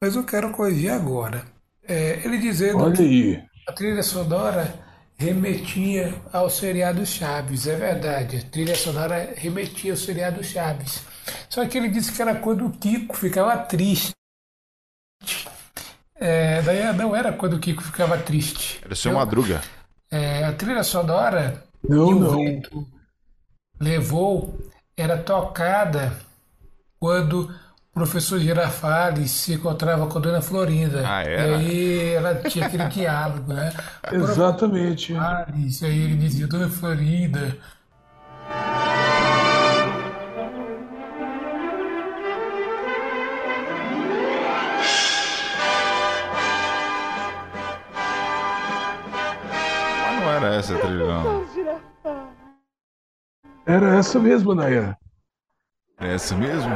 [0.00, 1.55] mas eu quero corrigir agora.
[1.88, 3.48] É, ele dizendo Olha que aí.
[3.66, 4.74] a trilha sonora
[5.18, 7.66] remetia ao seriado Chaves.
[7.66, 11.02] É verdade, a trilha sonora remetia ao seriado Chaves.
[11.48, 14.12] Só que ele disse que era quando o Kiko ficava triste.
[16.14, 18.80] É, daí não era quando o Kiko ficava triste.
[18.84, 19.62] Era seu Madruga.
[20.10, 22.30] É, a trilha sonora Não, que o não.
[22.36, 22.86] vento
[23.80, 24.58] levou
[24.96, 26.18] era tocada
[26.98, 27.54] quando
[27.96, 31.02] professor Girafales se encontrava com a dona Florinda.
[31.08, 33.72] Ah, E aí ela tinha aquele diálogo, né?
[34.12, 35.14] Exatamente.
[35.14, 37.56] Girafales, aí ele dizia, dona Florinda.
[50.02, 51.46] Mas não era essa a trilha, não.
[53.66, 54.96] Era essa mesmo, Naya.
[55.98, 56.70] É essa mesmo?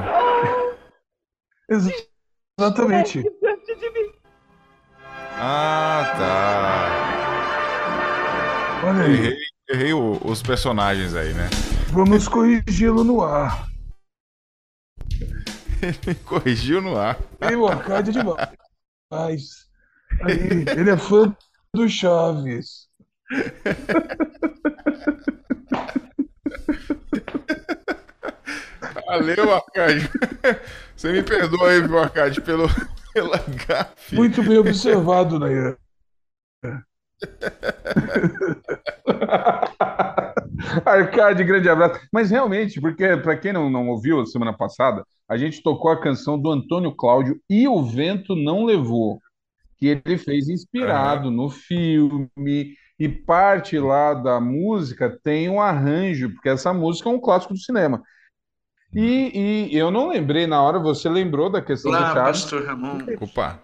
[1.70, 2.08] Ex-
[2.58, 3.22] Exatamente.
[5.42, 6.90] Ah, tá.
[8.86, 9.12] Olha aí.
[9.14, 9.36] Errei,
[9.70, 11.48] errei o- os personagens aí, né?
[11.92, 13.66] Vamos corrigi-lo no ar.
[15.82, 17.18] Ele corrigiu no ar.
[17.50, 18.48] E o Arcade é demais.
[19.10, 19.66] Mas,
[20.22, 21.34] aí, ele é fã
[21.74, 22.88] do Chaves.
[29.10, 30.08] Valeu, Arcade.
[30.94, 32.68] Você me perdoa aí, viu, Arcade, pelo,
[33.12, 34.14] pela gafe.
[34.14, 35.76] Muito bem observado, Nayan.
[40.86, 42.00] Arcade, grande abraço.
[42.12, 46.40] Mas realmente, porque para quem não, não ouviu semana passada, a gente tocou a canção
[46.40, 49.18] do Antônio Cláudio e o Vento Não Levou,
[49.76, 56.48] que ele fez inspirado no filme, e parte lá da música tem um arranjo, porque
[56.48, 58.00] essa música é um clássico do cinema.
[58.94, 62.42] E, e eu não lembrei na hora, você lembrou da questão do Olá, Chaves?
[62.42, 62.98] pastor Ramon.
[63.20, 63.60] Opa.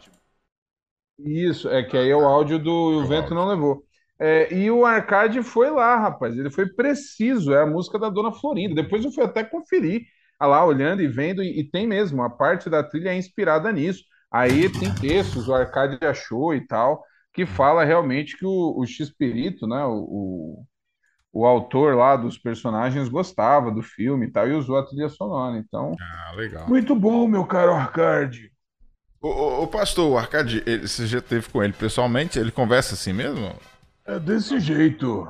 [1.18, 3.84] Isso, é que aí é o áudio do O Vento Não Levou.
[4.18, 8.32] É, e o Arcade foi lá, rapaz, ele foi preciso, é a música da Dona
[8.32, 8.74] Florinda.
[8.74, 10.02] Depois eu fui até conferir,
[10.38, 13.70] ah lá, olhando e vendo, e, e tem mesmo, a parte da trilha é inspirada
[13.72, 14.04] nisso.
[14.30, 19.66] Aí tem textos, o Arcade achou e tal, que fala realmente que o, o X-Pirito,
[19.66, 20.64] né, o,
[21.40, 25.56] o, autor lá dos personagens gostava do filme e tal, e usou a trilha sonora.
[25.58, 26.68] Então, Ah, legal.
[26.68, 28.50] Muito bom, meu caro Arcade.
[29.20, 32.38] O, o, o pastor, o Arcade, ele- você já teve com ele pessoalmente?
[32.38, 33.54] Ele conversa assim mesmo?
[34.06, 35.26] É desse jeito.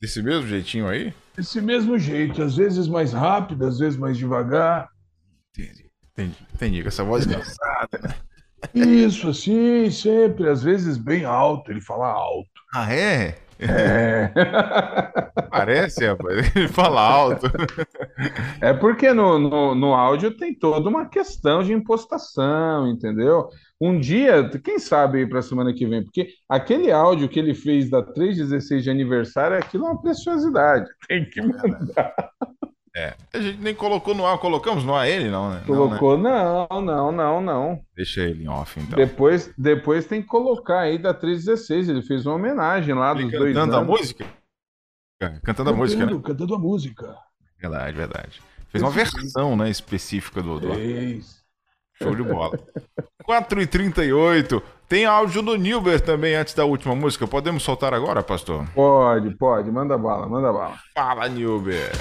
[0.00, 1.12] Desse mesmo jeitinho aí?
[1.36, 2.42] Desse mesmo jeito.
[2.42, 4.88] Às vezes mais rápido, às vezes mais devagar.
[5.58, 5.90] Entendi,
[6.54, 6.82] entendi.
[6.82, 8.14] Com essa voz cansada, né?
[8.74, 10.48] Isso, assim, sempre.
[10.48, 11.70] Às vezes bem alto.
[11.70, 12.48] Ele fala alto.
[12.72, 13.38] Ah, é?
[13.60, 14.32] É.
[15.50, 16.50] Parece, rapaz.
[16.56, 17.46] Ele fala alto.
[18.60, 23.48] É porque no, no, no áudio tem toda uma questão de impostação, entendeu?
[23.80, 27.88] Um dia, quem sabe para a semana que vem, porque aquele áudio que ele fez
[27.88, 30.86] da 316 de aniversário, aquilo é uma preciosidade.
[31.08, 32.14] Tem que mandar.
[32.16, 32.49] É.
[33.32, 34.38] A gente nem colocou no ar.
[34.38, 35.62] Colocamos no ar ele, não, né?
[35.66, 36.18] Não, Colocou?
[36.18, 36.30] né?
[36.30, 37.80] Não, não, não, não.
[37.94, 38.96] Deixa ele em off, então.
[38.96, 41.88] Depois, depois tem que colocar aí da 316.
[41.88, 44.26] Ele fez uma homenagem lá dos dois Cantando a música?
[45.44, 46.20] Cantando a música, né?
[46.24, 47.16] Cantando a música.
[47.58, 48.42] Verdade, verdade.
[48.68, 50.58] Fez uma versão, né, específica do...
[50.58, 50.74] do...
[50.74, 51.40] Fez.
[52.02, 52.58] Show de bola.
[53.28, 54.62] 4h38.
[54.88, 57.26] Tem áudio do Nilber também antes da última música.
[57.26, 58.66] Podemos soltar agora, pastor?
[58.74, 59.70] Pode, pode.
[59.70, 60.76] Manda bala, manda bala.
[60.94, 61.92] Fala, Nilber.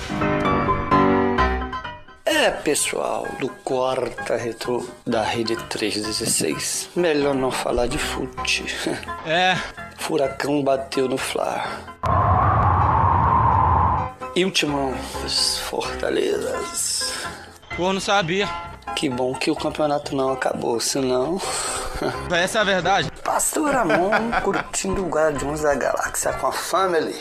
[2.32, 6.92] É, pessoal, do Quarta Retro da Rede 316.
[6.96, 8.66] Melhor não falar de fute.
[9.26, 9.58] É.
[9.98, 11.66] Furacão bateu no Fla.
[14.36, 14.94] E o Timão,
[15.26, 17.14] os Fortalezas.
[17.76, 18.48] Pô, não sabia.
[18.96, 21.42] Que bom que o campeonato não acabou, senão.
[22.32, 23.12] Essa é a verdade.
[23.24, 24.12] Pastor Ramon
[24.44, 27.20] curtindo o Guardiões da Galáxia com a Family.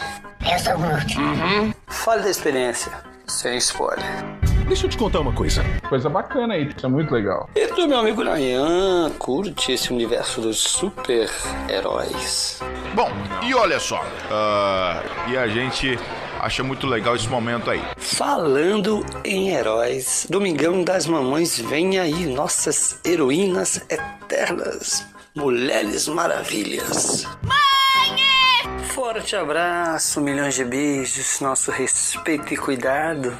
[0.50, 1.18] Eu sou o Groot.
[1.18, 1.74] Uhum.
[1.86, 2.92] Fale da experiência,
[3.26, 4.47] sem spoiler.
[4.68, 5.64] Deixa eu te contar uma coisa.
[5.88, 7.48] Coisa bacana aí, isso é muito legal.
[7.56, 12.60] E tu, meu amigo Nayan, curte esse universo dos super-heróis.
[12.94, 13.10] Bom,
[13.42, 14.04] e olha só.
[14.30, 15.98] ah, e a gente
[16.38, 17.82] acha muito legal esse momento aí.
[17.96, 27.26] Falando em heróis, Domingão das Mamães vem aí, nossas heroínas eternas, Mulheres Maravilhas.
[28.98, 33.32] Forte abraço, milhões de beijos, nosso respeito e cuidado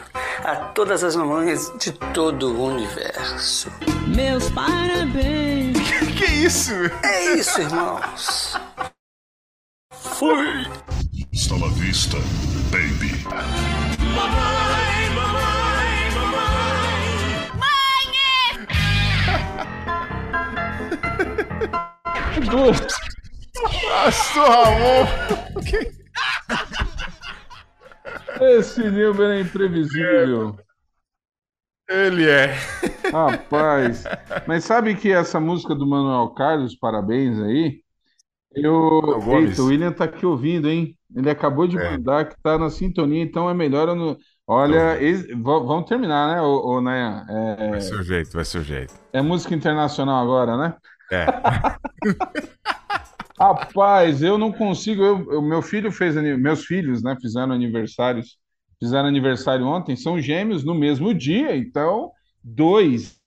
[0.44, 3.68] a todas as mamães de todo o universo.
[4.06, 5.76] Meus parabéns.
[6.16, 6.72] que isso?
[7.02, 8.56] É isso, irmãos.
[9.90, 10.64] Fui.
[11.32, 12.18] Está na vista,
[12.70, 13.24] baby.
[14.14, 16.59] Mamãe, mamãe, mamãe.
[22.48, 23.09] Duas.
[23.62, 25.06] Pastor Ramon.
[28.40, 30.56] Esse Nilber é imprevisível.
[31.89, 32.55] Ele é.
[33.10, 34.05] Rapaz,
[34.47, 37.80] mas sabe que essa música do Manuel Carlos, parabéns aí?
[38.55, 39.01] Eu.
[39.24, 39.51] Gomes.
[39.51, 40.97] Eita, o William tá aqui ouvindo, hein?
[41.14, 41.90] Ele acabou de É.
[41.93, 44.16] mandar que tá na sintonia, então é melhor eu não,
[44.51, 44.98] Olha,
[45.36, 47.26] vamos terminar, né, o, Nayan?
[47.28, 47.68] É...
[47.68, 48.94] Vai ser o jeito, vai ser o jeito.
[49.12, 50.74] É música internacional agora, né?
[51.12, 51.26] É.
[53.39, 55.02] Rapaz, eu não consigo.
[55.02, 58.39] Eu, eu, meu filho fez meus filhos, né, fizeram aniversários,
[58.78, 59.97] fizeram aniversário ontem.
[59.97, 62.10] São gêmeos no mesmo dia, então
[62.43, 63.19] dois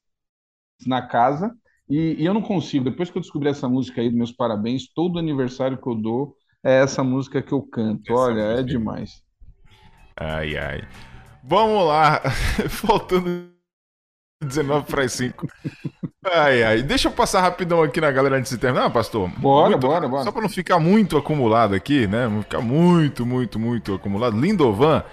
[0.86, 1.54] na casa.
[1.90, 2.86] E, e eu não consigo.
[2.86, 6.36] Depois que eu descobri essa música aí, dos meus parabéns, todo aniversário que eu dou
[6.64, 8.14] é essa música que eu canto.
[8.14, 9.22] Olha, é demais.
[10.18, 10.88] Ai, ai.
[11.44, 12.22] Vamos lá.
[12.70, 13.52] Faltando
[14.42, 15.48] 19 para as 5.
[16.34, 16.82] Ai, ai.
[16.84, 19.30] Deixa eu passar rapidão aqui na galera antes de terminar, pastor.
[19.38, 20.24] Bora, muito, bora, bora.
[20.24, 22.28] Só para não ficar muito acumulado aqui, né?
[22.28, 24.40] Não ficar muito, muito, muito acumulado.
[24.40, 25.04] Lindovan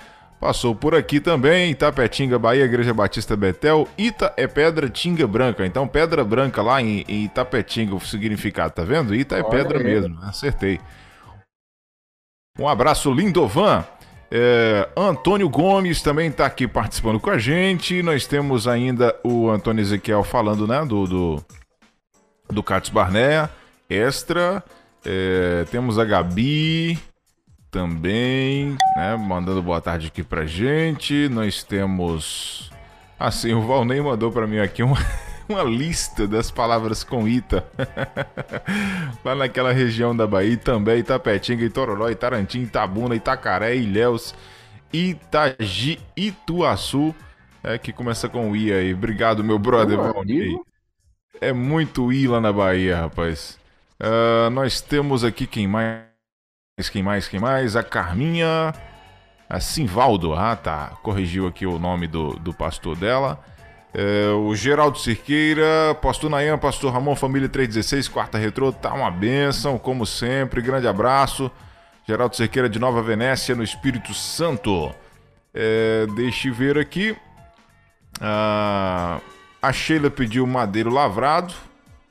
[0.41, 1.71] passou por aqui também.
[1.71, 3.89] Itapetinga, Bahia, Igreja Batista Betel.
[3.97, 5.65] Ita é pedra, Tinga branca.
[5.67, 9.15] Então, pedra branca lá em, em Itapetinga, o significado, tá vendo?
[9.15, 9.85] Ita é Olha pedra aí.
[9.85, 10.19] mesmo.
[10.23, 10.81] Acertei.
[12.59, 13.85] Um abraço, Lindovan.
[14.31, 18.03] É, Antônio Gomes também está aqui participando com a gente.
[18.03, 21.45] Nós temos ainda o Antônio Ezequiel falando né, do, do,
[22.51, 23.51] do Carlos Barnea,
[23.89, 24.63] extra.
[25.05, 26.99] É, temos a Gabi
[27.71, 31.29] também, né, mandando boa tarde aqui pra gente.
[31.29, 32.71] Nós temos.
[33.19, 34.99] Assim, o Valnei mandou para mim aqui uma.
[35.49, 37.65] uma lista das palavras com Ita.
[39.25, 44.35] Lá naquela região da Bahia, também Itapetinga, Itororó, Itarantim, Itabuna, Itacaré, Ilhéus,
[44.93, 47.15] Itagi, Ituaçu.
[47.63, 48.95] É que começa com I aí.
[48.95, 50.57] Obrigado, meu brother Valnei.
[51.41, 53.59] É muito I lá na Bahia, rapaz.
[54.01, 56.05] Uh, nós temos aqui quem mais?
[56.91, 57.27] Quem mais?
[57.27, 57.75] Quem mais?
[57.75, 58.73] A Carminha.
[59.49, 60.35] A Simvaldo.
[60.35, 60.99] Ah, tá.
[61.03, 63.43] Corrigiu aqui o nome do, do pastor dela.
[63.95, 69.79] É, o Geraldo Cirqueira, Pastor Nayan, Pastor Ramon, Família 316, quarta retrô, tá uma benção,
[69.79, 70.61] como sempre.
[70.61, 71.51] Grande abraço.
[72.07, 74.95] Geraldo Cirqueira de Nova Venécia, no Espírito Santo.
[75.55, 77.17] É, deixe ver aqui.
[78.21, 79.21] Ah,
[79.61, 81.55] a Sheila pediu Madeiro Lavrado.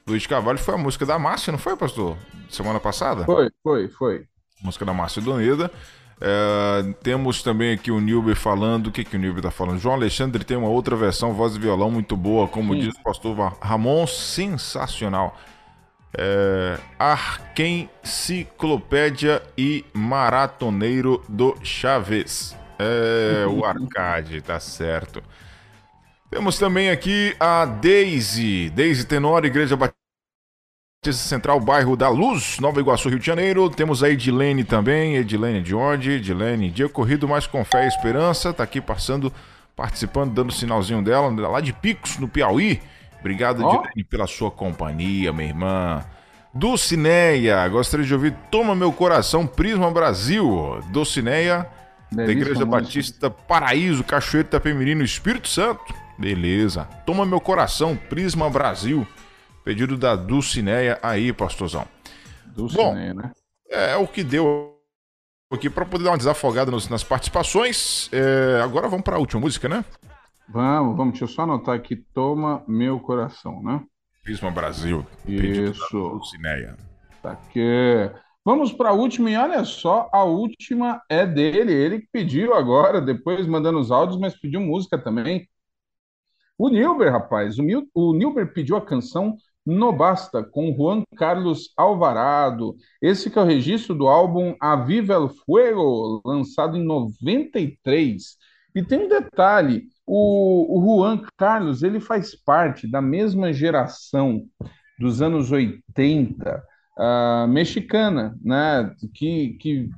[0.08, 2.18] Luiz Carvalho foi a música da Márcia, não foi, pastor?
[2.50, 3.26] Semana passada?
[3.26, 4.26] Foi, foi, foi.
[4.64, 5.72] Música da Márcia Doneda.
[6.20, 8.88] É, temos também aqui o Nilber falando.
[8.88, 9.78] O que, que o Nilber está falando?
[9.80, 12.80] João Alexandre tem uma outra versão, voz e violão, muito boa, como Sim.
[12.82, 15.38] diz o pastor Ramon, sensacional.
[16.18, 22.58] É, Arquenciclopédia e Maratoneiro do Chaves.
[22.80, 25.22] É, o Arcade, tá certo.
[26.30, 30.07] Temos também aqui a Daisy, Daisy Tenor, Igreja Batista.
[31.14, 33.70] Central, bairro da Luz, Nova Iguaçu, Rio de Janeiro.
[33.70, 36.12] Temos a Edilene também, Edilene de onde?
[36.12, 38.54] Edilene, dia corrido, mas com fé e esperança.
[38.54, 39.32] Tá aqui passando,
[39.76, 42.82] participando, dando sinalzinho dela, lá de Picos, no Piauí.
[43.20, 43.76] Obrigado, oh.
[43.76, 46.04] Edilene, pela sua companhia, minha irmã.
[46.54, 50.80] Dulcineia, gostaria de ouvir Toma Meu Coração, Prisma Brasil.
[50.90, 51.68] Dulcineia,
[52.12, 55.94] da Igreja Batista Paraíso, Cachoeiro Itapemirim, Espírito Santo.
[56.18, 56.86] Beleza.
[57.06, 59.06] Toma Meu Coração, Prisma Brasil.
[59.68, 61.86] Pedido da Dulcineia aí, pastorzão.
[62.56, 63.32] Dulcineia, Bom, né?
[63.70, 64.80] É o que deu
[65.52, 68.10] aqui para poder dar uma desafogada nos, nas participações.
[68.14, 69.84] É, agora vamos para a última música, né?
[70.48, 71.12] Vamos, vamos.
[71.12, 71.98] Deixa eu só anotar aqui.
[71.98, 73.84] Toma meu coração, né?
[74.24, 75.06] Prisma Brasil.
[75.28, 75.92] Isso.
[75.92, 76.78] Dulcineia.
[77.22, 78.10] Tá aqui.
[78.46, 83.02] Vamos para a última, e olha só, a última é dele, ele que pediu agora,
[83.02, 85.46] depois mandando os áudios, mas pediu música também.
[86.58, 89.36] O Nilber, rapaz, o, Mil, o Nilber pediu a canção
[89.74, 92.76] no Basta, com Juan Carlos Alvarado.
[93.02, 98.38] Esse que é o registro do álbum A Viva el Fuego, lançado em 93.
[98.74, 104.46] E tem um detalhe, o, o Juan Carlos ele faz parte da mesma geração
[104.98, 106.64] dos anos 80,
[106.98, 109.90] uh, mexicana, né, que, que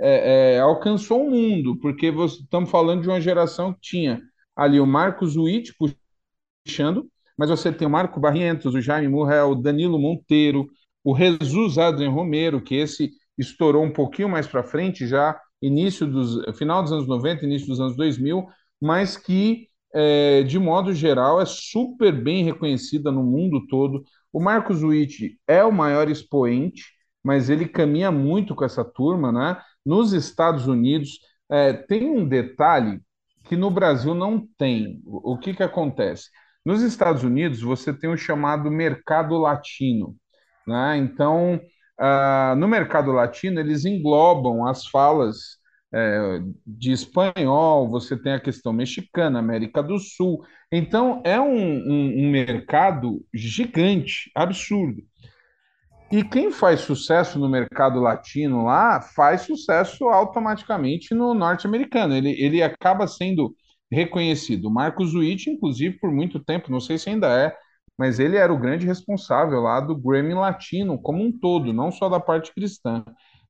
[0.00, 4.20] é, é, alcançou o mundo, porque estamos falando de uma geração que tinha
[4.56, 5.72] ali o Marcos Witt
[6.66, 10.66] puxando, mas você tem o Marco Barrientos, o Jaime Murrell, o Danilo Monteiro,
[11.02, 16.56] o Jesus Adrien Romero, que esse estourou um pouquinho mais para frente, já início dos
[16.56, 18.46] final dos anos 90, início dos anos 2000,
[18.80, 24.04] mas que é, de modo geral é super bem reconhecida no mundo todo.
[24.32, 26.82] O Marcos Witt é o maior expoente,
[27.22, 29.60] mas ele caminha muito com essa turma, né?
[29.86, 33.00] Nos Estados Unidos é, tem um detalhe
[33.44, 35.00] que no Brasil não tem.
[35.06, 36.28] O, que que acontece?
[36.64, 40.16] Nos Estados Unidos, você tem o chamado mercado latino.
[40.66, 40.96] Né?
[40.96, 41.60] Então,
[42.00, 45.58] uh, no mercado latino, eles englobam as falas
[45.92, 50.44] é, de espanhol, você tem a questão mexicana, América do Sul.
[50.72, 55.02] Então, é um, um, um mercado gigante, absurdo.
[56.10, 62.14] E quem faz sucesso no mercado latino lá faz sucesso automaticamente no norte-americano.
[62.14, 63.54] Ele, ele acaba sendo
[63.94, 64.70] reconhecido.
[64.70, 67.56] Marcos Witt, inclusive, por muito tempo, não sei se ainda é,
[67.98, 72.08] mas ele era o grande responsável lá do Grammy Latino como um todo, não só
[72.08, 73.04] da parte cristã.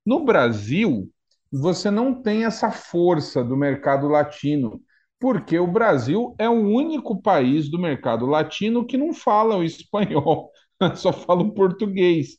[0.05, 1.09] No Brasil,
[1.51, 4.81] você não tem essa força do mercado latino,
[5.19, 10.51] porque o Brasil é o único país do mercado latino que não fala o espanhol,
[10.95, 12.37] só fala o português.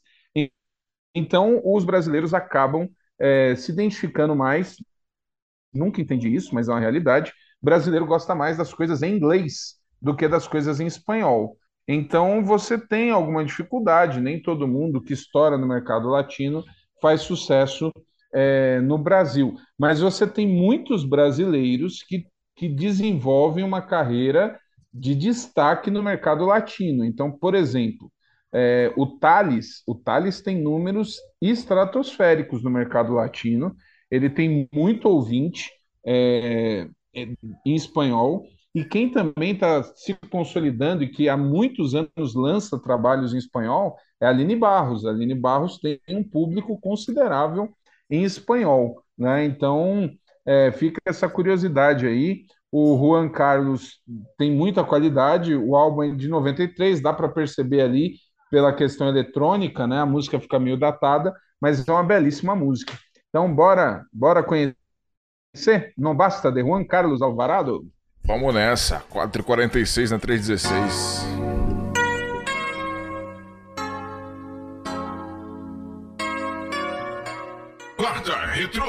[1.14, 2.88] Então, os brasileiros acabam
[3.18, 4.76] é, se identificando mais.
[5.74, 7.32] Nunca entendi isso, mas é uma realidade.
[7.66, 11.56] Brasileiro gosta mais das coisas em inglês do que das coisas em espanhol.
[11.88, 14.20] Então, você tem alguma dificuldade.
[14.20, 16.62] Nem todo mundo que estoura no mercado latino
[17.02, 17.92] faz sucesso
[18.32, 19.56] é, no Brasil.
[19.76, 24.56] Mas você tem muitos brasileiros que, que desenvolvem uma carreira
[24.94, 27.04] de destaque no mercado latino.
[27.04, 28.12] Então, por exemplo,
[28.54, 33.74] é, o Thales, o Thales tem números estratosféricos no mercado latino.
[34.08, 35.68] Ele tem muito ouvinte
[36.06, 38.46] é em espanhol.
[38.74, 43.96] E quem também está se consolidando e que há muitos anos lança trabalhos em espanhol
[44.20, 45.06] é a Aline Barros.
[45.06, 47.70] A Aline Barros tem um público considerável
[48.10, 49.02] em espanhol.
[49.16, 49.46] Né?
[49.46, 50.10] Então,
[50.44, 52.44] é, fica essa curiosidade aí.
[52.70, 54.00] O Juan Carlos
[54.36, 58.16] tem muita qualidade, o álbum é de 93, dá para perceber ali
[58.50, 60.00] pela questão eletrônica, né?
[60.00, 62.92] A música fica meio datada, mas é uma belíssima música.
[63.28, 64.76] Então, bora, bora conhecer.
[65.96, 67.86] Não basta de Juan Carlos Alvarado?
[68.24, 69.02] Vamos nessa.
[69.12, 71.26] 4h46 na 316.
[77.96, 78.84] Quarta Retro.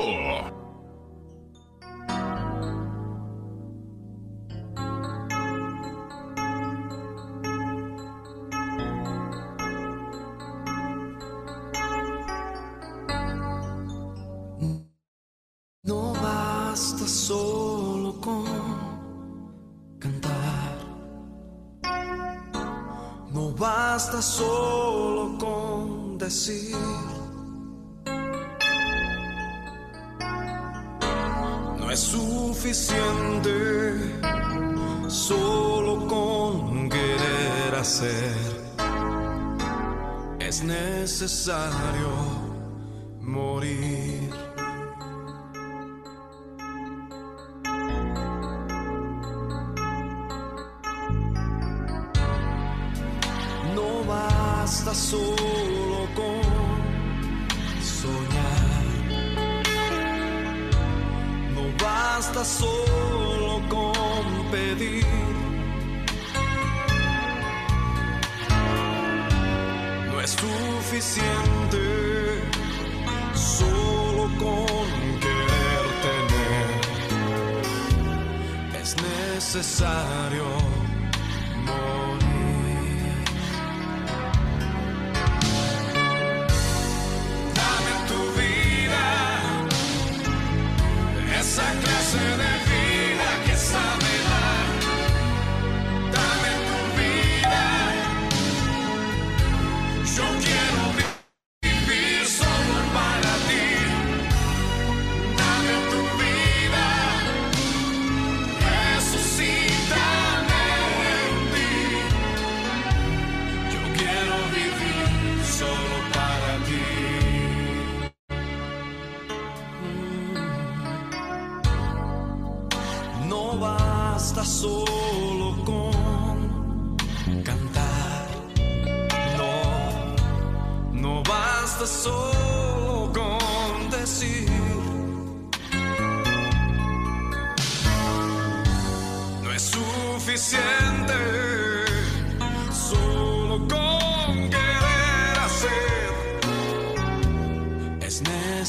[41.48, 42.17] Necesario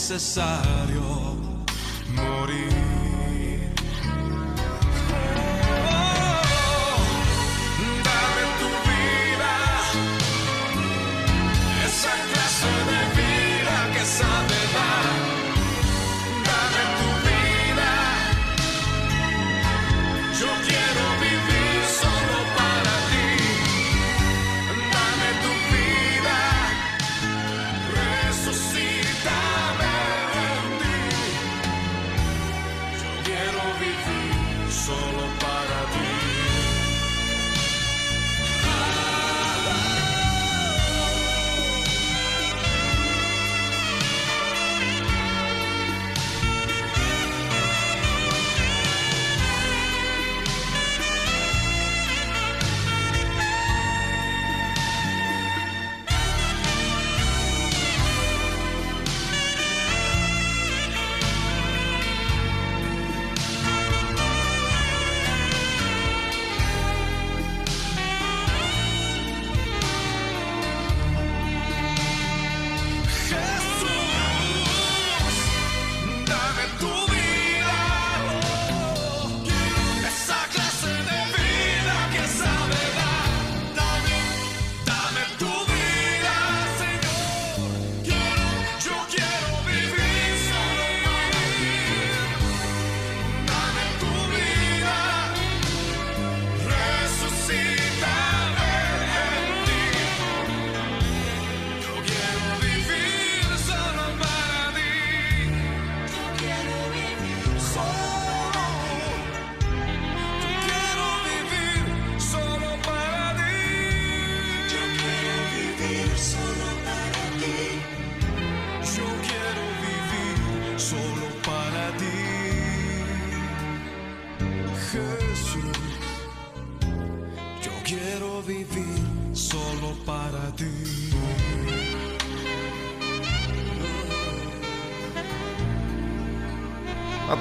[0.08, 1.36] necesario
[2.08, 2.87] morir.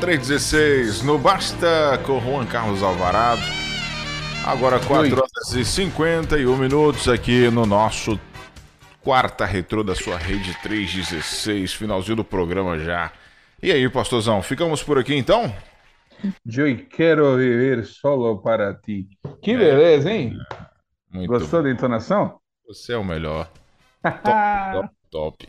[0.07, 3.41] 316, no Basta, com Juan Carlos Alvarado.
[4.45, 8.17] Agora 4 horas e 51 minutos aqui no nosso
[9.01, 13.11] quarta retrô da sua rede 316, finalzinho do programa já.
[13.61, 15.53] E aí, pastorzão, ficamos por aqui então?
[16.45, 19.09] Eu quero viver solo para ti.
[19.41, 20.38] Que beleza, hein?
[21.11, 22.39] Muito Gostou da entonação?
[22.65, 23.51] Você é o melhor.
[24.01, 25.47] Top, top,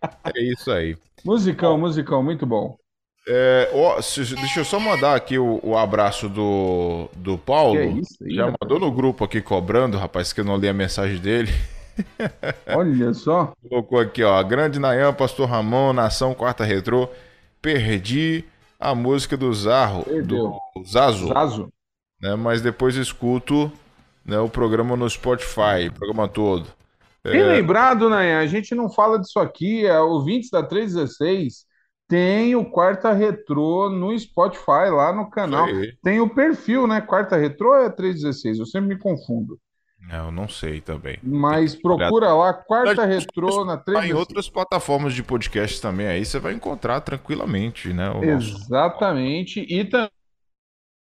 [0.00, 0.32] top.
[0.38, 0.96] É isso aí.
[1.24, 2.76] Musicão, musicão, muito bom.
[3.26, 3.96] É, ó,
[4.40, 7.78] deixa eu só mandar aqui o, o abraço do, do Paulo.
[7.78, 8.58] É isso aí, Já rapaz?
[8.60, 11.50] mandou no grupo aqui cobrando, rapaz, que eu não li a mensagem dele.
[12.70, 13.54] Olha só.
[13.68, 14.42] Colocou aqui, ó.
[14.42, 17.08] Grande Nayan, Pastor Ramon, Nação Quarta Retrô.
[17.60, 18.44] Perdi
[18.78, 20.04] a música do Zarro.
[20.04, 20.52] Perdeu.
[20.74, 21.28] Do Zazo.
[21.28, 21.72] Zazo.
[22.20, 23.72] Né, mas depois escuto
[24.24, 26.66] né, o programa no Spotify, o programa todo.
[27.30, 28.36] Bem É, lembrado, né?
[28.38, 29.86] A gente não fala disso aqui.
[29.86, 31.66] É, ouvintes da 316
[32.12, 35.66] tem o Quarta Retrô no Spotify, lá no canal.
[36.02, 37.00] Tem o perfil, né?
[37.00, 38.58] Quarta Retrô é 316?
[38.58, 39.58] Eu sempre me confundo.
[40.10, 41.18] é, eu não sei também.
[41.22, 44.14] Mas procura lá, Quarta Retrô na Tá em 316.
[44.18, 48.10] outras plataformas de podcast também aí, você vai encontrar tranquilamente, né?
[48.10, 48.56] O nosso...
[48.58, 49.60] Exatamente.
[49.60, 50.10] E tam-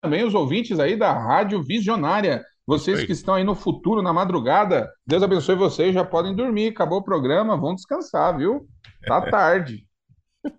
[0.01, 2.41] também os ouvintes aí da Rádio Visionária.
[2.65, 6.69] Vocês que estão aí no futuro, na madrugada, Deus abençoe vocês, já podem dormir.
[6.69, 8.65] Acabou o programa, vão descansar, viu?
[9.05, 9.85] Tá tarde.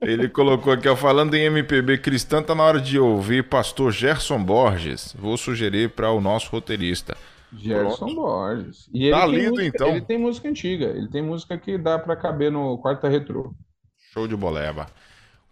[0.00, 4.42] Ele colocou aqui, ó, falando em MPB cristã, tá na hora de ouvir Pastor Gerson
[4.42, 5.14] Borges.
[5.18, 7.16] Vou sugerir para o nosso roteirista.
[7.52, 8.14] Gerson Pronto.
[8.14, 8.88] Borges.
[8.92, 9.88] E Tá lido, música- então.
[9.90, 13.54] Ele tem música antiga, ele tem música que dá pra caber no quarta retrô.
[14.12, 14.86] Show de boleba.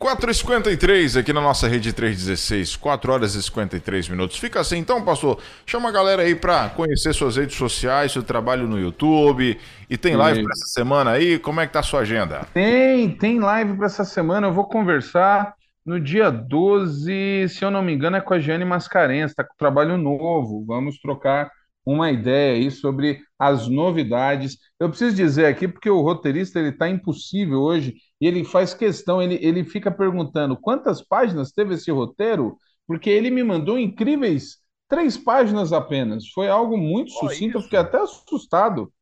[0.05, 4.37] 4h53 aqui na nossa rede 316, 4 horas e 53 minutos.
[4.37, 5.39] Fica assim então, pastor.
[5.65, 9.59] Chama a galera aí pra conhecer suas redes sociais, seu trabalho no YouTube.
[9.89, 11.39] E tem live pra essa semana aí?
[11.39, 12.47] Como é que tá a sua agenda?
[12.53, 14.49] Tem, tem live para essa semana.
[14.49, 15.55] Eu vou conversar
[15.87, 19.55] no dia 12, se eu não me engano, é com a Jane Mascarenhas, está com
[19.57, 20.67] trabalho novo.
[20.67, 21.51] Vamos trocar
[21.83, 24.59] uma ideia aí sobre as novidades.
[24.79, 29.21] Eu preciso dizer aqui, porque o roteirista ele está impossível hoje e ele faz questão,
[29.21, 34.59] ele, ele fica perguntando quantas páginas teve esse roteiro, porque ele me mandou incríveis
[34.89, 36.29] três páginas apenas.
[36.31, 38.93] Foi algo muito sucinto, eu fiquei até assustado.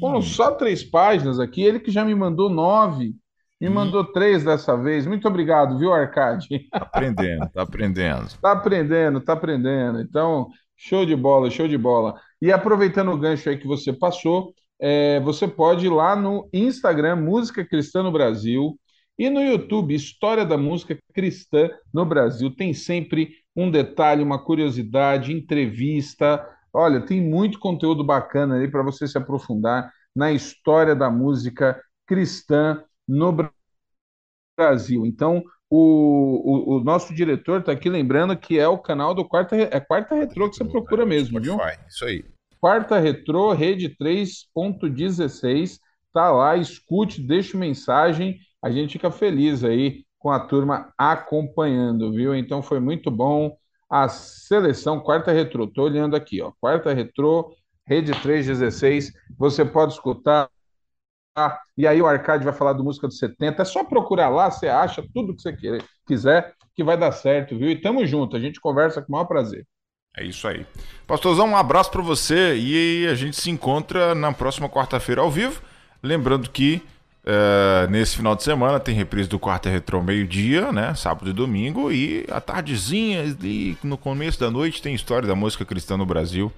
[0.00, 3.14] Foram só três páginas aqui, ele que já me mandou nove,
[3.60, 5.06] me mandou três dessa vez.
[5.06, 6.68] Muito obrigado, viu, Arcade?
[6.72, 8.28] Aprendendo, tá aprendendo.
[8.40, 10.00] Tá aprendendo, tá aprendendo.
[10.00, 12.20] Então, show de bola, show de bola.
[12.40, 14.52] E aproveitando o gancho aí que você passou,
[14.84, 18.76] é, você pode ir lá no Instagram, Música Cristã no Brasil,
[19.16, 22.50] e no YouTube, História da Música Cristã no Brasil.
[22.50, 26.44] Tem sempre um detalhe, uma curiosidade, entrevista.
[26.72, 32.82] Olha, tem muito conteúdo bacana aí para você se aprofundar na história da música cristã
[33.06, 33.32] no
[34.58, 35.06] Brasil.
[35.06, 39.54] Então, o, o, o nosso diretor está aqui lembrando que é o canal do Quarta,
[39.54, 41.56] é Quarta Retrô que você procura mesmo, viu?
[41.88, 42.31] Isso aí.
[42.62, 45.80] Quarta Retrô, rede 3.16,
[46.12, 52.36] tá lá, escute, deixe mensagem, a gente fica feliz aí com a turma acompanhando, viu?
[52.36, 53.56] Então foi muito bom
[53.90, 55.66] a seleção Quarta Retrô.
[55.66, 57.52] Tô olhando aqui, ó, Quarta Retrô,
[57.84, 60.48] rede 316, você pode escutar
[61.76, 63.62] e aí o Arcade vai falar do música dos 70.
[63.62, 65.56] É só procurar lá, você acha tudo que você
[66.06, 67.68] quiser, que vai dar certo, viu?
[67.70, 69.66] E tamo junto, a gente conversa com o maior prazer.
[70.16, 70.66] É isso aí.
[71.06, 75.62] Pastorzão, um abraço pra você e a gente se encontra na próxima quarta-feira ao vivo.
[76.02, 76.82] Lembrando que
[77.24, 80.94] eh, nesse final de semana tem reprise do Quarta Retrô meio-dia, né?
[80.94, 81.90] Sábado e domingo.
[81.92, 86.52] E à tardezinha, ali no começo da noite, tem História da Música Cristã no Brasil,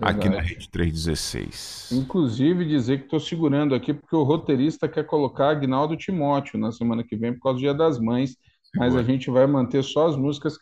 [0.00, 0.28] aqui Verdade.
[0.30, 1.90] na Rede 316.
[1.92, 7.04] Inclusive dizer que estou segurando aqui porque o roteirista quer colocar Agnaldo Timóteo na semana
[7.04, 8.36] que vem por causa do Dia das Mães,
[8.74, 10.56] mas a gente vai manter só as músicas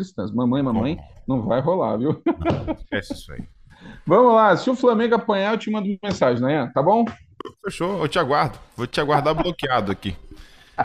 [0.00, 0.32] cristãs.
[0.32, 0.98] Mamãe, mamãe,
[1.28, 2.22] não vai rolar, viu?
[2.78, 3.42] Esquece isso aí.
[4.06, 6.70] Vamos lá, se o Flamengo apanhar, eu te mando mensagem, né?
[6.74, 7.04] Tá bom?
[7.64, 8.58] Fechou, eu te aguardo.
[8.76, 10.14] Vou te aguardar bloqueado aqui.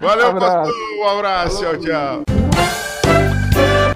[0.00, 0.70] Valeu, Abraço.
[0.70, 0.74] pastor.
[0.98, 1.60] Um abraço.
[1.60, 2.22] Tchau, tchau.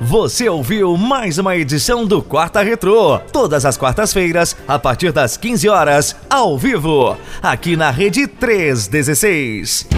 [0.01, 3.19] Você ouviu mais uma edição do Quarta Retrô.
[3.19, 9.89] Todas as quartas-feiras, a partir das 15 horas, ao vivo, aqui na Rede 316.